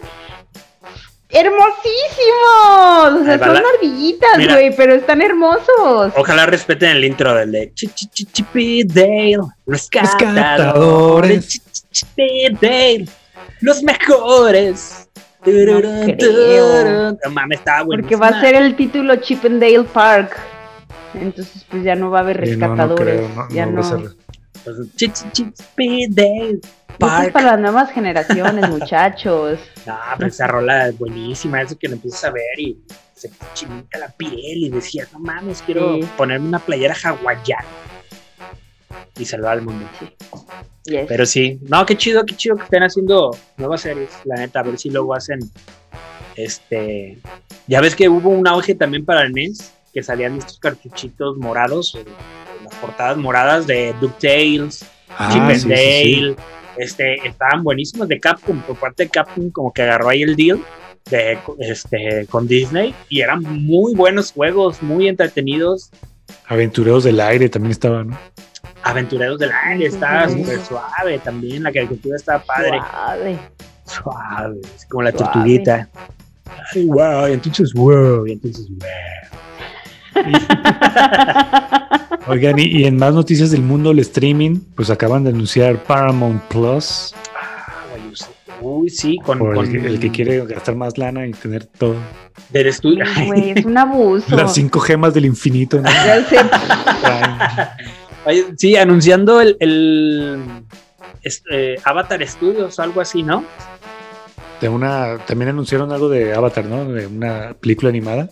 hermosísimos. 1.31 3.21
O 3.21 3.25
sea, 3.25 3.39
son 3.39 3.55
la- 3.55 3.63
ardillitas, 3.77 4.47
güey, 4.49 4.75
pero 4.77 4.95
están 4.95 5.23
hermosos. 5.23 6.13
Ojalá 6.17 6.47
respeten 6.47 6.91
el 6.91 7.05
intro 7.05 7.35
del 7.35 7.53
de 7.53 7.73
Chi- 7.75 7.89
Chi- 7.89 8.07
Chi- 8.09 8.27
Chip 8.27 8.47
Dale, 8.93 9.39
rescatadores. 9.67 11.47
Rescatadores. 11.47 11.63
Chip 11.91 12.61
Dale, 12.61 13.07
los 13.61 13.83
mejores. 13.83 15.09
creo. 15.43 17.13
No 17.25 17.31
mames, 17.31 17.59
estaba. 17.59 17.85
Porque 17.87 18.17
va 18.17 18.29
a 18.29 18.41
ser 18.41 18.55
el 18.55 18.77
título 18.77 19.17
Chip 19.17 19.45
and 19.45 19.61
Dale 19.61 19.85
Park. 19.85 20.37
Entonces, 21.15 21.65
pues 21.71 21.83
ya 21.85 21.95
no 21.95 22.11
va 22.11 22.19
a 22.19 22.23
haber 22.23 22.37
no, 22.41 22.45
no 22.45 22.51
rescatadores. 22.75 23.21
creo, 23.21 23.29
no, 23.35 23.49
ya 23.51 23.67
no 23.67 23.73
no. 23.73 23.81
va 23.83 23.87
a 23.87 23.91
ser- 24.01 24.87
Chip 24.97 25.15
Chip 25.33 25.55
y 25.79 26.13
Dale 26.13 26.51
Esto 26.51 26.67
es 26.67 26.99
Park. 26.99 27.33
para 27.33 27.53
las 27.53 27.61
nuevas 27.61 27.91
generaciones, 27.93 28.69
muchachos. 28.71 29.59
No, 29.87 29.97
pero 30.17 30.29
esa 30.29 30.47
rola 30.47 30.89
es 30.89 30.99
buenísima, 30.99 31.63
eso 31.63 31.79
que 31.79 31.89
le 31.89 31.95
empiezas 31.95 32.25
a 32.25 32.31
ver 32.31 32.59
y 32.59 32.79
se 33.15 33.31
chinita 33.55 33.99
la 33.99 34.09
piel 34.09 34.65
y 34.65 34.69
decías, 34.69 35.13
no 35.13 35.19
mames, 35.21 35.63
quiero 35.63 35.95
Sí. 35.95 36.09
ponerme 36.17 36.49
una 36.49 36.59
playera 36.59 36.95
hawaiana 37.03 37.65
y 39.19 39.25
salvar 39.25 39.53
al 39.59 39.63
mundo. 39.63 39.87
Yes. 40.85 41.05
Pero 41.09 41.27
sí, 41.27 41.59
no, 41.69 41.85
qué 41.85 41.97
chido, 41.97 42.25
qué 42.25 42.35
chido 42.35 42.57
que 42.57 42.65
estén 42.65 42.83
haciendo 42.83 43.37
nuevas 43.57 43.83
series, 43.83 44.11
la 44.25 44.37
neta, 44.37 44.61
a 44.61 44.63
ver 44.63 44.79
si 44.79 44.91
luego 44.91 45.15
hacen 45.15 45.39
este. 46.37 47.19
Ya 47.67 47.81
ves 47.81 47.95
que 47.95 48.09
hubo 48.09 48.31
un 48.31 48.47
auge 48.49 48.75
también 48.75 49.05
para 49.05 49.23
el 49.23 49.33
NES, 49.33 49.73
que 49.93 50.03
salían 50.03 50.39
estos 50.39 50.59
cartuchitos 50.59 51.37
morados, 51.37 51.95
o- 51.95 51.99
o 52.01 52.65
las 52.65 52.75
portadas 52.77 53.17
moradas 53.17 53.67
de 53.67 53.95
DuckTales, 54.01 54.85
Ah, 55.21 55.31
Chip 55.33 55.43
and 55.43 55.55
sí, 55.55 55.61
sí, 55.61 55.69
sí. 55.69 56.21
Dale, 56.23 56.37
este, 56.77 57.15
estaban 57.29 57.65
buenísimos 57.65 58.07
de 58.09 58.21
Capcom, 58.21 58.61
por 58.63 58.77
parte 58.77 59.05
de 59.05 59.11
Capcom 59.11 59.51
como 59.51 59.73
que 59.73 59.83
agarró 59.83 60.11
ahí 60.11 60.23
el 60.23 60.37
deal 60.37 60.61
de, 61.11 61.39
este, 61.59 62.27
con 62.31 62.47
Disney 62.47 62.95
y 63.09 63.21
eran 63.21 63.43
muy 63.43 63.95
buenos 63.95 64.33
juegos, 64.33 64.81
muy 64.83 65.09
entretenidos, 65.09 65.91
Aventureros 66.47 67.05
del 67.05 67.21
aire 67.21 67.49
también 67.49 67.73
estaban, 67.73 68.09
¿no? 68.09 68.19
Aventureros 68.83 69.39
del 69.39 69.51
aire, 69.67 69.87
estaba 69.87 70.27
Ujú. 70.27 70.39
súper 70.39 70.61
suave 70.61 71.19
también, 71.21 71.63
la 71.63 71.73
caricatura 71.73 72.17
estaba 72.17 72.43
padre, 72.43 72.79
Suave. 72.79 73.39
suave, 73.85 74.57
es 74.77 74.87
como 74.87 75.03
la 75.03 75.11
Suave. 75.13 75.33
tortuguita. 75.33 75.89
Ay, 76.75 76.87
wow, 76.87 77.29
y 77.29 77.33
entonces 77.33 77.73
wow, 77.75 78.27
y 78.27 78.33
entonces 78.33 78.67
wow. 78.69 78.79
Oigan, 82.27 82.59
y, 82.59 82.63
y 82.65 82.85
en 82.85 82.97
más 82.97 83.15
noticias 83.15 83.51
del 83.51 83.63
mundo 83.63 83.91
del 83.91 84.01
streaming, 84.01 84.61
pues 84.75 84.91
acaban 84.91 85.25
de 85.25 85.31
anunciar 85.31 85.83
Paramount 85.85 86.43
Plus. 86.45 87.15
Ah, 87.35 87.85
güey, 87.91 88.11
yo 88.11 88.17
sé. 88.17 88.27
Uy, 88.61 88.91
sí, 88.91 89.19
con, 89.25 89.41
el, 89.57 89.71
que- 89.71 89.87
el 89.87 90.01
que 90.01 90.11
quiere 90.11 90.45
gastar 90.45 90.75
más 90.75 90.99
lana 90.99 91.27
y 91.27 91.31
tener 91.33 91.65
todo. 91.65 91.95
del 92.51 92.67
estudio. 92.67 93.05
Ay, 93.17 93.27
Güey, 93.27 93.51
es 93.51 93.65
un 93.65 93.79
abuso. 93.79 94.37
Las 94.37 94.53
cinco 94.55 94.81
gemas 94.81 95.15
del 95.15 95.27
infinito. 95.27 95.81
¿no? 95.81 95.89
Sí, 98.57 98.77
anunciando 98.77 99.41
el, 99.41 99.57
el 99.61 100.39
eh, 101.51 101.77
Avatar 101.85 102.27
Studios 102.27 102.79
o 102.79 102.83
algo 102.83 103.01
así, 103.01 103.23
¿no? 103.23 103.45
De 104.61 104.69
una, 104.69 105.19
también 105.27 105.51
anunciaron 105.51 105.93
algo 105.93 106.09
de 106.09 106.35
Avatar, 106.35 106.65
¿no? 106.65 106.85
De 106.87 107.07
una 107.07 107.55
película 107.61 107.91
animada. 107.91 108.29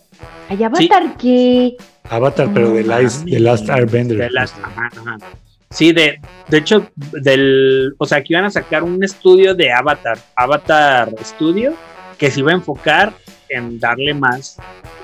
Ay, 0.48 0.62
Avatar, 0.64 1.16
¿qué? 1.16 1.76
Avatar, 2.10 2.48
pero 2.52 2.70
de, 2.70 2.82
No 2.82 3.00
Last, 3.00 3.24
de 3.24 3.40
Last. 3.40 3.68
Airbender. 3.70 4.18
De 4.18 4.30
Last- 4.30 4.56
ajá, 4.62 4.90
ajá. 4.96 5.18
Sí, 5.70 5.92
de, 5.92 6.20
de 6.48 6.58
hecho, 6.58 6.88
del, 6.96 7.94
o 7.98 8.06
sea, 8.06 8.22
que 8.22 8.32
iban 8.32 8.44
a 8.44 8.50
sacar 8.50 8.82
un 8.82 9.02
estudio 9.02 9.54
de 9.54 9.72
Avatar, 9.72 10.18
Avatar 10.36 11.12
Studio, 11.22 11.74
que 12.18 12.30
se 12.30 12.40
iba 12.40 12.52
a 12.52 12.54
enfocar 12.54 13.12
en 13.48 13.78
darle 13.78 14.14
más 14.14 14.56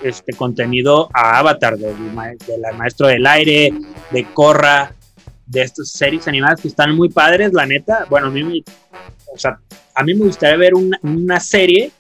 este 0.03 0.33
contenido 0.33 1.09
a 1.13 1.39
Avatar, 1.39 1.79
del, 1.79 1.97
del 1.97 2.77
maestro 2.77 3.07
del 3.07 3.27
aire, 3.27 3.73
de 4.11 4.25
Korra, 4.33 4.95
de 5.47 5.63
estas 5.63 5.91
series 5.91 6.27
animadas 6.29 6.61
que 6.61 6.69
están 6.69 6.95
muy 6.97 7.09
padres, 7.09 7.53
la 7.53 7.67
neta. 7.67 8.07
Bueno, 8.09 8.29
a 8.29 8.31
mí 8.31 8.43
me, 8.43 8.63
o 9.33 9.39
sea, 9.39 9.59
a 9.95 10.03
mí 10.03 10.15
me 10.15 10.27
gustaría 10.27 10.57
ver 10.57 10.75
una, 10.75 10.99
una 11.03 11.41
serie 11.41 11.91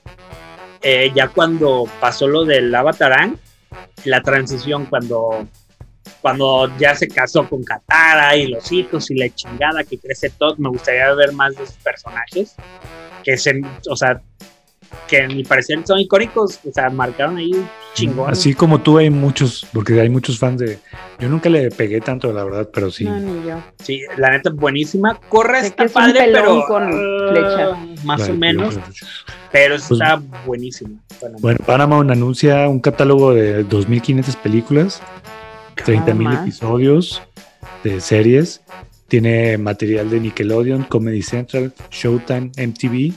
eh, 0.82 1.12
ya 1.14 1.28
cuando 1.28 1.84
pasó 2.00 2.26
lo 2.26 2.44
del 2.44 2.74
Avatar 2.74 3.12
Aang, 3.12 3.36
la 4.04 4.20
transición 4.20 4.86
cuando 4.86 5.46
cuando 6.20 6.70
ya 6.78 6.94
se 6.94 7.08
casó 7.08 7.48
con 7.48 7.64
Katara 7.64 8.36
y 8.36 8.46
los 8.46 8.70
hijos 8.70 9.10
y 9.10 9.16
la 9.16 9.28
chingada 9.28 9.82
que 9.82 9.98
crece 9.98 10.30
todo, 10.30 10.54
me 10.56 10.68
gustaría 10.68 11.12
ver 11.14 11.32
más 11.32 11.56
de 11.56 11.64
esos 11.64 11.76
personajes 11.76 12.54
que 13.24 13.36
se, 13.36 13.60
o 13.88 13.96
sea, 13.96 14.22
que 15.08 15.18
en 15.18 15.36
mi 15.36 15.44
parecer 15.44 15.78
son 15.84 15.98
icónicos, 15.98 16.60
o 16.66 16.72
sea, 16.72 16.88
marcaron 16.90 17.36
ahí 17.36 17.52
un 17.52 17.66
chingón. 17.94 18.30
Así 18.30 18.54
como 18.54 18.80
tú 18.80 18.98
hay 18.98 19.10
muchos, 19.10 19.66
porque 19.72 20.00
hay 20.00 20.08
muchos 20.08 20.38
fans 20.38 20.60
de... 20.60 20.78
Yo 21.18 21.28
nunca 21.28 21.48
le 21.48 21.70
pegué 21.70 22.00
tanto, 22.00 22.32
la 22.32 22.44
verdad, 22.44 22.68
pero 22.72 22.90
sí. 22.90 23.04
No, 23.04 23.18
ni 23.18 23.46
yo. 23.48 23.62
Sí, 23.82 24.00
la 24.16 24.30
neta 24.30 24.50
buenísima. 24.50 25.18
Corre 25.28 25.60
Sé 25.60 25.66
está 25.68 25.84
que 25.84 25.90
es 25.90 25.96
un 25.96 26.02
padre, 26.02 26.20
pelón 26.20 26.42
pero 26.42 26.64
con 26.66 26.82
ah, 26.84 27.30
flecha. 27.30 28.04
más 28.04 28.28
o 28.28 28.34
menos, 28.34 28.78
pero 29.50 29.74
Pues- 29.76 29.90
está 29.90 30.20
buenísima. 30.46 30.98
Bueno, 31.40 31.58
Paramount 31.64 32.10
anuncia 32.10 32.68
un 32.68 32.80
catálogo 32.80 33.32
de 33.34 33.66
2.500 33.68 34.36
películas, 34.36 35.02
30.000 35.76 36.14
más. 36.14 36.42
episodios 36.42 37.22
de 37.84 38.00
series. 38.00 38.62
Tiene 39.08 39.58
material 39.58 40.08
de 40.08 40.20
Nickelodeon, 40.20 40.84
Comedy 40.84 41.20
Central, 41.22 41.72
Showtime, 41.90 42.50
MTV 42.56 43.12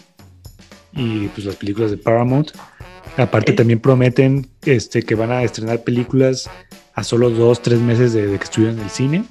y 0.96 1.28
pues 1.28 1.46
las 1.46 1.56
películas 1.56 1.92
de 1.92 1.98
Paramount. 1.98 2.52
Aparte 3.18 3.54
también 3.54 3.80
prometen 3.80 4.48
este, 4.66 5.04
que 5.04 5.16
van 5.16 5.32
a 5.32 5.44
estrenar 5.44 5.84
películas 5.84 6.50
a 6.94 7.04
solo 7.04 7.30
dos, 7.30 7.62
tres 7.62 7.80
meses 7.80 8.14
de, 8.14 8.28
de 8.28 8.38
que 8.38 8.44
estuvieron 8.44 8.78
en 8.78 8.84
el 8.84 8.90
cine. 8.90 9.26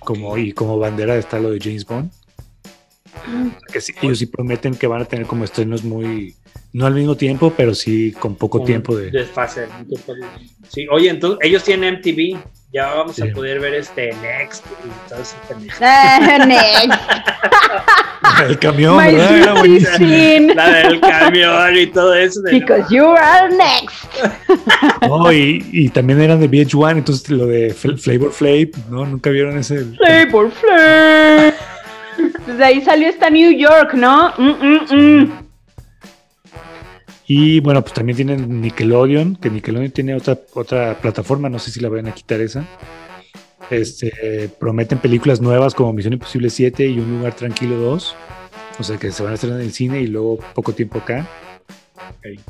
Como, 0.00 0.36
y 0.36 0.52
como 0.52 0.78
bandera 0.78 1.16
está 1.16 1.38
lo 1.38 1.50
de 1.50 1.60
James 1.60 1.84
Bond. 1.84 2.10
Que 3.72 3.80
sí, 3.80 3.92
ellos 4.02 4.18
sí 4.18 4.26
prometen 4.26 4.74
que 4.74 4.86
van 4.86 5.02
a 5.02 5.04
tener 5.04 5.26
como 5.26 5.44
estrenos 5.44 5.84
muy, 5.84 6.34
no 6.72 6.86
al 6.86 6.94
mismo 6.94 7.16
tiempo, 7.16 7.52
pero 7.56 7.74
sí 7.74 8.12
con 8.12 8.34
poco 8.34 8.64
tiempo 8.64 8.96
de... 8.96 9.10
desfase, 9.10 9.66
Sí, 10.68 10.86
oye, 10.90 11.10
entonces 11.10 11.38
ellos 11.42 11.62
tienen 11.62 11.96
MTV, 11.96 12.38
ya 12.72 12.86
vamos 12.94 13.16
Sí. 13.16 13.22
a 13.28 13.32
poder 13.32 13.60
ver 13.60 13.74
este 13.74 14.12
Next 14.22 14.64
y 14.66 15.08
todo 15.08 15.20
eso. 15.20 15.36
pendejo. 15.48 15.78
Next. 16.46 17.00
El 18.48 18.58
camión, 18.58 18.96
My 18.96 19.14
¿verdad? 19.14 19.56
La 20.54 20.70
del 20.70 21.00
camión 21.00 21.76
y 21.76 21.86
todo 21.88 22.14
eso. 22.14 22.40
de- 22.42 22.52
Because 22.52 22.84
you 22.94 23.04
are 23.04 23.54
next. 23.54 24.04
No, 25.08 25.30
y, 25.32 25.64
y 25.72 25.88
también 25.88 26.20
eran 26.20 26.40
de 26.40 26.48
VH1, 26.48 26.98
entonces 26.98 27.28
lo 27.30 27.46
de 27.46 27.74
Fl- 27.74 27.98
Flavor 27.98 28.32
Flav, 28.32 28.68
¿no? 28.90 29.04
Nunca 29.04 29.30
vieron 29.30 29.58
ese. 29.58 29.84
Flavor 29.96 30.50
Flav. 30.50 31.54
Pues 32.44 32.58
de 32.58 32.64
ahí 32.64 32.80
salió 32.82 33.08
esta 33.08 33.30
New 33.30 33.50
York, 33.56 33.94
¿no? 33.94 34.32
Mm, 34.36 34.50
mm, 34.50 34.80
mm. 34.90 35.32
Y 37.26 37.60
bueno, 37.60 37.82
pues 37.82 37.94
también 37.94 38.16
tienen 38.16 38.60
Nickelodeon, 38.60 39.36
que 39.36 39.48
Nickelodeon 39.50 39.90
tiene 39.92 40.14
otra, 40.14 40.38
otra 40.54 40.98
plataforma, 41.00 41.48
no 41.48 41.58
sé 41.58 41.70
si 41.70 41.80
la 41.80 41.88
vayan 41.88 42.08
a 42.08 42.12
quitar 42.12 42.40
esa. 42.40 42.66
Este, 43.70 44.50
prometen 44.58 44.98
películas 44.98 45.40
nuevas 45.40 45.74
como 45.74 45.92
Misión 45.92 46.12
Imposible 46.14 46.50
7 46.50 46.84
y 46.86 46.98
Un 46.98 47.18
Lugar 47.18 47.34
Tranquilo 47.34 47.76
2. 47.76 48.16
O 48.78 48.82
sea 48.82 48.96
que 48.98 49.10
se 49.12 49.22
van 49.22 49.32
a 49.32 49.34
estrenar 49.34 49.60
en 49.60 49.66
el 49.66 49.72
cine 49.72 50.00
y 50.00 50.06
luego 50.06 50.38
poco 50.54 50.72
tiempo 50.72 50.98
acá. 50.98 51.26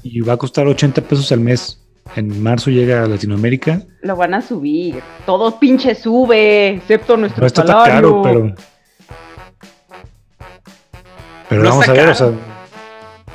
Y 0.02 0.20
va 0.20 0.34
a 0.34 0.36
costar 0.36 0.66
80 0.66 1.02
pesos 1.02 1.30
al 1.32 1.40
mes. 1.40 1.78
En 2.16 2.42
marzo 2.42 2.70
llega 2.70 3.04
a 3.04 3.06
Latinoamérica. 3.06 3.82
Lo 4.02 4.16
van 4.16 4.34
a 4.34 4.42
subir. 4.42 5.00
Todo 5.24 5.58
pinche 5.58 5.94
sube, 5.94 6.74
excepto 6.74 7.16
nuestro 7.16 7.40
No 7.40 7.46
está 7.46 7.64
tan 7.64 7.86
caro, 7.86 8.22
pero. 8.22 8.54
Pero 11.48 11.62
No 11.62 11.68
vamos 11.68 11.88
a 11.88 11.92
ver, 11.92 12.00
caro. 12.00 12.12
o 12.12 12.14
sea. 12.14 12.51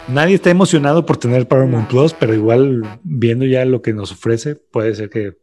Nadie 0.09 0.35
está 0.35 0.49
emocionado 0.49 1.05
por 1.05 1.17
tener 1.17 1.47
Paramount 1.47 1.83
No. 1.83 1.87
Plus, 1.89 2.13
pero 2.13 2.33
igual 2.33 2.83
viendo 3.03 3.45
ya 3.45 3.65
lo 3.65 3.81
que 3.81 3.93
nos 3.93 4.11
ofrece, 4.11 4.55
puede 4.55 4.95
ser 4.95 5.09
que. 5.09 5.33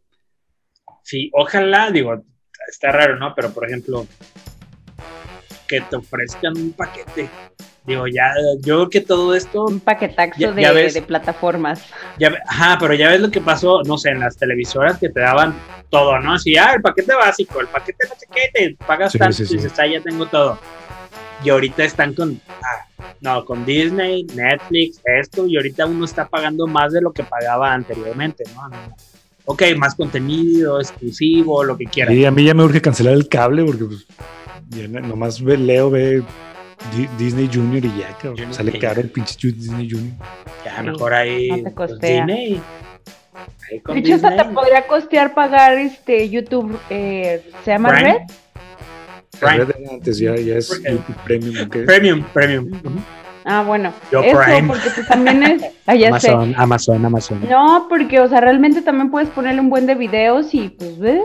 Sí, 1.03 1.31
ojalá, 1.35 1.91
digo, 1.91 2.23
está 2.71 2.91
raro, 2.91 3.19
¿no? 3.19 3.35
Pero 3.35 3.53
por 3.53 3.67
ejemplo, 3.67 4.07
que 5.69 5.83
te 5.83 5.97
ofrezcan 5.97 6.57
un 6.57 6.73
paquete. 6.73 7.29
Digo, 7.87 8.07
ya, 8.07 8.33
yo 8.63 8.77
creo 8.77 8.89
que 8.89 9.01
todo 9.03 9.35
esto, 9.35 9.67
Un 9.67 9.81
paquetaxo 9.81 10.41
Ya- 10.41 10.53
de, 10.53 10.63
ya 10.63 10.73
ves. 10.73 10.95
de 10.95 11.03
plataformas. 11.03 11.85
ya, 12.19 12.33
ajá, 12.49 12.79
pero 12.81 12.95
ya 12.95 13.11
ves 13.11 13.21
lo 13.21 13.31
que 13.31 13.43
pasó, 13.43 13.83
no 13.83 13.99
sé, 13.99 14.09
en 14.11 14.21
las 14.21 14.39
televisoras 14.39 14.99
que 14.99 15.11
te 15.11 15.21
daban 15.21 15.55
todo, 15.91 16.19
¿no? 16.21 16.33
Así, 16.33 16.57
ah, 16.57 16.73
el 16.75 16.81
paquete 16.81 17.15
básico, 17.15 17.61
el 17.61 17.69
paquete 17.69 18.09
no 18.09 18.15
sé 18.19 18.27
qué, 18.33 18.41
te 18.55 18.77
pagas 18.87 19.13
Sí, 19.13 19.19
tanto 19.19 19.35
sí, 19.35 19.43
y 19.43 19.47
sí. 19.47 19.57
dices, 19.57 19.79
ah, 19.79 19.87
ya 19.87 20.01
tengo 20.01 20.25
todo. 20.27 20.59
Y 21.43 21.51
ahorita 21.51 21.85
están 21.85 22.15
con, 22.15 22.41
ah, 22.49 22.87
no, 23.21 23.45
con 23.45 23.65
Disney, 23.67 24.25
Netflix, 24.35 25.01
esto, 25.05 25.47
y 25.47 25.57
ahorita 25.57 25.87
uno 25.87 26.05
está 26.05 26.27
pagando 26.29 26.67
más 26.67 26.93
de 26.93 27.01
lo 27.01 27.13
que 27.13 27.23
pagaba 27.25 27.73
anteriormente, 27.73 28.45
¿no? 28.55 28.71
Ok, 29.47 29.63
más 29.77 29.95
contenido, 29.95 30.81
exclusivo, 30.81 31.65
lo 31.65 31.77
que 31.77 31.85
quieras. 31.85 32.15
Y 32.15 32.25
a 32.25 32.31
mí 32.31 32.45
ya 32.45 32.55
me 32.55 32.63
urge 32.65 32.81
cancelar 32.81 33.13
el 33.15 33.29
cable 33.29 33.65
porque 33.65 33.85
pues, 33.85 34.07
ya 34.71 34.89
no- 34.89 35.01
nomás 35.01 35.43
ve, 35.43 35.59
Leo 35.59 35.91
ve 35.91 36.23
Di- 36.97 37.09
Disney 37.19 37.51
Junior 37.53 37.85
y 37.85 37.99
ya, 37.99 38.17
cabrón. 38.17 38.55
Sale 38.55 38.73
sí. 38.73 38.79
caro 38.79 39.01
el 39.03 39.11
pinche 39.11 39.37
Disney 39.53 39.91
Junior. 39.91 40.15
Ya, 40.65 40.83
mejor 40.83 41.13
ahí. 41.13 41.49
no 41.51 41.57
te 41.57 41.63
pues, 41.71 41.75
costea. 41.91 42.25
Disney. 42.25 42.61
Ahí 43.71 43.81
con 43.81 43.95
De 43.97 44.01
hecho, 44.01 44.15
hasta 44.15 44.37
te 44.37 44.45
podría 44.55 44.87
costear 44.87 45.35
pagar 45.35 45.77
este 45.77 46.29
YouTube. 46.31 46.79
eh, 46.89 47.43
¿Se 47.65 47.71
llama 47.73 47.91
Prime. 47.91 48.13
Red? 48.13 48.21
La 49.41 49.49
Prime. 49.49 49.65
red 49.65 49.75
era 49.81 49.93
antes 49.95 50.19
ya, 50.19 50.35
ya 50.37 50.57
es 50.57 50.69
Porque- 50.69 50.91
YouTube 50.93 51.85
Premium. 51.87 52.25
Premium. 52.33 52.71
Ah, 53.47 53.63
bueno. 53.63 53.93
Yo 54.11 54.23
Eso, 54.23 54.39
Prime. 54.41 54.69
porque 54.69 54.89
pues 54.95 55.07
también 55.07 55.43
es. 55.43 55.63
Ah, 55.87 55.95
ya 55.95 56.19
sé. 56.19 56.31
Amazon, 56.31 56.55
Amazon, 56.57 57.05
Amazon. 57.05 57.41
No, 57.51 57.87
porque, 57.91 58.19
o 58.19 58.27
sea, 58.27 58.41
realmente 58.41 58.81
también 58.81 59.11
puedes 59.11 59.29
ponerle 59.29 59.61
un 59.61 59.69
buen 59.69 59.87
de 59.87 59.95
videos 59.95 60.55
y 60.55 60.71
pues 60.71 60.99
ve. 60.99 61.21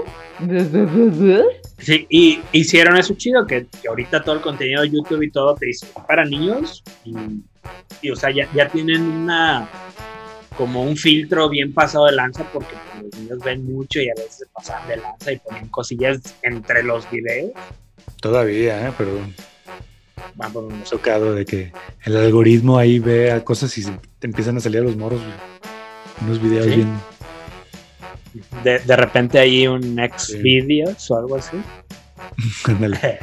Sí, 1.78 2.06
y 2.10 2.42
hicieron 2.52 2.98
eso 2.98 3.14
chido, 3.16 3.48
que, 3.48 3.68
que 3.82 3.88
ahorita 3.88 4.22
todo 4.24 4.36
el 4.36 4.42
contenido 4.42 4.82
de 4.82 4.90
YouTube 4.90 5.22
y 5.24 5.32
todo 5.32 5.56
te 5.56 5.68
dice 5.68 5.88
para 6.08 6.26
niños. 6.26 6.84
Y, 7.06 7.16
y, 8.02 8.12
o 8.12 8.16
sea, 8.18 8.32
ya, 8.32 8.48
ya 8.54 8.68
tienen 8.68 9.02
una 9.02 9.68
como 10.58 10.84
un 10.84 10.98
filtro 10.98 11.48
bien 11.50 11.74
pasado 11.74 12.08
de 12.08 12.12
lanza 12.14 12.44
porque 12.52 12.76
los 13.02 13.18
niños 13.18 13.40
ven 13.46 13.66
mucho 13.66 14.02
y 14.02 14.10
a 14.10 14.14
veces 14.16 14.40
se 14.40 14.46
pasan 14.48 14.86
de 14.90 14.98
lanza 14.98 15.32
y 15.32 15.38
ponen 15.38 15.68
cosillas 15.70 16.20
entre 16.42 16.84
los 16.84 17.10
videos. 17.10 17.52
Todavía, 18.22 18.88
¿eh? 18.88 18.94
pero 18.98 19.12
Vamos, 20.36 20.72
me 20.72 20.82
ha 20.82 20.84
tocado 20.84 21.34
de 21.34 21.46
que 21.46 21.72
el 22.04 22.16
algoritmo 22.18 22.78
ahí 22.78 23.00
vea 23.00 23.44
cosas 23.44 23.78
y 23.78 23.84
se- 23.84 24.00
te 24.20 24.28
empiezan 24.28 24.58
a 24.58 24.60
salir 24.60 24.80
a 24.80 24.84
los 24.84 24.96
moros. 24.96 25.22
Unos 26.22 26.42
videos 26.42 26.66
Sí. 26.68 26.76
bien. 26.76 27.00
de, 28.64 28.80
de 28.80 28.96
repente 28.96 29.40
hay 29.40 29.68
un 29.68 29.96
next 29.96 30.32
Sí. 30.32 30.38
videos 30.38 31.10
o 31.12 31.18
algo 31.18 31.36
así. 31.38 31.58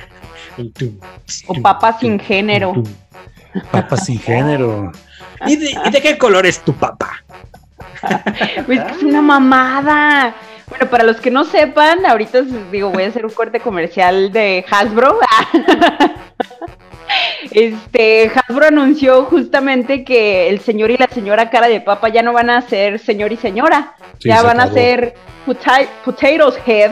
O 1.47 1.55
papas 1.63 2.01
sin 2.01 2.19
género. 2.19 2.83
Papas 3.71 4.07
sin 4.07 4.19
género. 4.19 4.91
¿Y 5.47 5.57
de, 5.57 5.71
y 5.87 5.91
de 5.91 6.01
qué 6.03 6.17
color 6.19 6.45
es 6.47 6.61
tu 6.61 6.73
papá? 6.75 7.23
Pues 8.67 8.83
que 8.85 8.91
es 8.93 9.03
una 9.03 9.23
mamada. 9.23 10.35
Bueno, 10.69 10.91
para 10.91 11.05
los 11.05 11.17
que 11.21 11.31
no 11.31 11.45
sepan, 11.45 12.05
ahorita 12.05 12.43
digo, 12.73 12.91
voy 12.91 13.05
a 13.05 13.09
hacer 13.09 13.25
un 13.25 13.33
corte 13.33 13.61
comercial 13.61 14.33
de 14.33 14.65
Hasbro. 14.71 15.19
Este, 17.53 18.31
Hasbro 18.35 18.67
anunció 18.67 19.25
justamente 19.27 20.05
que 20.05 20.49
el 20.49 20.61
señor 20.61 20.91
y 20.91 20.97
la 20.97 21.07
señora 21.07 21.49
cara 21.51 21.69
de 21.69 21.81
papa 21.81 22.09
ya 22.09 22.23
no 22.23 22.33
van 22.33 22.51
a 22.51 22.61
ser 22.63 22.99
señor 22.99 23.33
y 23.33 23.37
señora, 23.37 23.95
Sí, 24.19 24.29
ya 24.29 24.39
se 24.39 24.47
van 24.47 24.61
a 24.61 24.73
ser 24.73 25.15
pota- 25.47 25.87
potatoes 26.05 26.59
head. 26.67 26.91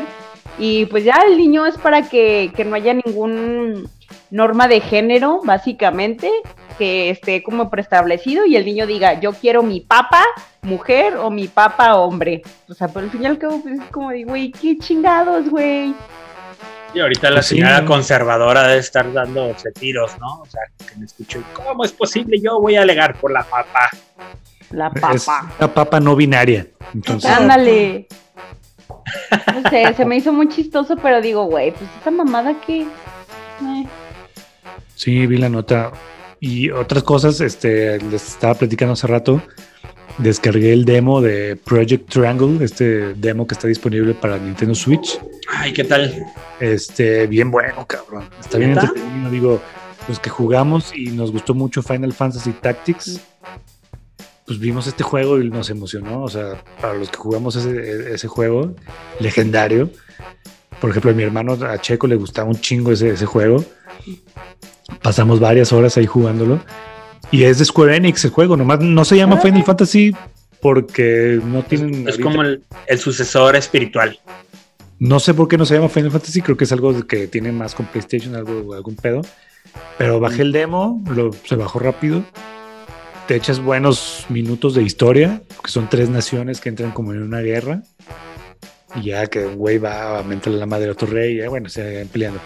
Y 0.59 0.87
pues 0.87 1.03
ya 1.05 1.17
el 1.27 1.37
niño 1.37 1.67
es 1.67 1.77
para 1.77 2.09
que, 2.09 2.53
que 2.57 2.65
no 2.65 2.77
haya 2.77 2.95
ningún 2.95 3.89
norma 4.35 4.67
de 4.67 4.81
género, 4.81 5.41
básicamente, 5.45 6.29
que 6.77 7.09
esté 7.11 7.43
como 7.45 7.71
preestablecido 7.71 8.45
y 8.45 8.57
el 8.57 8.65
niño 8.65 8.85
diga, 8.87 9.21
yo 9.21 9.33
quiero 9.33 9.63
mi 9.63 9.81
papa 9.81 10.25
mujer 10.63 11.17
o 11.19 11.31
mi 11.31 11.47
papa 11.47 11.95
hombre. 11.95 12.43
O 12.69 12.75
sea, 12.75 12.89
por 12.89 13.05
el 13.05 13.11
fin 13.11 13.23
y 13.23 13.27
al 13.27 13.39
cabo, 13.39 13.61
pues 13.63 13.79
es 13.79 13.87
como 13.93 14.11
de, 14.11 14.25
güey, 14.25 14.51
qué 14.51 14.77
chingados, 14.77 15.49
güey. 15.49 15.95
Y 16.93 17.01
ahorita 17.01 17.31
la 17.31 17.37
Pues 17.37 17.47
sí, 17.47 17.55
señora 17.57 17.85
conservadora 17.85 18.67
debe 18.67 18.81
estar 18.81 19.13
dándose 19.13 19.71
tiros, 19.71 20.19
¿no? 20.19 20.41
O 20.41 20.47
sea, 20.47 20.63
que 20.79 20.97
me 20.97 21.05
escucho, 21.07 21.41
¿cómo 21.53 21.85
es 21.85 21.93
posible? 21.93 22.41
Yo 22.41 22.61
voy 22.61 22.75
a 22.75 22.83
alegar 22.83 23.17
por 23.21 23.31
la 23.33 23.45
papá. 23.45 23.91
La 24.71 24.91
Es 24.95 25.01
papa. 25.01 25.53
una 25.61 25.73
papa 25.73 26.01
no 26.01 26.17
binaria. 26.17 26.67
Entonces, 26.93 27.31
Ándale. 27.31 28.07
No 29.55 29.71
sé, 29.71 29.95
se 29.95 30.05
me 30.05 30.17
hizo 30.17 30.33
muy 30.33 30.49
chistoso, 30.49 30.97
pero 30.97 31.21
digo, 31.21 31.45
güey, 31.45 31.71
pues 31.73 31.89
esa 32.01 32.11
mamada 32.11 32.55
que. 32.67 32.83
eh, 32.83 33.87
sí, 34.95 35.27
vi 35.27 35.37
la 35.37 35.49
nota. 35.49 35.93
Y 36.41 36.71
otras 36.71 37.03
cosas, 37.03 37.41
este, 37.41 37.99
les 38.01 38.29
estaba 38.29 38.55
platicando 38.55 38.93
hace 38.93 39.07
rato. 39.07 39.43
Descargué 40.19 40.73
el 40.73 40.85
demo 40.85 41.21
de 41.21 41.57
Project 41.57 42.09
Triangle, 42.09 42.65
este 42.65 43.15
demo 43.15 43.47
que 43.47 43.55
está 43.55 43.67
disponible 43.67 44.15
para 44.15 44.39
Nintendo 44.39 44.75
Switch. 44.75 45.19
Ay, 45.49 45.73
¿qué 45.73 45.85
tal? 45.85 46.25
Este, 46.61 47.27
bien 47.27 47.51
bueno, 47.51 47.87
cabrón. 47.87 48.29
Está 48.41 48.59
bien 48.59 48.75
¿Neta? 48.75 48.87
entretenido. 48.87 49.31
Digo, 49.31 49.63
los 50.07 50.21
que 50.21 50.31
jugamos 50.31 50.93
y 50.95 51.07
nos 51.07 51.33
gustó 51.33 51.55
mucho 51.55 51.83
Final 51.83 52.13
Fantasy 52.13 52.53
Tactics, 52.53 53.21
pues 54.47 54.59
vimos 54.59 54.87
este 54.87 55.03
juego 55.03 55.41
y 55.41 55.51
nos 55.51 55.71
emocionó. 55.71 56.23
O 56.23 56.29
sea, 56.29 56.63
para 56.81 56.95
los 56.95 57.09
que 57.09 57.17
jugamos 57.17 57.57
ese, 57.57 58.15
ese 58.15 58.29
juego 58.29 58.75
legendario, 59.19 59.91
por 60.85 60.91
ejemplo, 60.91 61.13
a 61.13 61.15
mi 61.15 61.23
hermano 61.23 61.55
a 61.67 61.81
Checo 61.81 62.07
le 62.07 62.15
gustaba 62.15 62.47
un 62.51 62.61
chingo 62.61 62.93
ese, 62.93 63.09
ese 63.09 63.25
juego. 63.25 63.65
Pasamos 65.01 65.41
varias 65.41 65.73
horas 65.73 65.97
ahí 65.97 66.05
jugándolo. 66.05 66.61
Y 67.31 67.45
es 67.45 67.59
de 67.59 67.65
Square 67.65 67.97
Enix 67.97 68.23
el 68.27 68.33
juego, 68.33 68.55
nomás 68.55 68.81
no 68.81 69.03
se 69.07 69.17
llama. 69.17 69.39
Final 69.39 69.65
Fantasy 69.65 70.15
porque 70.61 71.41
no 71.43 71.63
tienen. 71.63 72.07
Es 72.07 72.17
ahorita- 72.17 72.23
como 72.23 72.43
el, 72.43 72.63
el 72.87 72.99
sucesor 72.99 73.57
espiritual. 73.57 74.19
No 74.99 75.21
sé 75.21 75.33
por 75.33 75.49
qué 75.49 75.57
no 75.57 75.65
se 75.65 75.75
llama 75.75 75.89
Final 75.89 76.11
Fantasy, 76.11 76.43
creo 76.43 76.59
que 76.59 76.65
es 76.65 76.73
algo 76.73 77.07
que 77.07 77.29
tiene 77.29 77.51
más 77.51 77.75
con 77.75 77.87
PlayStation, 77.87 78.35
algo, 78.35 78.75
algún 78.75 78.97
pedo. 78.97 79.23
Pero 79.97 80.21
bajé 80.21 80.43
el 80.43 80.53
demo, 80.53 81.03
lo, 81.09 81.31
se 81.33 81.57
bajó 81.57 81.79
rápido. 81.79 82.23
Te 83.27 83.37
echas 83.37 83.59
buenos 83.59 84.27
minutos 84.29 84.75
de 84.75 84.83
historia, 84.83 85.41
que 85.65 85.71
son 85.71 85.89
tres 85.89 86.11
naciones 86.11 86.61
que 86.61 86.69
entran 86.69 86.91
como 86.93 87.15
en 87.15 87.23
una 87.23 87.41
guerra. 87.41 87.85
Y 88.97 89.07
ya 89.07 89.27
que 89.27 89.45
un 89.47 89.57
güey 89.57 89.79
va 89.79 90.19
a 90.19 90.23
mentarle 90.23 90.59
la 90.59 90.67
madre 90.67 90.89
a 90.89 90.93
otro 90.93 91.09
rey, 91.09 91.41
y 91.41 91.47
bueno, 91.49 91.69
se 91.69 92.07
peleando. 92.13 92.41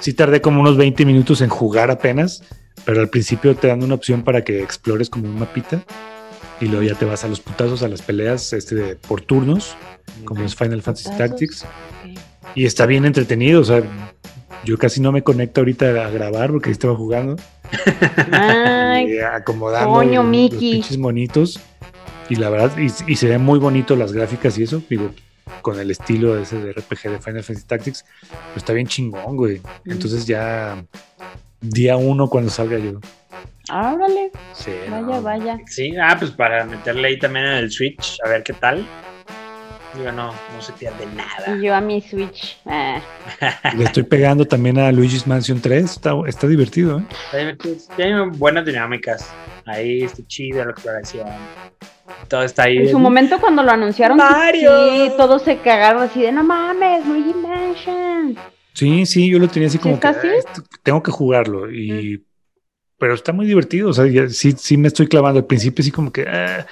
Sí 0.00 0.12
tardé 0.12 0.40
como 0.40 0.60
unos 0.60 0.76
20 0.76 1.04
minutos 1.04 1.40
en 1.40 1.48
jugar 1.48 1.90
apenas, 1.90 2.42
pero 2.84 3.00
al 3.00 3.08
principio 3.08 3.54
te 3.56 3.68
dan 3.68 3.82
una 3.82 3.94
opción 3.94 4.22
para 4.22 4.44
que 4.44 4.62
explores 4.62 5.10
como 5.10 5.26
un 5.26 5.38
mapita. 5.38 5.82
Y 6.60 6.66
luego 6.66 6.82
ya 6.82 6.94
te 6.94 7.04
vas 7.04 7.24
a 7.24 7.28
los 7.28 7.40
putazos, 7.40 7.82
a 7.84 7.88
las 7.88 8.02
peleas 8.02 8.52
este, 8.52 8.96
por 8.96 9.20
turnos, 9.20 9.76
como 10.24 10.42
es 10.44 10.56
Final 10.56 10.82
Fantasy. 10.82 11.10
Tactics. 11.16 11.64
Y 12.56 12.64
está 12.66 12.86
bien 12.86 13.04
entretenido, 13.04 13.60
o 13.60 13.64
sea, 13.64 13.82
yo 14.64 14.76
casi 14.78 15.00
no 15.00 15.12
me 15.12 15.22
conecto 15.22 15.60
ahorita 15.60 16.06
a 16.06 16.10
grabar 16.10 16.50
porque 16.50 16.70
estaba 16.70 16.96
jugando 16.96 17.36
Ay, 18.32 19.14
y 19.14 19.18
acomodando 19.20 19.90
coño, 19.90 20.22
los 20.22 20.30
Mickey. 20.30 20.72
pinches 20.72 20.98
monitos. 20.98 21.60
Y 22.28 22.34
la 22.34 22.50
verdad, 22.50 22.72
y, 22.76 22.90
y 23.10 23.16
se 23.16 23.28
ven 23.28 23.42
muy 23.42 23.58
bonitos 23.58 23.96
las 23.96 24.12
gráficas 24.12 24.58
y 24.58 24.64
eso, 24.64 24.82
digo, 24.90 25.10
con 25.62 25.78
el 25.78 25.90
estilo 25.90 26.38
ese 26.38 26.58
de 26.58 26.72
RPG 26.72 27.10
de 27.10 27.18
Final 27.20 27.42
Fantasy 27.44 27.66
Tactics, 27.66 28.04
pues 28.28 28.56
está 28.56 28.72
bien 28.72 28.86
chingón, 28.86 29.36
güey. 29.36 29.60
Entonces 29.84 30.26
ya 30.26 30.84
día 31.60 31.96
uno 31.96 32.28
cuando 32.28 32.50
salga 32.50 32.78
yo. 32.78 33.00
órale, 33.70 34.30
Sí, 34.54 34.72
vaya, 34.90 35.00
no, 35.00 35.22
vaya. 35.22 35.58
Sí, 35.66 35.96
ah, 35.96 36.16
pues 36.18 36.30
para 36.30 36.64
meterle 36.64 37.08
ahí 37.08 37.18
también 37.18 37.46
en 37.46 37.54
el 37.54 37.70
Switch, 37.70 38.18
a 38.24 38.28
ver 38.28 38.42
qué 38.42 38.52
tal. 38.52 38.86
Digo, 39.96 40.12
no, 40.12 40.32
no 40.32 40.62
se 40.62 40.72
pierde 40.74 41.06
nada. 41.06 41.56
Y 41.56 41.62
yo 41.64 41.74
a 41.74 41.80
mi 41.80 42.00
Switch. 42.00 42.58
ah. 42.66 43.00
Le 43.76 43.84
estoy 43.84 44.02
pegando 44.02 44.44
también 44.44 44.78
a 44.78 44.92
Luigi's 44.92 45.26
Mansion 45.26 45.60
3, 45.60 45.84
está, 45.84 46.12
está 46.26 46.46
divertido, 46.46 46.98
¿eh? 46.98 47.04
Está 47.24 47.38
divertido, 47.38 47.76
Tiene 47.96 48.26
buenas 48.30 48.64
dinámicas. 48.66 49.30
Ahí 49.64 50.02
está 50.02 50.22
chido 50.26 50.64
la 50.64 50.70
exploración. 50.72 51.26
Todo 52.28 52.42
está 52.42 52.64
ahí. 52.64 52.76
En 52.78 52.90
su 52.90 52.98
momento 52.98 53.40
cuando 53.40 53.62
lo 53.62 53.70
anunciaron, 53.70 54.18
sí, 54.18 54.24
Mario. 54.24 54.70
sí, 54.90 55.12
todos 55.16 55.42
se 55.42 55.58
cagaron 55.58 56.02
así 56.02 56.20
de 56.22 56.32
no 56.32 56.44
mames, 56.44 57.06
Luigi 57.06 57.32
Mansion. 57.34 58.36
Sí, 58.74 59.06
sí, 59.06 59.28
yo 59.30 59.38
lo 59.38 59.48
tenía 59.48 59.68
así 59.68 59.78
como 59.78 59.98
que 59.98 60.06
así? 60.06 60.26
"Ah, 60.28 60.34
esto- 60.36 60.62
tengo 60.82 61.02
que 61.02 61.10
jugarlo 61.10 61.70
y 61.72 62.24
pero 63.00 63.14
está 63.14 63.32
muy 63.32 63.46
divertido, 63.46 63.90
o 63.90 63.92
sea, 63.92 64.06
ya- 64.06 64.28
sí, 64.28 64.52
sí 64.58 64.76
me 64.76 64.88
estoy 64.88 65.06
clavando 65.06 65.38
al 65.38 65.46
principio 65.46 65.82
así 65.82 65.90
como 65.92 66.12
que 66.12 66.22
ah, 66.28 66.66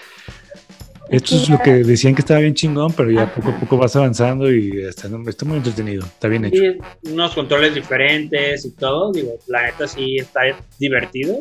esto 1.09 1.36
es 1.36 1.48
lo 1.48 1.62
que 1.62 1.70
decían 1.84 2.14
que 2.16 2.20
estaba 2.22 2.40
bien 2.40 2.52
chingón, 2.54 2.92
pero 2.92 3.11
ya 3.12 3.22
Ajá. 3.22 3.34
poco 3.34 3.50
a 3.50 3.61
poco 3.61 3.76
vas 3.78 3.94
avanzando 3.94 4.50
y 4.52 4.80
está, 4.82 5.09
está 5.28 5.44
muy 5.44 5.59
entretenido, 5.59 6.04
está 6.04 6.26
bien 6.26 6.44
hecho. 6.46 6.61
Unos 7.04 7.32
controles 7.32 7.74
diferentes 7.76 8.64
y 8.64 8.72
todo. 8.72 9.12
Digo, 9.12 9.36
la 9.46 9.62
neta 9.66 9.86
sí 9.86 10.16
está 10.16 10.40
divertido, 10.78 11.38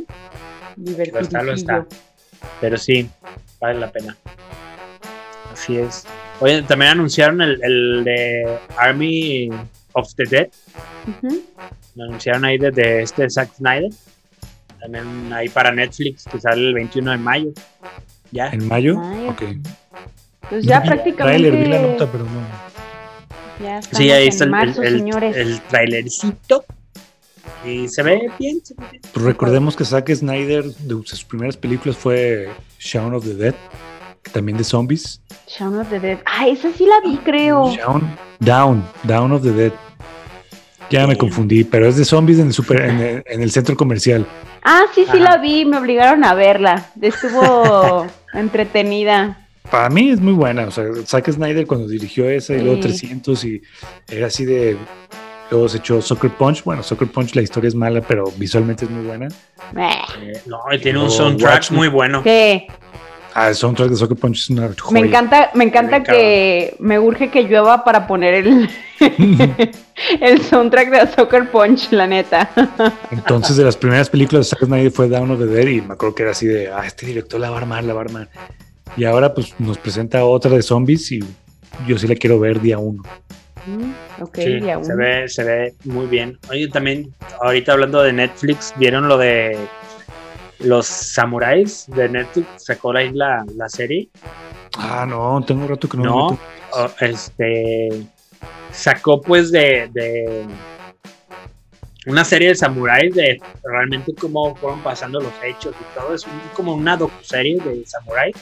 Divertido. 0.75 1.19
Lo 1.19 1.25
está, 1.25 1.41
lo 1.43 1.53
está. 1.53 1.87
pero 2.61 2.77
sí, 2.77 3.09
vale 3.65 3.79
la 3.79 3.91
pena. 3.91 4.15
Así 5.51 5.77
es. 5.77 6.05
Oye, 6.39 6.61
también 6.63 6.91
anunciaron 6.91 7.41
el, 7.41 7.59
el 7.63 8.03
de 8.03 8.59
Army 8.77 9.49
of 9.93 10.13
the 10.15 10.23
Dead. 10.29 10.47
Lo 11.95 12.03
anunciaron 12.05 12.43
ahí 12.45 12.57
desde 12.57 13.01
este 13.03 13.29
Zack 13.29 13.53
Snyder. 13.55 13.89
También 14.79 15.31
ahí 15.33 15.49
para 15.49 15.71
Netflix, 15.71 16.25
que 16.25 16.39
sale 16.39 16.61
el 16.67 16.73
21 16.73 17.11
de 17.11 17.17
mayo. 17.17 17.49
Ya. 18.31 18.49
¿En 18.49 18.67
mayo? 18.67 18.97
Mayo. 18.97 19.29
Ok. 19.29 19.43
Pues 20.49 20.65
ya 20.65 20.79
No 20.81 20.85
prácticamente. 20.87 21.39
tráiler, 21.49 21.55
vi 21.63 21.65
la 21.71 21.81
nota, 21.81 22.11
pero 22.11 22.25
no. 22.25 22.65
Ya 23.63 23.81
Sí, 23.81 24.11
ahí 24.11 24.27
está 24.27 24.43
el, 24.43 24.49
marzo, 24.51 24.81
el, 24.83 24.87
el- 24.93 24.99
señores. 24.99 25.37
el 25.37 25.61
trailercito. 25.61 26.65
Y 27.65 27.87
se 27.87 28.03
ve 28.03 28.29
bien. 28.39 28.59
se 28.63 28.73
ve 28.75 28.83
bien. 28.91 29.01
Pues 29.13 29.25
recordemos 29.25 29.75
que 29.75 29.85
Zack 29.85 30.13
Snyder, 30.13 30.63
de 30.65 30.95
sus 31.05 31.23
primeras 31.23 31.57
películas 31.57 31.97
fue 31.97 32.49
Shaun 32.79 33.13
of 33.13 33.23
the 33.25 33.33
Dead, 33.33 33.55
que 34.23 34.31
también 34.31 34.57
de 34.57 34.63
zombies. 34.63 35.21
Shaun 35.47 35.79
of 35.79 35.89
the 35.89 35.99
Dead. 35.99 36.19
Ah, 36.25 36.47
esa 36.47 36.71
sí 36.71 36.85
la 36.85 36.99
vi, 37.09 37.17
creo. 37.17 37.71
Shaun, 37.75 38.15
Down, 38.39 38.83
Down 39.03 39.31
of 39.31 39.43
the 39.43 39.51
Dead. 39.51 39.71
Ya 40.91 41.07
me 41.07 41.15
confundí, 41.17 41.63
pero 41.63 41.87
es 41.87 41.97
de 41.97 42.05
zombies 42.05 42.37
en 42.37 42.47
el, 42.47 42.53
super, 42.53 42.79
en 42.81 42.99
el, 42.99 43.23
en 43.25 43.41
el 43.41 43.49
centro 43.51 43.75
comercial. 43.75 44.25
Ah, 44.63 44.83
sí, 44.93 45.01
sí 45.05 45.17
Ajá. 45.19 45.31
la 45.31 45.37
vi, 45.37 45.65
me 45.65 45.77
obligaron 45.77 46.23
a 46.23 46.35
verla. 46.35 46.91
Estuvo 47.01 48.05
entretenida. 48.33 49.47
Para 49.71 49.89
mí 49.89 50.11
es 50.11 50.19
muy 50.21 50.33
buena. 50.33 50.65
O 50.67 50.71
sea, 50.71 50.85
Zack 51.05 51.31
Snyder 51.31 51.65
cuando 51.65 51.87
dirigió 51.87 52.29
esa 52.29 52.53
y 52.53 52.59
luego 52.61 52.75
Sí. 52.75 52.81
300 52.81 53.45
y 53.45 53.61
era 54.07 54.27
así 54.27 54.45
de. 54.45 54.77
Luego 55.51 55.69
se 55.69 55.77
echó 55.77 56.01
Soccer 56.01 56.31
Punch. 56.31 56.63
Bueno, 56.63 56.81
Soccer 56.83 57.07
Punch 57.07 57.35
la 57.35 57.41
historia 57.41 57.67
es 57.67 57.75
mala, 57.75 58.01
pero 58.01 58.25
visualmente 58.37 58.85
es 58.85 58.91
muy 58.91 59.05
buena. 59.05 59.27
Eh, 59.77 60.41
no, 60.45 60.59
y 60.71 60.79
tiene 60.79 60.99
un 60.99 61.11
soundtrack 61.11 61.53
Watchmen. 61.53 61.77
muy 61.77 61.87
bueno. 61.87 62.21
sí, 62.23 62.67
Ah, 63.37 63.49
el 63.49 63.55
soundtrack 63.55 63.89
de 63.89 63.97
Soccer 63.97 64.15
Punch 64.15 64.37
es 64.43 64.49
una 64.49 64.69
joya. 64.79 64.93
me 64.93 65.05
encanta, 65.05 65.51
me 65.55 65.65
encanta 65.65 66.01
que 66.03 66.73
me 66.79 66.97
urge 66.97 67.29
que 67.29 67.43
llueva 67.43 67.83
para 67.83 68.07
poner 68.07 68.33
el, 68.33 68.69
el 70.21 70.41
soundtrack 70.41 70.89
de 70.89 71.07
Soccer 71.13 71.51
Punch, 71.51 71.91
la 71.91 72.07
neta. 72.07 72.49
Entonces, 73.11 73.57
de 73.57 73.65
las 73.65 73.75
primeras 73.75 74.09
películas 74.09 74.45
de 74.45 74.51
Zack 74.51 74.65
Snyder 74.65 74.89
fue 74.89 75.09
Down 75.09 75.31
of 75.31 75.39
the 75.39 75.47
Dead 75.47 75.67
y 75.67 75.81
me 75.81 75.95
acuerdo 75.95 76.15
que 76.15 76.23
era 76.23 76.31
así 76.31 76.47
de, 76.47 76.71
ah, 76.71 76.85
este 76.85 77.07
director 77.07 77.37
la 77.37 77.49
va 77.49 77.57
a 77.57 77.59
armar, 77.59 77.83
la 77.83 77.93
va 77.93 77.99
a 77.99 78.03
armar. 78.05 78.29
Y 78.95 79.03
ahora 79.03 79.33
pues 79.33 79.53
nos 79.59 79.77
presenta 79.79 80.23
otra 80.23 80.51
de 80.51 80.61
zombies 80.61 81.11
y 81.11 81.19
yo 81.85 81.97
sí 81.97 82.07
la 82.07 82.15
quiero 82.15 82.39
ver 82.39 82.61
día 82.61 82.77
uno. 82.77 83.03
Mm, 83.67 84.21
ok, 84.21 84.35
Sí, 84.35 84.59
ya 84.63 84.81
se 84.83 84.95
ve, 84.95 85.27
se 85.27 85.43
ve 85.43 85.73
muy 85.85 86.07
bien. 86.07 86.37
Oye, 86.49 86.67
también, 86.69 87.13
ahorita 87.41 87.73
hablando 87.73 88.01
de 88.01 88.13
Netflix, 88.13 88.73
¿vieron 88.77 89.07
lo 89.07 89.17
de 89.17 89.67
los 90.59 90.85
samuráis 90.87 91.85
de 91.95 92.09
Netflix? 92.09 92.47
Sacó 92.65 92.95
ahí 92.95 93.11
la, 93.13 93.45
la 93.57 93.67
serie. 93.69 94.09
Ah, 94.77 95.05
no, 95.07 95.43
tengo 95.45 95.63
un 95.63 95.69
rato 95.69 95.87
que 95.87 95.97
no. 95.97 96.03
No, 96.03 96.39
este 96.99 97.89
sacó 98.71 99.21
pues 99.21 99.51
de, 99.51 99.89
de 99.93 100.45
una 102.07 102.23
serie 102.25 102.49
de 102.49 102.55
samuráis 102.55 103.15
de 103.15 103.39
realmente 103.63 104.13
cómo 104.19 104.53
fueron 104.55 104.81
pasando 104.83 105.19
los 105.19 105.33
hechos 105.43 105.73
y 105.79 105.99
todo. 105.99 106.13
Es 106.13 106.25
un- 106.25 106.41
como 106.53 106.73
una 106.75 106.97
docuserie 106.97 107.57
de 107.59 107.83
samuráis. 107.85 108.35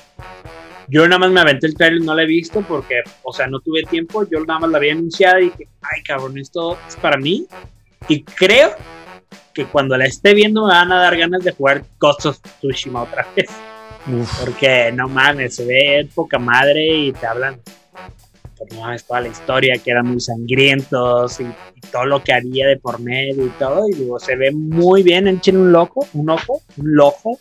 Yo 0.87 1.07
nada 1.07 1.19
más 1.19 1.31
me 1.31 1.39
aventé 1.39 1.67
el 1.67 1.75
trailer, 1.75 2.01
no 2.01 2.15
la 2.15 2.23
he 2.23 2.27
visto 2.27 2.61
porque, 2.61 3.01
o 3.23 3.33
sea, 3.33 3.47
no 3.47 3.59
tuve 3.59 3.83
tiempo. 3.83 4.27
Yo 4.29 4.43
nada 4.45 4.59
más 4.61 4.71
la 4.71 4.77
había 4.77 4.93
anunciado 4.93 5.39
y 5.39 5.45
dije, 5.45 5.67
ay 5.81 6.03
cabrón, 6.03 6.37
esto 6.37 6.77
es 6.87 6.95
para 6.97 7.17
mí. 7.17 7.47
Y 8.07 8.23
creo 8.23 8.71
que 9.53 9.65
cuando 9.65 9.97
la 9.97 10.05
esté 10.05 10.33
viendo 10.33 10.63
me 10.65 10.73
van 10.73 10.91
a 10.91 10.99
dar 10.99 11.17
ganas 11.17 11.43
de 11.43 11.51
jugar 11.51 11.83
Ghost 11.99 12.25
of 12.25 12.39
Tsushima 12.59 13.03
otra 13.03 13.25
vez. 13.35 13.49
Uf, 14.07 14.39
Porque 14.41 14.91
no 14.91 15.07
mames, 15.07 15.55
se 15.55 15.65
ve 15.65 16.09
poca 16.13 16.37
madre 16.37 16.85
y 16.85 17.13
te 17.13 17.25
hablan 17.25 17.61
pues 18.57 18.73
no 18.73 18.93
es 18.93 19.03
toda 19.03 19.21
la 19.21 19.27
historia, 19.27 19.75
que 19.83 19.91
eran 19.91 20.07
muy 20.07 20.19
sangrientos 20.19 21.39
y, 21.39 21.43
y 21.43 21.81
todo 21.91 22.05
lo 22.05 22.23
que 22.23 22.33
había 22.33 22.67
de 22.67 22.77
por 22.77 22.99
medio 22.99 23.45
y 23.45 23.49
todo. 23.51 23.87
Y 23.89 23.93
digo, 23.93 24.19
se 24.19 24.35
ve 24.35 24.51
muy 24.51 25.03
bien, 25.03 25.27
echen 25.27 25.57
un 25.57 25.71
loco, 25.71 26.07
un 26.13 26.29
ojo, 26.29 26.61
un 26.77 26.95
lojo. 26.95 27.39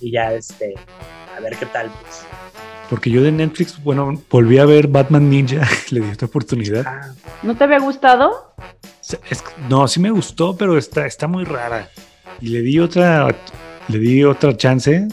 Y 0.00 0.12
ya, 0.12 0.32
este, 0.32 0.74
a 1.38 1.40
ver 1.40 1.56
qué 1.56 1.66
tal, 1.66 1.90
pues. 2.02 2.24
Porque 2.90 3.10
yo 3.10 3.22
de 3.22 3.30
Netflix, 3.32 3.82
bueno, 3.82 4.20
volví 4.30 4.58
a 4.58 4.64
ver 4.64 4.88
Batman 4.88 5.28
Ninja, 5.28 5.66
le 5.90 6.00
di 6.00 6.10
otra 6.10 6.26
oportunidad. 6.26 6.84
Ah, 6.86 7.12
¿No 7.42 7.56
te 7.56 7.64
había 7.64 7.78
gustado? 7.78 8.54
Es- 9.30 9.44
no, 9.68 9.86
sí 9.88 10.00
me 10.00 10.10
gustó, 10.10 10.56
pero 10.56 10.76
está, 10.78 11.06
está 11.06 11.26
muy 11.26 11.44
rara. 11.44 11.88
Y 12.40 12.48
le 12.48 12.62
di 12.62 12.78
otra, 12.78 13.28
le 13.88 13.98
di 13.98 14.24
otra 14.24 14.56
chance, 14.56 15.06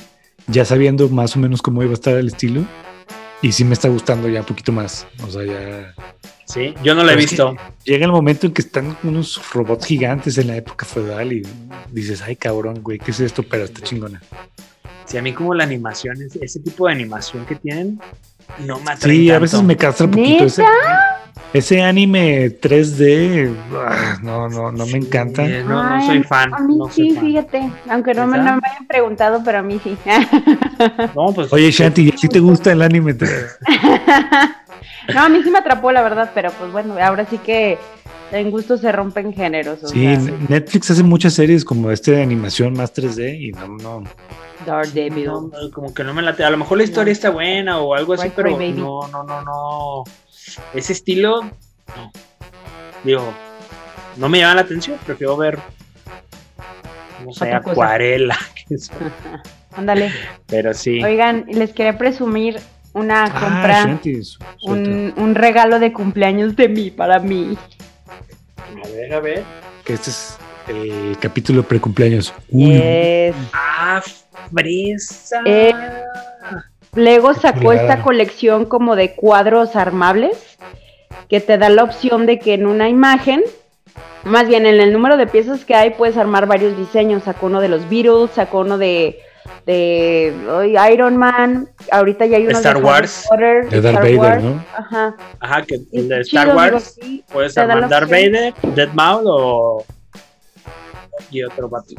ya 0.47 0.63
sabiendo 0.65 1.09
más 1.09 1.35
o 1.35 1.39
menos 1.39 1.61
cómo 1.61 1.81
iba 1.83 1.91
a 1.91 1.95
estar 1.95 2.15
el 2.15 2.27
estilo. 2.27 2.63
Y 3.41 3.51
sí 3.51 3.63
me 3.65 3.73
está 3.73 3.89
gustando 3.89 4.27
ya 4.29 4.39
un 4.39 4.45
poquito 4.45 4.71
más. 4.71 5.05
O 5.23 5.29
sea, 5.29 5.43
ya 5.43 5.93
sí, 6.45 6.73
yo 6.81 6.95
no 6.95 7.03
lo 7.03 7.11
he 7.11 7.15
visto. 7.15 7.55
llega 7.83 8.05
el 8.05 8.11
momento 8.11 8.47
en 8.47 8.53
que 8.53 8.61
están 8.61 8.97
unos 9.03 9.41
robots 9.51 9.85
gigantes 9.85 10.37
en 10.37 10.47
la 10.47 10.55
época 10.55 10.85
feudal 10.85 11.33
y 11.33 11.43
dices, 11.91 12.21
ay 12.21 12.37
cabrón, 12.37 12.81
güey, 12.81 12.97
¿qué 12.99 13.11
es 13.11 13.19
esto? 13.19 13.43
Pero 13.43 13.65
está 13.65 13.81
chingona. 13.81 14.21
Sí, 15.05 15.17
a 15.17 15.21
mí 15.21 15.33
como 15.33 15.53
la 15.53 15.63
animación, 15.63 16.17
ese, 16.41 16.59
tipo 16.59 16.87
de 16.87 16.93
animación 16.93 17.45
que 17.45 17.55
tienen, 17.55 17.99
no 18.59 18.79
me 18.79 18.91
atrae 18.91 19.13
Sí, 19.13 19.31
a 19.31 19.39
veces 19.39 19.61
me 19.61 19.77
castra 19.77 20.07
un 20.07 20.13
poquito 20.13 20.45
ese, 20.45 20.63
ese 21.53 21.81
anime 21.83 22.59
3D. 22.59 23.55
ah, 23.73 24.17
no, 24.23 24.49
no, 24.49 24.71
no 24.71 24.85
me 24.87 24.97
encanta. 24.97 25.45
Sí, 25.45 25.53
no, 25.63 25.83
no 25.83 25.95
Ay, 25.95 26.07
soy 26.07 26.23
fan. 26.23 26.53
A 26.53 26.59
mí 26.59 26.75
no 26.75 26.89
sí, 26.89 27.13
fan. 27.13 27.23
fíjate. 27.23 27.71
Aunque 27.87 28.13
no 28.15 28.25
me, 28.25 28.37
no 28.39 28.43
me 28.55 28.61
hayan 28.67 28.87
preguntado, 28.87 29.41
pero 29.45 29.59
a 29.59 29.61
mí 29.61 29.79
sí. 29.83 29.95
No, 31.15 31.27
pues, 31.33 31.53
Oye, 31.53 31.69
Shanti, 31.71 32.11
¿sí 32.17 32.27
te 32.27 32.39
gusta 32.39 32.71
el 32.71 32.81
anime? 32.81 33.15
3D? 33.15 33.47
no, 35.13 35.21
a 35.21 35.29
mí 35.29 35.41
sí 35.43 35.51
me 35.51 35.59
atrapó, 35.59 35.91
la 35.91 36.01
verdad, 36.01 36.31
pero 36.33 36.51
pues 36.51 36.71
bueno, 36.71 36.95
ahora 36.99 37.25
sí 37.25 37.37
que 37.37 37.77
en 38.31 38.51
gusto 38.51 38.77
se 38.77 38.91
rompen 38.91 39.33
géneros. 39.33 39.83
O 39.83 39.87
Sí, 39.87 40.01
sea, 40.15 40.33
Netflix 40.49 40.91
hace 40.91 41.03
muchas 41.03 41.33
series 41.33 41.63
como 41.65 41.91
este 41.91 42.11
de 42.11 42.23
animación 42.23 42.73
más 42.73 42.93
3D 42.93 43.39
y 43.39 43.51
no, 43.51 43.67
no. 43.67 44.03
Daredevil. 44.65 45.25
no, 45.25 45.41
no, 45.41 45.71
como 45.71 45.93
que 45.93 46.03
no 46.03 46.13
me 46.13 46.21
late. 46.21 46.43
A 46.43 46.49
lo 46.49 46.57
mejor 46.57 46.77
la 46.79 46.83
historia 46.85 47.11
No. 47.11 47.13
está 47.13 47.29
buena 47.29 47.79
o 47.79 47.93
algo 47.93 48.13
así, 48.13 48.31
pero 48.35 48.57
no, 48.57 49.07
no, 49.09 49.23
no, 49.23 49.41
no. 49.43 50.03
Ese 50.73 50.93
estilo, 50.93 51.41
no. 51.43 52.11
Digo, 53.03 53.31
no 54.17 54.29
me 54.29 54.39
llama 54.39 54.55
la 54.55 54.61
atención. 54.61 54.97
Prefiero 55.05 55.37
ver, 55.37 55.59
no 57.23 57.31
sé, 57.33 57.45
Otra 57.45 57.59
cosa. 57.61 57.71
acuarela. 57.73 58.37
Ándale. 59.75 60.11
Pero 60.47 60.73
sí. 60.73 61.03
Oigan, 61.03 61.45
les 61.49 61.73
quería 61.73 61.97
presumir 61.97 62.59
una 62.93 63.25
Ah, 63.25 63.39
compra, 63.39 63.99
un, 64.63 65.13
un 65.17 65.35
regalo 65.35 65.79
de 65.79 65.91
cumpleaños 65.91 66.55
de 66.55 66.69
mí, 66.69 66.91
para 66.91 67.19
mí. 67.19 67.57
A 68.83 68.87
ver, 68.89 69.13
a 69.13 69.19
ver. 69.19 69.43
Que 69.83 69.93
este 69.93 70.09
es 70.09 70.37
el 70.67 71.17
capítulo 71.19 71.63
precumpleaños. 71.63 72.33
Uy, 72.49 72.75
Es- 72.81 73.35
Ah, 73.53 74.01
fresa. 74.53 75.41
Eh, 75.45 75.73
Lego 76.95 77.33
sacó 77.33 77.73
esta 77.73 78.01
colección 78.01 78.65
como 78.65 78.95
de 78.95 79.15
cuadros 79.15 79.75
armables 79.75 80.57
que 81.29 81.41
te 81.41 81.57
da 81.57 81.69
la 81.69 81.83
opción 81.83 82.25
de 82.25 82.39
que 82.39 82.53
en 82.53 82.65
una 82.65 82.87
imagen, 82.89 83.43
más 84.23 84.47
bien 84.47 84.65
en 84.65 84.79
el 84.79 84.93
número 84.93 85.17
de 85.17 85.27
piezas 85.27 85.65
que 85.65 85.75
hay, 85.75 85.89
puedes 85.91 86.17
armar 86.17 86.45
varios 86.47 86.77
diseños. 86.77 87.23
Sacó 87.23 87.47
uno 87.47 87.59
de 87.61 87.67
los 87.69 87.89
Beatles, 87.89 88.31
sacó 88.31 88.59
uno 88.59 88.77
de, 88.77 89.19
de 89.65 90.33
Iron 90.93 91.17
Man, 91.17 91.69
ahorita 91.91 92.25
ya 92.25 92.37
hay 92.37 92.47
uno 92.47 92.57
Star 92.57 92.77
de 92.77 92.83
Wars. 92.83 93.27
De 93.37 93.81
Darth 93.81 93.97
Star 93.97 94.03
Vader, 94.03 94.17
Wars. 94.17 94.43
¿no? 94.43 94.65
Ajá. 94.77 95.15
Ajá, 95.39 95.61
que 95.63 95.75
el 95.91 96.09
de 96.09 96.23
chido, 96.23 96.41
Star 96.41 96.45
digo, 96.47 96.57
Wars 96.57 96.97
sí, 97.01 97.23
puedes 97.31 97.57
armar 97.57 97.89
Darth. 97.89 98.09
Vader, 98.09 98.53
Dead 98.75 98.89
Maul 98.93 99.25
o. 99.27 99.85
Y 101.31 101.43
otro 101.43 101.69
vato. 101.69 101.93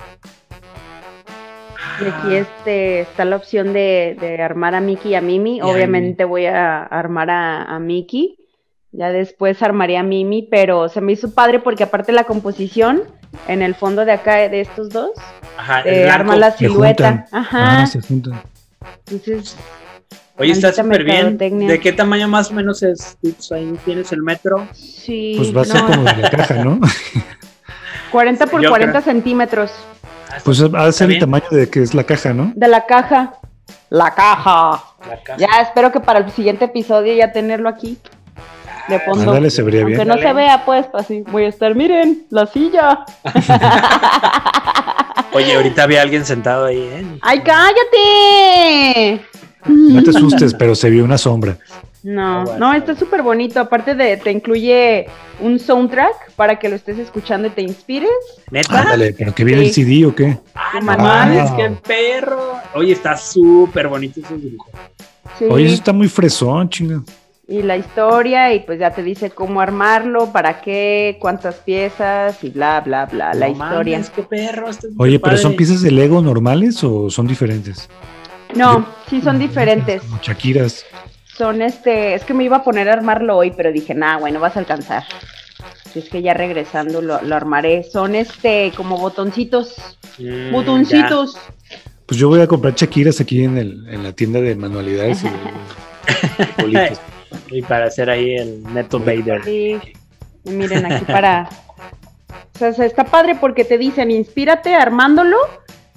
Y 1.98 2.04
aquí 2.04 2.34
este, 2.36 3.00
está 3.00 3.24
la 3.24 3.36
opción 3.36 3.72
de, 3.72 4.16
de 4.20 4.42
armar 4.42 4.74
a 4.74 4.80
Mickey 4.80 5.12
y 5.12 5.14
a 5.14 5.20
Mimi. 5.20 5.56
Y 5.56 5.60
a 5.60 5.66
Obviamente 5.66 6.24
voy 6.24 6.46
a 6.46 6.82
armar 6.82 7.30
a, 7.30 7.62
a 7.62 7.78
Mickey. 7.78 8.36
Ya 8.96 9.10
después 9.10 9.62
armaría 9.62 10.00
a 10.00 10.02
Mimi, 10.02 10.48
pero 10.50 10.88
se 10.88 11.00
me 11.02 11.12
hizo 11.12 11.30
padre 11.34 11.58
porque 11.60 11.82
aparte 11.84 12.12
la 12.12 12.24
composición 12.24 13.02
en 13.46 13.60
el 13.60 13.74
fondo 13.74 14.04
de 14.06 14.12
acá 14.12 14.36
de 14.48 14.60
estos 14.62 14.88
dos 14.88 15.10
Ajá, 15.58 15.80
el 15.82 16.08
arma 16.08 16.34
la 16.36 16.50
Se 16.52 16.58
silueta. 16.58 17.08
juntan. 17.10 17.26
Ajá. 17.30 17.82
Ah, 17.82 17.86
se 17.86 18.00
juntan. 18.00 18.40
Entonces, 19.10 19.56
Oye, 20.38 20.52
está 20.52 20.72
súper 20.72 21.04
bien. 21.04 21.36
¿De 21.38 21.80
qué 21.80 21.92
tamaño 21.92 22.28
más 22.28 22.50
o 22.50 22.54
menos 22.54 22.82
es? 22.82 23.16
Pues 23.22 23.52
ahí 23.52 23.74
tienes 23.84 24.12
el 24.12 24.22
metro. 24.22 24.66
sí. 24.72 25.34
Pues 25.36 25.54
va 25.54 25.62
a 25.62 25.64
ser 25.66 25.82
no, 25.82 25.86
como 25.88 26.02
de 26.04 26.16
la 26.16 26.30
caja, 26.30 26.54
¿no? 26.64 26.80
40 28.12 28.46
por 28.46 28.62
Yo 28.62 28.68
40 28.70 28.92
creo- 28.92 29.02
centímetros 29.02 29.70
Ah, 30.30 30.38
Pues 30.44 30.62
va 30.74 30.86
a 30.86 30.92
ser 30.92 31.10
el 31.10 31.18
tamaño 31.20 31.46
de 31.50 31.68
que 31.70 31.82
es 31.82 31.94
la 31.94 32.04
caja, 32.04 32.32
¿no? 32.34 32.52
de 32.54 32.66
la 32.68 32.84
caja. 32.86 33.34
La 33.90 34.12
caja. 34.14 34.82
La 35.08 35.22
caja. 35.22 35.38
Ya 35.38 35.60
espero 35.62 35.92
que 35.92 36.00
para 36.00 36.18
el 36.18 36.30
siguiente 36.32 36.64
episodio 36.64 37.14
ya 37.14 37.30
tenerlo 37.32 37.68
aquí. 37.68 37.98
De 38.88 39.00
fondo. 39.00 39.22
Ándale, 39.30 39.50
se 39.50 39.62
vería 39.62 39.80
Aunque 39.82 39.96
bien. 39.96 40.08
no 40.08 40.14
Dale. 40.14 40.26
se 40.28 40.32
vea, 40.34 40.64
pues, 40.64 40.86
así 40.94 41.22
voy 41.30 41.44
a 41.44 41.48
estar, 41.48 41.74
miren, 41.74 42.24
la 42.30 42.46
silla. 42.46 43.04
Oye, 45.32 45.54
ahorita 45.54 45.82
había 45.82 46.02
alguien 46.02 46.24
sentado 46.24 46.66
ahí, 46.66 46.78
¿eh? 46.78 47.04
¡Ay, 47.22 47.40
cállate! 47.40 49.20
No 49.66 50.02
te 50.02 50.10
asustes, 50.10 50.54
pero 50.54 50.74
se 50.74 50.88
vio 50.90 51.04
una 51.04 51.18
sombra. 51.18 51.58
No, 52.02 52.40
Ah, 52.40 52.44
bueno. 52.44 52.58
no, 52.68 52.72
está 52.74 52.94
súper 52.94 53.22
bonito. 53.22 53.58
Aparte 53.58 53.96
de, 53.96 54.16
te 54.16 54.30
incluye 54.30 55.08
un 55.40 55.58
soundtrack 55.58 56.30
para 56.36 56.56
que 56.58 56.68
lo 56.68 56.76
estés 56.76 56.98
escuchando 56.98 57.48
y 57.48 57.50
te 57.50 57.62
inspires. 57.62 58.08
¿Neta? 58.52 58.80
Ándale, 58.82 59.12
pero 59.18 59.34
que 59.34 59.42
viene 59.42 59.62
el 59.64 59.72
Sí. 59.72 59.82
CD 59.84 60.06
o 60.06 60.14
qué? 60.14 60.38
Ah, 60.54 60.78
no 60.80 60.96
mames, 60.96 61.50
qué 61.52 61.68
perro. 61.84 62.52
Oye, 62.74 62.92
está 62.92 63.16
súper 63.16 63.88
bonito 63.88 64.20
ese 64.20 64.36
dibujo. 64.36 64.70
Sí. 65.36 65.46
Oye, 65.50 65.66
eso 65.66 65.74
está 65.74 65.92
muy 65.92 66.06
fresón, 66.08 66.68
chinga. 66.70 67.02
Y 67.48 67.62
la 67.62 67.76
historia, 67.76 68.52
y 68.54 68.60
pues 68.60 68.80
ya 68.80 68.90
te 68.90 69.04
dice 69.04 69.30
cómo 69.30 69.60
armarlo, 69.60 70.32
para 70.32 70.60
qué, 70.60 71.16
cuántas 71.20 71.54
piezas, 71.56 72.42
y 72.42 72.50
bla, 72.50 72.80
bla, 72.80 73.06
bla, 73.06 73.34
la 73.34 73.46
No 73.46 73.52
historia. 73.52 73.98
mames, 73.98 74.10
qué 74.10 74.22
perro. 74.24 74.66
Oye, 74.98 75.20
pero 75.20 75.20
padre. 75.20 75.38
¿son 75.38 75.54
piezas 75.54 75.80
de 75.82 75.92
Lego 75.92 76.20
normales 76.20 76.82
o 76.82 77.08
son 77.08 77.28
diferentes? 77.28 77.88
No, 78.56 78.84
sí 79.08 79.20
son 79.20 79.38
diferentes. 79.38 80.02
Como 80.02 80.18
Shakiras. 80.20 80.84
Son 81.24 81.62
este, 81.62 82.14
es 82.14 82.24
que 82.24 82.34
me 82.34 82.42
iba 82.42 82.56
a 82.56 82.64
poner 82.64 82.88
a 82.88 82.94
armarlo 82.94 83.36
hoy, 83.36 83.52
pero 83.56 83.70
dije, 83.70 83.94
nah, 83.94 84.18
bueno, 84.18 84.40
vas 84.40 84.56
a 84.56 84.60
alcanzar. 84.60 85.04
Si 85.92 86.00
es 86.00 86.08
que 86.08 86.22
ya 86.22 86.34
regresando 86.34 87.00
lo, 87.00 87.22
lo 87.22 87.34
armaré. 87.36 87.84
Son 87.84 88.14
este, 88.16 88.72
como 88.76 88.98
botoncitos, 88.98 89.76
Mm, 90.18 90.50
botoncitos. 90.50 91.36
Pues 92.06 92.18
yo 92.18 92.28
voy 92.28 92.40
a 92.40 92.46
comprar 92.46 92.74
Shakiras 92.74 93.20
aquí 93.20 93.44
en, 93.44 93.58
el, 93.58 93.86
en 93.88 94.02
la 94.02 94.12
tienda 94.12 94.40
de 94.40 94.56
manualidades. 94.56 95.22
y 95.24 95.28
bolitas. 96.62 96.98
Y 97.50 97.62
para 97.62 97.86
hacer 97.86 98.10
ahí 98.10 98.34
el 98.36 98.62
Neto 98.74 98.98
Vader. 98.98 99.42
Sí. 99.44 99.78
Y 100.44 100.50
miren 100.50 100.86
aquí 100.90 101.04
para. 101.04 101.48
O 102.54 102.58
sea, 102.58 102.72
se- 102.72 102.86
está 102.86 103.04
padre 103.04 103.34
porque 103.34 103.64
te 103.64 103.76
dicen, 103.78 104.10
inspírate 104.10 104.74
armándolo, 104.74 105.36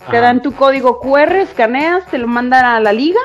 te 0.09 0.17
Ajá. 0.17 0.21
dan 0.21 0.41
tu 0.41 0.51
código 0.53 0.99
QR, 0.99 1.35
escaneas, 1.37 2.05
te 2.11 2.17
lo 2.17 2.27
mandan 2.27 2.65
a 2.65 2.79
la 2.79 2.91
liga. 2.91 3.21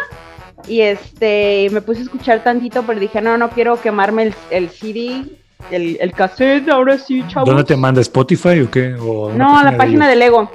Y 0.68 0.80
este, 0.82 1.68
me 1.72 1.80
puse 1.82 2.00
a 2.00 2.04
escuchar 2.04 2.42
tantito, 2.44 2.84
pero 2.84 2.98
dije, 3.00 3.20
no, 3.20 3.36
no 3.36 3.50
quiero 3.50 3.80
quemarme 3.80 4.22
el, 4.22 4.34
el 4.50 4.70
CD, 4.70 5.24
el, 5.70 5.98
el 6.00 6.12
cassette, 6.12 6.68
ahora 6.70 6.96
sí, 6.96 7.22
chavos. 7.28 7.48
¿Dónde 7.48 7.64
te 7.64 7.76
manda? 7.76 8.00
¿Spotify 8.00 8.60
o 8.60 8.70
qué? 8.70 8.94
¿O 8.94 9.26
una 9.26 9.36
No, 9.44 9.58
a 9.58 9.64
la 9.64 9.76
página 9.76 10.08
de 10.08 10.16
Lego. 10.16 10.50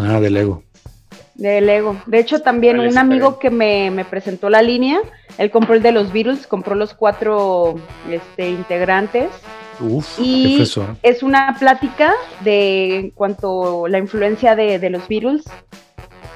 Ah, 0.00 0.18
de 0.20 0.28
Lego. 0.28 0.63
De 1.34 1.60
Lego. 1.60 1.96
De 2.06 2.18
hecho, 2.20 2.40
también 2.42 2.78
un 2.78 2.96
amigo 2.96 3.38
que 3.38 3.50
me, 3.50 3.90
me 3.90 4.04
presentó 4.04 4.48
la 4.50 4.62
línea, 4.62 5.00
él 5.36 5.50
compró 5.50 5.74
el 5.74 5.82
de 5.82 5.90
los 5.92 6.12
Beatles, 6.12 6.46
compró 6.46 6.74
los 6.74 6.94
cuatro 6.94 7.74
este, 8.08 8.50
integrantes. 8.50 9.30
Uf, 9.80 10.18
Y- 10.20 10.50
qué 10.50 10.56
fresón. 10.58 10.98
Es 11.02 11.24
una 11.24 11.56
plática 11.58 12.12
de 12.44 12.96
en 12.96 13.10
cuanto 13.10 13.88
la 13.88 13.98
influencia 13.98 14.54
de, 14.54 14.78
de 14.78 14.90
los 14.90 15.08
Beatles 15.08 15.42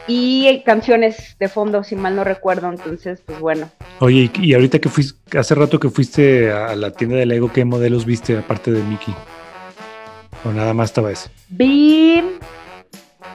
y 0.08 0.62
canciones 0.64 1.36
de 1.38 1.48
fondo, 1.48 1.84
si 1.84 1.94
mal 1.94 2.16
no 2.16 2.24
recuerdo. 2.24 2.68
Entonces, 2.68 3.22
pues 3.24 3.38
bueno. 3.38 3.70
Oye, 4.00 4.30
y, 4.34 4.46
y 4.48 4.54
ahorita 4.54 4.80
que 4.80 4.88
fuiste, 4.88 5.38
hace 5.38 5.54
rato 5.54 5.78
que 5.78 5.90
fuiste 5.90 6.50
a 6.50 6.74
la 6.74 6.90
tienda 6.90 7.16
de 7.16 7.26
Lego, 7.26 7.52
¿qué 7.52 7.64
modelos 7.64 8.04
viste 8.04 8.36
aparte 8.36 8.72
de 8.72 8.82
Mickey? 8.82 9.14
O 10.44 10.52
nada 10.52 10.72
más 10.74 10.90
estaba 10.90 11.12
ese. 11.12 11.30
Vi 11.48 12.22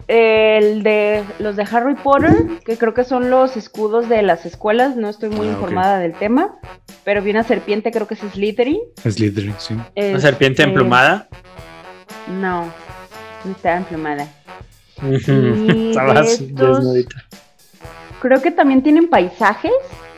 el 0.07 0.83
de 0.83 1.23
los 1.39 1.55
de 1.55 1.63
Harry 1.71 1.95
Potter, 1.95 2.35
que 2.65 2.77
creo 2.77 2.93
que 2.93 3.03
son 3.03 3.29
los 3.29 3.55
escudos 3.57 4.09
de 4.09 4.21
las 4.21 4.45
escuelas. 4.45 4.95
No 4.95 5.09
estoy 5.09 5.29
muy 5.29 5.47
Ah, 5.47 5.51
informada 5.51 5.99
del 5.99 6.13
tema, 6.13 6.55
pero 7.03 7.21
vi 7.21 7.31
una 7.31 7.43
serpiente, 7.43 7.91
creo 7.91 8.07
que 8.07 8.13
es 8.15 8.19
Slytherin. 8.19 8.79
Slytherin, 9.01 9.55
sí. 9.57 9.73
Una 9.95 10.19
serpiente 10.19 10.61
Este, 10.61 10.69
emplumada. 10.71 11.27
No, 12.27 12.65
no 13.45 13.51
está 13.51 13.77
emplumada. 13.77 14.27
Y 15.01 15.15
Estaba 15.89 16.21
estos- 16.21 16.47
desnudita. 16.55 17.23
Creo 18.21 18.41
que 18.41 18.51
también 18.51 18.81
tienen 18.81 19.09
paisajes 19.09 19.71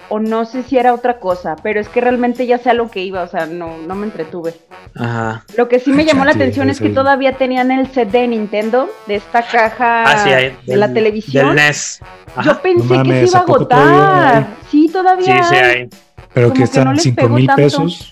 o 0.10 0.20
no 0.20 0.46
sé 0.46 0.64
si 0.64 0.78
era 0.78 0.94
otra 0.94 1.20
cosa, 1.20 1.56
pero 1.64 1.80
es 1.80 1.90
que 1.90 2.00
realmente 2.02 2.46
ya 2.46 2.58
sé 2.58 2.70
a 2.70 2.74
lo 2.74 2.90
que 2.92 3.04
iba, 3.04 3.24
o 3.24 3.28
sea, 3.28 3.46
no, 3.46 3.78
no 3.78 3.96
me 3.96 4.06
entretuve. 4.06 4.54
Ajá. 4.96 5.44
Lo 5.58 5.68
que 5.68 5.80
sí 5.80 5.92
me 5.92 6.06
llamó 6.06 6.26
la 6.26 6.32
atención 6.32 6.70
es 6.70 6.80
que 6.80 6.90
todavía 6.90 7.34
tenían 7.38 7.72
el 7.72 7.88
set 7.92 8.10
de 8.12 8.28
Nintendo, 8.28 8.90
de 9.08 9.16
esta 9.16 9.42
caja 9.42 10.04
Ah, 10.04 10.18
sí, 10.24 10.30
de 10.66 10.78
la 10.78 10.92
televisión. 10.94 11.48
Del 11.48 11.56
NES. 11.56 12.02
Yo 12.44 12.62
pensé 12.62 12.88
No 12.88 12.96
mames, 12.96 13.14
que 13.22 13.28
se 13.28 13.32
iba 13.32 13.40
a 13.40 13.42
¿a 13.42 13.46
poco 13.46 13.68
todavía 13.68 14.28
agotar. 14.30 14.48
Sí, 14.72 14.90
todavía. 14.92 15.26
Sí, 15.44 15.50
sí, 15.50 15.56
hay. 15.56 15.64
hay. 15.82 15.90
Pero 16.34 16.48
Como 16.48 16.54
que 16.54 16.60
que 16.60 16.64
están 16.66 16.84
no 16.86 16.94
les 16.94 17.04
5 17.04 17.16
pegó 17.16 17.30
mil 17.36 17.48
tanto. 17.48 17.62
pesos. 17.64 18.12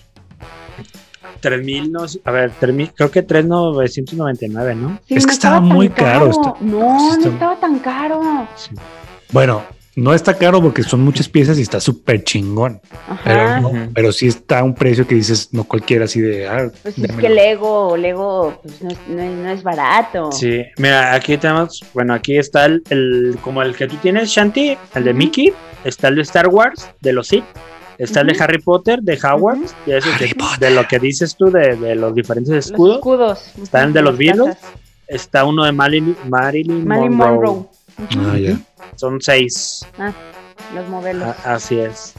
3000, 1.40 1.92
no, 1.92 2.08
sé, 2.08 2.20
a 2.24 2.30
ver, 2.30 2.50
3000, 2.58 2.92
creo 2.94 3.10
que 3.10 3.22
3999, 3.22 4.74
¿no? 4.74 4.98
Sí, 5.06 5.14
Es 5.16 5.24
no 5.24 5.28
que 5.28 5.34
estaba 5.34 5.60
muy 5.60 5.90
caro, 5.90 6.30
está- 6.30 6.54
No, 6.60 6.98
sí 7.00 7.06
está- 7.18 7.28
no 7.28 7.32
estaba 7.34 7.56
tan 7.56 7.78
caro. 7.80 8.46
Bueno, 9.30 9.62
no 9.96 10.12
está 10.12 10.36
caro 10.36 10.60
porque 10.60 10.82
son 10.82 11.00
muchas 11.02 11.28
piezas 11.28 11.58
y 11.58 11.62
está 11.62 11.78
súper 11.80 12.24
chingón. 12.24 12.80
Pero, 13.24 13.60
no- 13.60 13.72
pero 13.94 14.12
sí 14.12 14.26
está 14.26 14.58
a 14.60 14.64
un 14.64 14.74
precio 14.74 15.06
que 15.06 15.14
dices, 15.14 15.48
no 15.52 15.64
cualquiera 15.64 16.06
así 16.06 16.20
de. 16.20 16.48
Ah, 16.48 16.68
Pues 16.82 16.98
es 16.98 17.12
que 17.12 17.28
Lego, 17.28 17.96
Lego, 17.96 18.58
pues 18.62 18.82
no 18.82 18.90
es, 18.90 18.98
no 19.08 19.22
es- 19.22 19.36
no 19.36 19.50
es 19.50 19.62
barato. 19.62 20.32
Sí, 20.32 20.62
mira, 20.78 21.14
aquí 21.14 21.36
tenemos, 21.38 21.84
bueno, 21.94 22.12
aquí 22.14 22.36
está 22.36 22.64
el, 22.66 22.82
el- 22.90 23.38
como 23.42 23.62
el 23.62 23.74
que 23.76 23.86
tú 23.86 23.96
tienes, 23.96 24.28
Shanti, 24.30 24.76
el 24.94 25.04
de. 25.04 25.14
Mickey, 25.14 25.52
está 25.84 26.08
el 26.08 26.16
de 26.16 26.22
Star 26.22 26.48
Wars, 26.48 26.88
de 27.00 27.12
los 27.12 27.28
Sith, 27.28 27.44
está 27.98 28.22
el 28.22 28.26
de. 28.28 28.36
Harry 28.42 28.58
Potter, 28.60 29.00
de 29.00 29.16
Howard, 29.22 29.58
Ujú. 29.58 29.66
y 29.86 29.92
ese 29.92 30.08
Harry 30.12 30.28
que- 30.30 30.34
Potter. 30.34 30.58
de 30.58 30.70
lo 30.74 30.88
que 30.88 30.98
dices 30.98 31.36
tú, 31.36 31.46
de, 31.52 31.76
de 31.76 31.94
los 31.94 32.12
diferentes 32.14 32.52
Los 32.52 32.66
escudos, 32.66 32.96
escudos. 32.96 33.44
Está 33.62 33.80
el 33.82 33.86
Ujú, 33.90 33.94
de 33.94 34.02
los 34.02 34.18
Beatles, 34.18 34.56
está 35.06 35.44
uno 35.44 35.64
de 35.64 35.70
Marilyn, 35.72 36.16
Marilyn, 36.28 36.84
Marilyn 36.86 37.14
Monroe. 37.16 37.62
Ah, 38.18 38.36
ya. 38.36 38.58
Son 38.96 39.20
seis, 39.20 39.86
Los 40.74 40.88
modelos. 40.88 41.34
A- 41.44 41.54
así 41.54 41.78
es. 41.78 42.14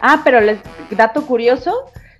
Ah, 0.00 0.20
pero 0.24 0.40
les, 0.40 0.58
dato 0.90 1.26
curioso, 1.26 1.72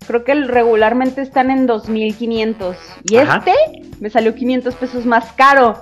creo 0.07 0.25
que 0.25 0.35
regularmente 0.35 1.21
están 1.21 1.51
en 1.51 1.67
2500 1.67 2.77
y 3.05 3.17
Ajá. 3.17 3.39
este 3.39 3.53
me 4.01 4.11
salió 4.11 4.35
500 4.35 4.75
pesos 4.75 5.05
más 5.07 5.33
caro. 5.33 5.79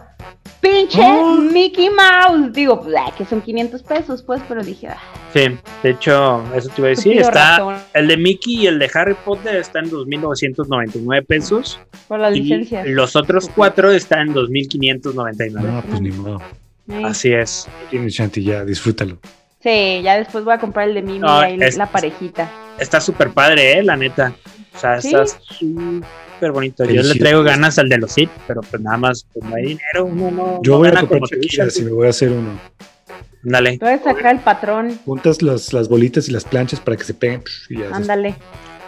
Pinche 0.60 1.00
Oh. 1.02 1.34
Mickey 1.36 1.90
Mouse. 1.90 2.52
Digo, 2.52 2.80
pues, 2.80 2.94
ay, 2.96 3.10
que 3.18 3.24
son 3.24 3.40
500 3.40 3.82
pesos, 3.82 4.22
pues, 4.22 4.40
pero 4.48 4.62
dije, 4.62 4.88
ah, 4.88 4.96
Sí, 5.32 5.58
de 5.82 5.90
hecho, 5.90 6.44
eso 6.54 6.68
te 6.68 6.80
iba 6.82 6.86
a 6.86 6.90
decir, 6.90 7.12
estúpido 7.18 7.28
está 7.28 7.50
razón 7.58 7.76
el 7.94 8.06
de 8.06 8.16
Mickey 8.16 8.54
y 8.62 8.66
el 8.68 8.78
de 8.78 8.90
Harry 8.94 9.14
Potter 9.24 9.56
está 9.56 9.80
en 9.80 9.90
2.999 9.90 11.26
pesos 11.26 11.80
por 12.06 12.20
las 12.20 12.36
y 12.36 12.40
licencias. 12.42 12.86
los 12.86 13.16
otros 13.16 13.48
cuatro 13.54 13.90
están 13.90 14.28
en 14.28 14.34
2.599. 14.34 15.50
No, 15.62 15.82
pues 15.82 16.00
ni 16.00 16.10
modo. 16.10 16.40
Sí. 16.88 17.04
Así 17.04 17.32
es. 17.32 17.68
Tienes 17.90 18.12
Shanti, 18.14 18.42
ya, 18.44 18.64
disfrútalo. 18.64 19.18
Sí, 19.62 20.00
ya 20.02 20.18
después 20.18 20.44
voy 20.44 20.54
a 20.54 20.58
comprar 20.58 20.88
el 20.88 20.94
de 20.94 21.02
Mimi, 21.02 21.20
No, 21.20 21.38
ahí 21.38 21.56
es- 21.60 21.76
la 21.76 21.86
parejita. 21.86 22.50
Está 22.78 23.00
súper 23.00 23.30
padre, 23.30 23.78
eh, 23.78 23.82
la 23.82 23.96
neta. 23.96 24.34
O 24.74 24.78
sea, 24.78 25.00
Sí. 25.00 25.08
está 25.14 25.26
súper 25.26 26.50
bonito. 26.50 26.84
Yo 26.84 27.02
le 27.02 27.14
traigo 27.14 27.42
ganas 27.44 27.78
al 27.78 27.88
de 27.88 27.98
los 27.98 28.12
Sith, 28.12 28.30
pero 28.48 28.62
pues 28.62 28.82
nada 28.82 28.96
más, 28.96 29.24
pues 29.32 29.44
no 29.48 29.54
hay 29.54 29.62
dinero, 29.62 30.04
uno 30.06 30.30
no. 30.32 30.60
Yo 30.62 30.72
no 30.72 30.78
voy 30.78 30.88
a 30.88 30.94
comprar 30.94 31.20
tú, 31.20 31.70
si 31.70 31.82
me 31.84 31.90
voy 31.92 32.06
a 32.08 32.10
hacer 32.10 32.30
uno. 32.30 32.58
Ándale. 33.44 33.78
Voy 33.80 33.90
a 33.90 33.98
sacar 34.02 34.34
el 34.34 34.40
patrón, 34.40 34.98
Juntas 35.04 35.42
las, 35.42 35.72
las 35.72 35.88
bolitas 35.88 36.28
y 36.28 36.32
las 36.32 36.44
planchas 36.44 36.80
para 36.80 36.96
que 36.96 37.04
se 37.04 37.14
peguen 37.14 37.42
psh, 37.42 37.70
y 37.70 37.78
ya. 37.78 37.86
haces- 37.86 37.96
ándale. 37.96 38.34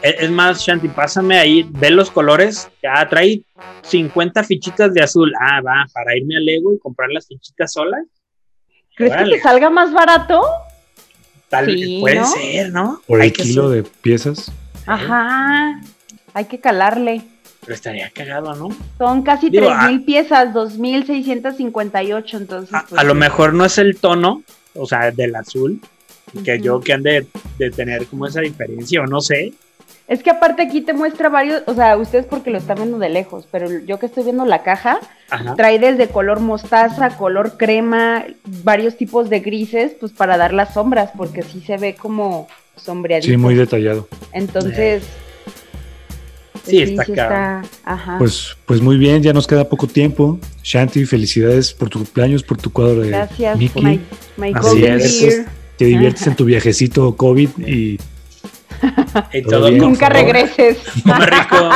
Es 0.04 0.16
es 0.20 0.30
más, 0.30 0.60
Shanti, 0.60 0.88
pásame 0.88 1.38
ahí, 1.38 1.66
ve 1.70 1.90
los 1.90 2.10
colores. 2.10 2.68
Ya 2.82 3.08
trae 3.08 3.40
50 3.82 4.44
fichitas 4.44 4.92
de 4.92 5.02
azul. 5.02 5.32
Ah, 5.40 5.60
va, 5.62 5.86
para 5.94 6.14
irme 6.16 6.36
al 6.36 6.44
Lego 6.44 6.74
y 6.74 6.78
comprar 6.78 7.08
las 7.10 7.26
fichitas 7.26 7.72
solas. 7.72 8.04
¿Crees 8.96 9.12
Órale. 9.12 9.30
que 9.30 9.36
te 9.38 9.42
salga 9.42 9.70
más 9.70 9.92
barato? 9.92 10.42
Tal 11.48 11.66
Sí, 11.66 11.98
puede 12.00 12.16
¿no? 12.16 12.26
ser, 12.26 12.70
¿no? 12.72 13.00
Por 13.06 13.20
Hay 13.22 13.28
el 13.28 13.32
kilo 13.32 13.70
de 13.70 13.82
piezas. 13.82 14.52
Ajá. 14.86 15.80
Hay 16.34 16.44
que 16.46 16.60
calarle. 16.60 17.22
Pero 17.60 17.74
estaría 17.74 18.10
cagado, 18.10 18.54
¿no? 18.56 18.68
Son 18.98 19.22
casi 19.22 19.48
Digo, 19.48 19.66
tres 19.66 19.76
a- 19.78 19.88
mil 19.88 20.04
piezas, 20.04 20.52
2.658, 20.52 22.36
entonces. 22.36 22.74
A, 22.74 22.84
pues, 22.86 23.00
a 23.00 23.04
lo 23.04 23.14
mejor 23.14 23.54
no 23.54 23.64
es 23.64 23.78
el 23.78 23.96
tono, 23.98 24.42
o 24.74 24.86
sea, 24.86 25.10
del 25.10 25.34
azul, 25.34 25.80
que 26.44 26.60
yo 26.60 26.80
que 26.80 26.92
han 26.92 27.02
de, 27.02 27.26
de 27.58 27.70
tener 27.70 28.06
como 28.06 28.26
esa 28.26 28.40
diferencia, 28.40 29.00
o 29.02 29.06
no 29.06 29.20
sé. 29.20 29.54
Es 30.06 30.22
que 30.22 30.30
aparte 30.30 30.60
aquí 30.62 30.82
te 30.82 30.92
muestra 30.92 31.30
varios, 31.30 31.62
o 31.66 31.74
sea, 31.74 31.96
ustedes 31.96 32.26
porque 32.26 32.50
lo 32.50 32.58
están 32.58 32.76
viendo 32.76 32.98
de 32.98 33.08
lejos, 33.08 33.46
pero 33.50 33.70
yo 33.86 33.98
que 33.98 34.04
estoy 34.06 34.24
viendo 34.24 34.44
la 34.44 34.62
caja, 34.62 34.98
Ajá. 35.30 35.54
trae 35.56 35.78
desde 35.78 36.08
color 36.08 36.40
mostaza, 36.40 37.16
color 37.16 37.56
crema, 37.56 38.24
varios 38.62 38.96
tipos 38.98 39.30
de 39.30 39.40
grises, 39.40 39.92
pues 39.98 40.12
para 40.12 40.36
dar 40.36 40.52
las 40.52 40.74
sombras, 40.74 41.10
porque 41.16 41.42
sí 41.42 41.62
se 41.66 41.78
ve 41.78 41.94
como 41.94 42.48
sombreadito. 42.76 43.28
Sí, 43.28 43.36
muy 43.38 43.54
detallado. 43.54 44.06
Entonces. 44.32 45.04
Sí, 46.64 46.80
está 46.80 47.04
caro. 47.04 47.12
está- 47.12 47.62
Ajá. 47.84 48.16
Pues, 48.18 48.56
pues 48.66 48.80
muy 48.80 48.96
bien, 48.96 49.22
ya 49.22 49.32
nos 49.32 49.46
queda 49.46 49.68
poco 49.68 49.86
tiempo. 49.86 50.38
Shanti, 50.62 51.04
felicidades 51.04 51.72
por 51.74 51.88
tu 51.90 51.98
cumpleaños, 51.98 52.42
por 52.42 52.56
tu 52.58 52.72
cuadro 52.72 53.00
de 53.02 53.08
Gracias, 53.08 53.58
Mickey. 53.58 53.82
my, 53.82 54.00
my 54.36 54.52
Así 54.54 54.84
es. 55.26 55.44
Te 55.76 55.86
diviertes 55.86 56.26
en 56.26 56.36
tu 56.36 56.44
viajecito 56.44 57.16
COVID 57.16 57.48
y 57.66 57.98
Y 59.32 59.42
Todo 59.42 59.50
todo 59.52 59.68
bien. 59.68 59.78
con 59.80 59.88
Nunca 59.90 60.06
favor. 60.08 60.22
regreses. 60.22 60.78
Come 61.02 61.26
rico. 61.26 61.70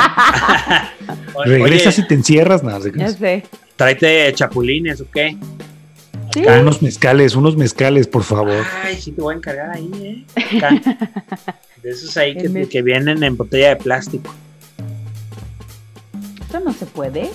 Oye, 1.34 1.58
regresas 1.58 1.98
y 1.98 2.06
te 2.06 2.14
encierras. 2.14 2.62
Nada, 2.62 2.80
de 2.80 2.92
ya 2.96 3.08
sé. 3.08 3.44
tráete 3.76 4.32
chapulines, 4.34 5.00
¿o 5.00 5.06
qué? 5.10 5.36
Sí. 6.34 6.42
unos 6.60 6.82
mezcales, 6.82 7.34
unos 7.36 7.56
mezcales, 7.56 8.06
por 8.06 8.22
favor. 8.22 8.64
Ay, 8.84 8.96
sí 9.00 9.12
te 9.12 9.22
voy 9.22 9.34
a 9.34 9.36
encargar 9.38 9.70
ahí, 9.70 10.24
¿eh? 10.36 10.56
Acá. 10.58 10.70
De 11.82 11.90
esos 11.90 12.16
ahí 12.16 12.34
que, 12.36 12.68
que 12.68 12.82
vienen 12.82 13.22
en 13.22 13.36
botella 13.36 13.68
de 13.70 13.76
plástico. 13.76 14.34
Eso 16.48 16.60
no 16.60 16.72
se 16.72 16.86
puede. 16.86 17.30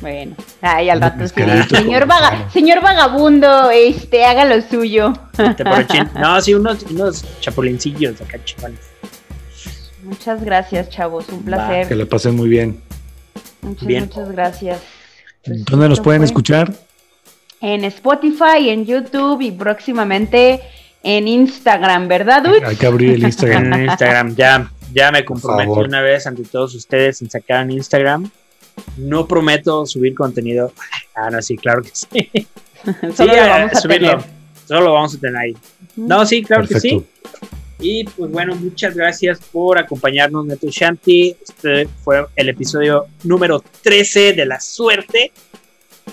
Bueno, 0.00 0.36
ay, 0.60 0.90
al 0.90 1.00
rato 1.00 1.16
sí. 1.16 1.22
mezcalitos, 1.22 1.78
Señor, 1.78 2.06
vaga, 2.06 2.48
señor 2.52 2.80
vagabundo, 2.80 3.70
este, 3.70 4.24
haga 4.24 4.44
lo 4.44 4.62
suyo. 4.62 5.12
Te 5.36 5.42
aprovechan. 5.62 6.10
No, 6.14 6.40
sí, 6.40 6.54
unos, 6.54 6.84
unos 6.84 7.24
chapulincillos 7.40 8.20
acá 8.20 8.38
chingones. 8.44 8.78
Muchas 10.04 10.42
gracias, 10.44 10.88
chavos, 10.88 11.28
un 11.30 11.40
Que 11.40 11.44
placer. 11.44 11.96
la 11.96 12.06
pasen 12.06 12.36
muy 12.36 12.48
bien. 12.48 12.80
Muchas, 13.60 13.86
Bien. 13.86 14.04
muchas 14.04 14.30
gracias. 14.30 14.80
Pues, 15.44 15.64
¿Dónde 15.64 15.88
nos 15.88 15.98
esto 15.98 16.04
pueden 16.04 16.20
fue 16.20 16.26
escuchar? 16.26 16.72
En 17.60 17.84
Spotify, 17.84 18.70
en 18.70 18.86
YouTube 18.86 19.40
y 19.42 19.50
próximamente 19.50 20.60
en 21.02 21.26
Instagram, 21.26 22.06
¿verdad? 22.06 22.44
Hay 22.64 22.76
que 22.76 22.86
abrir 22.86 23.14
el 23.14 23.24
Instagram. 23.24 23.72
En 23.72 23.84
Instagram, 23.86 24.36
ya, 24.36 24.70
ya 24.92 25.10
me 25.10 25.24
comprometí 25.24 25.70
una 25.70 26.02
vez 26.02 26.26
ante 26.26 26.44
todos 26.44 26.74
ustedes 26.74 27.20
en 27.20 27.30
sacar 27.30 27.62
en 27.62 27.72
Instagram. 27.72 28.30
No 28.96 29.26
prometo 29.26 29.86
subir 29.86 30.14
contenido. 30.14 30.72
Ah, 31.14 31.30
no, 31.30 31.40
sí, 31.42 31.56
claro 31.56 31.82
que 31.82 31.90
sí. 31.92 32.30
Solo 33.16 33.32
Sí, 33.34 33.40
lo 33.40 33.46
vamos 33.48 33.72
a 33.72 33.80
subirlo. 33.80 34.08
tener. 34.10 34.24
Solo 34.66 34.80
lo 34.82 34.92
vamos 34.92 35.14
a 35.14 35.18
tener 35.18 35.36
ahí. 35.36 35.56
No, 35.96 36.24
sí, 36.26 36.42
claro 36.42 36.62
que 36.66 36.74
Perfecto. 36.74 37.04
sí. 37.40 37.46
Y 37.80 38.04
pues 38.04 38.30
bueno, 38.30 38.54
muchas 38.56 38.94
gracias 38.94 39.38
por 39.52 39.78
acompañarnos, 39.78 40.44
Neto 40.46 40.66
Shanti. 40.70 41.36
Este 41.46 41.88
fue 42.02 42.26
el 42.34 42.48
episodio 42.48 43.06
número 43.24 43.62
13 43.82 44.32
de 44.32 44.46
La 44.46 44.60
Suerte. 44.60 45.32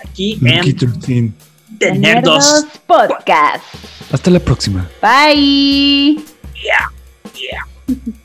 Aquí 0.08 0.38
Lucky 0.42 0.70
en 0.70 0.76
13. 0.78 1.32
The 1.80 1.92
Nerdos. 1.94 2.66
Podcast. 2.86 3.64
Hasta 4.12 4.30
la 4.30 4.40
próxima. 4.40 4.90
Bye. 5.02 6.18
Muchas 7.88 8.25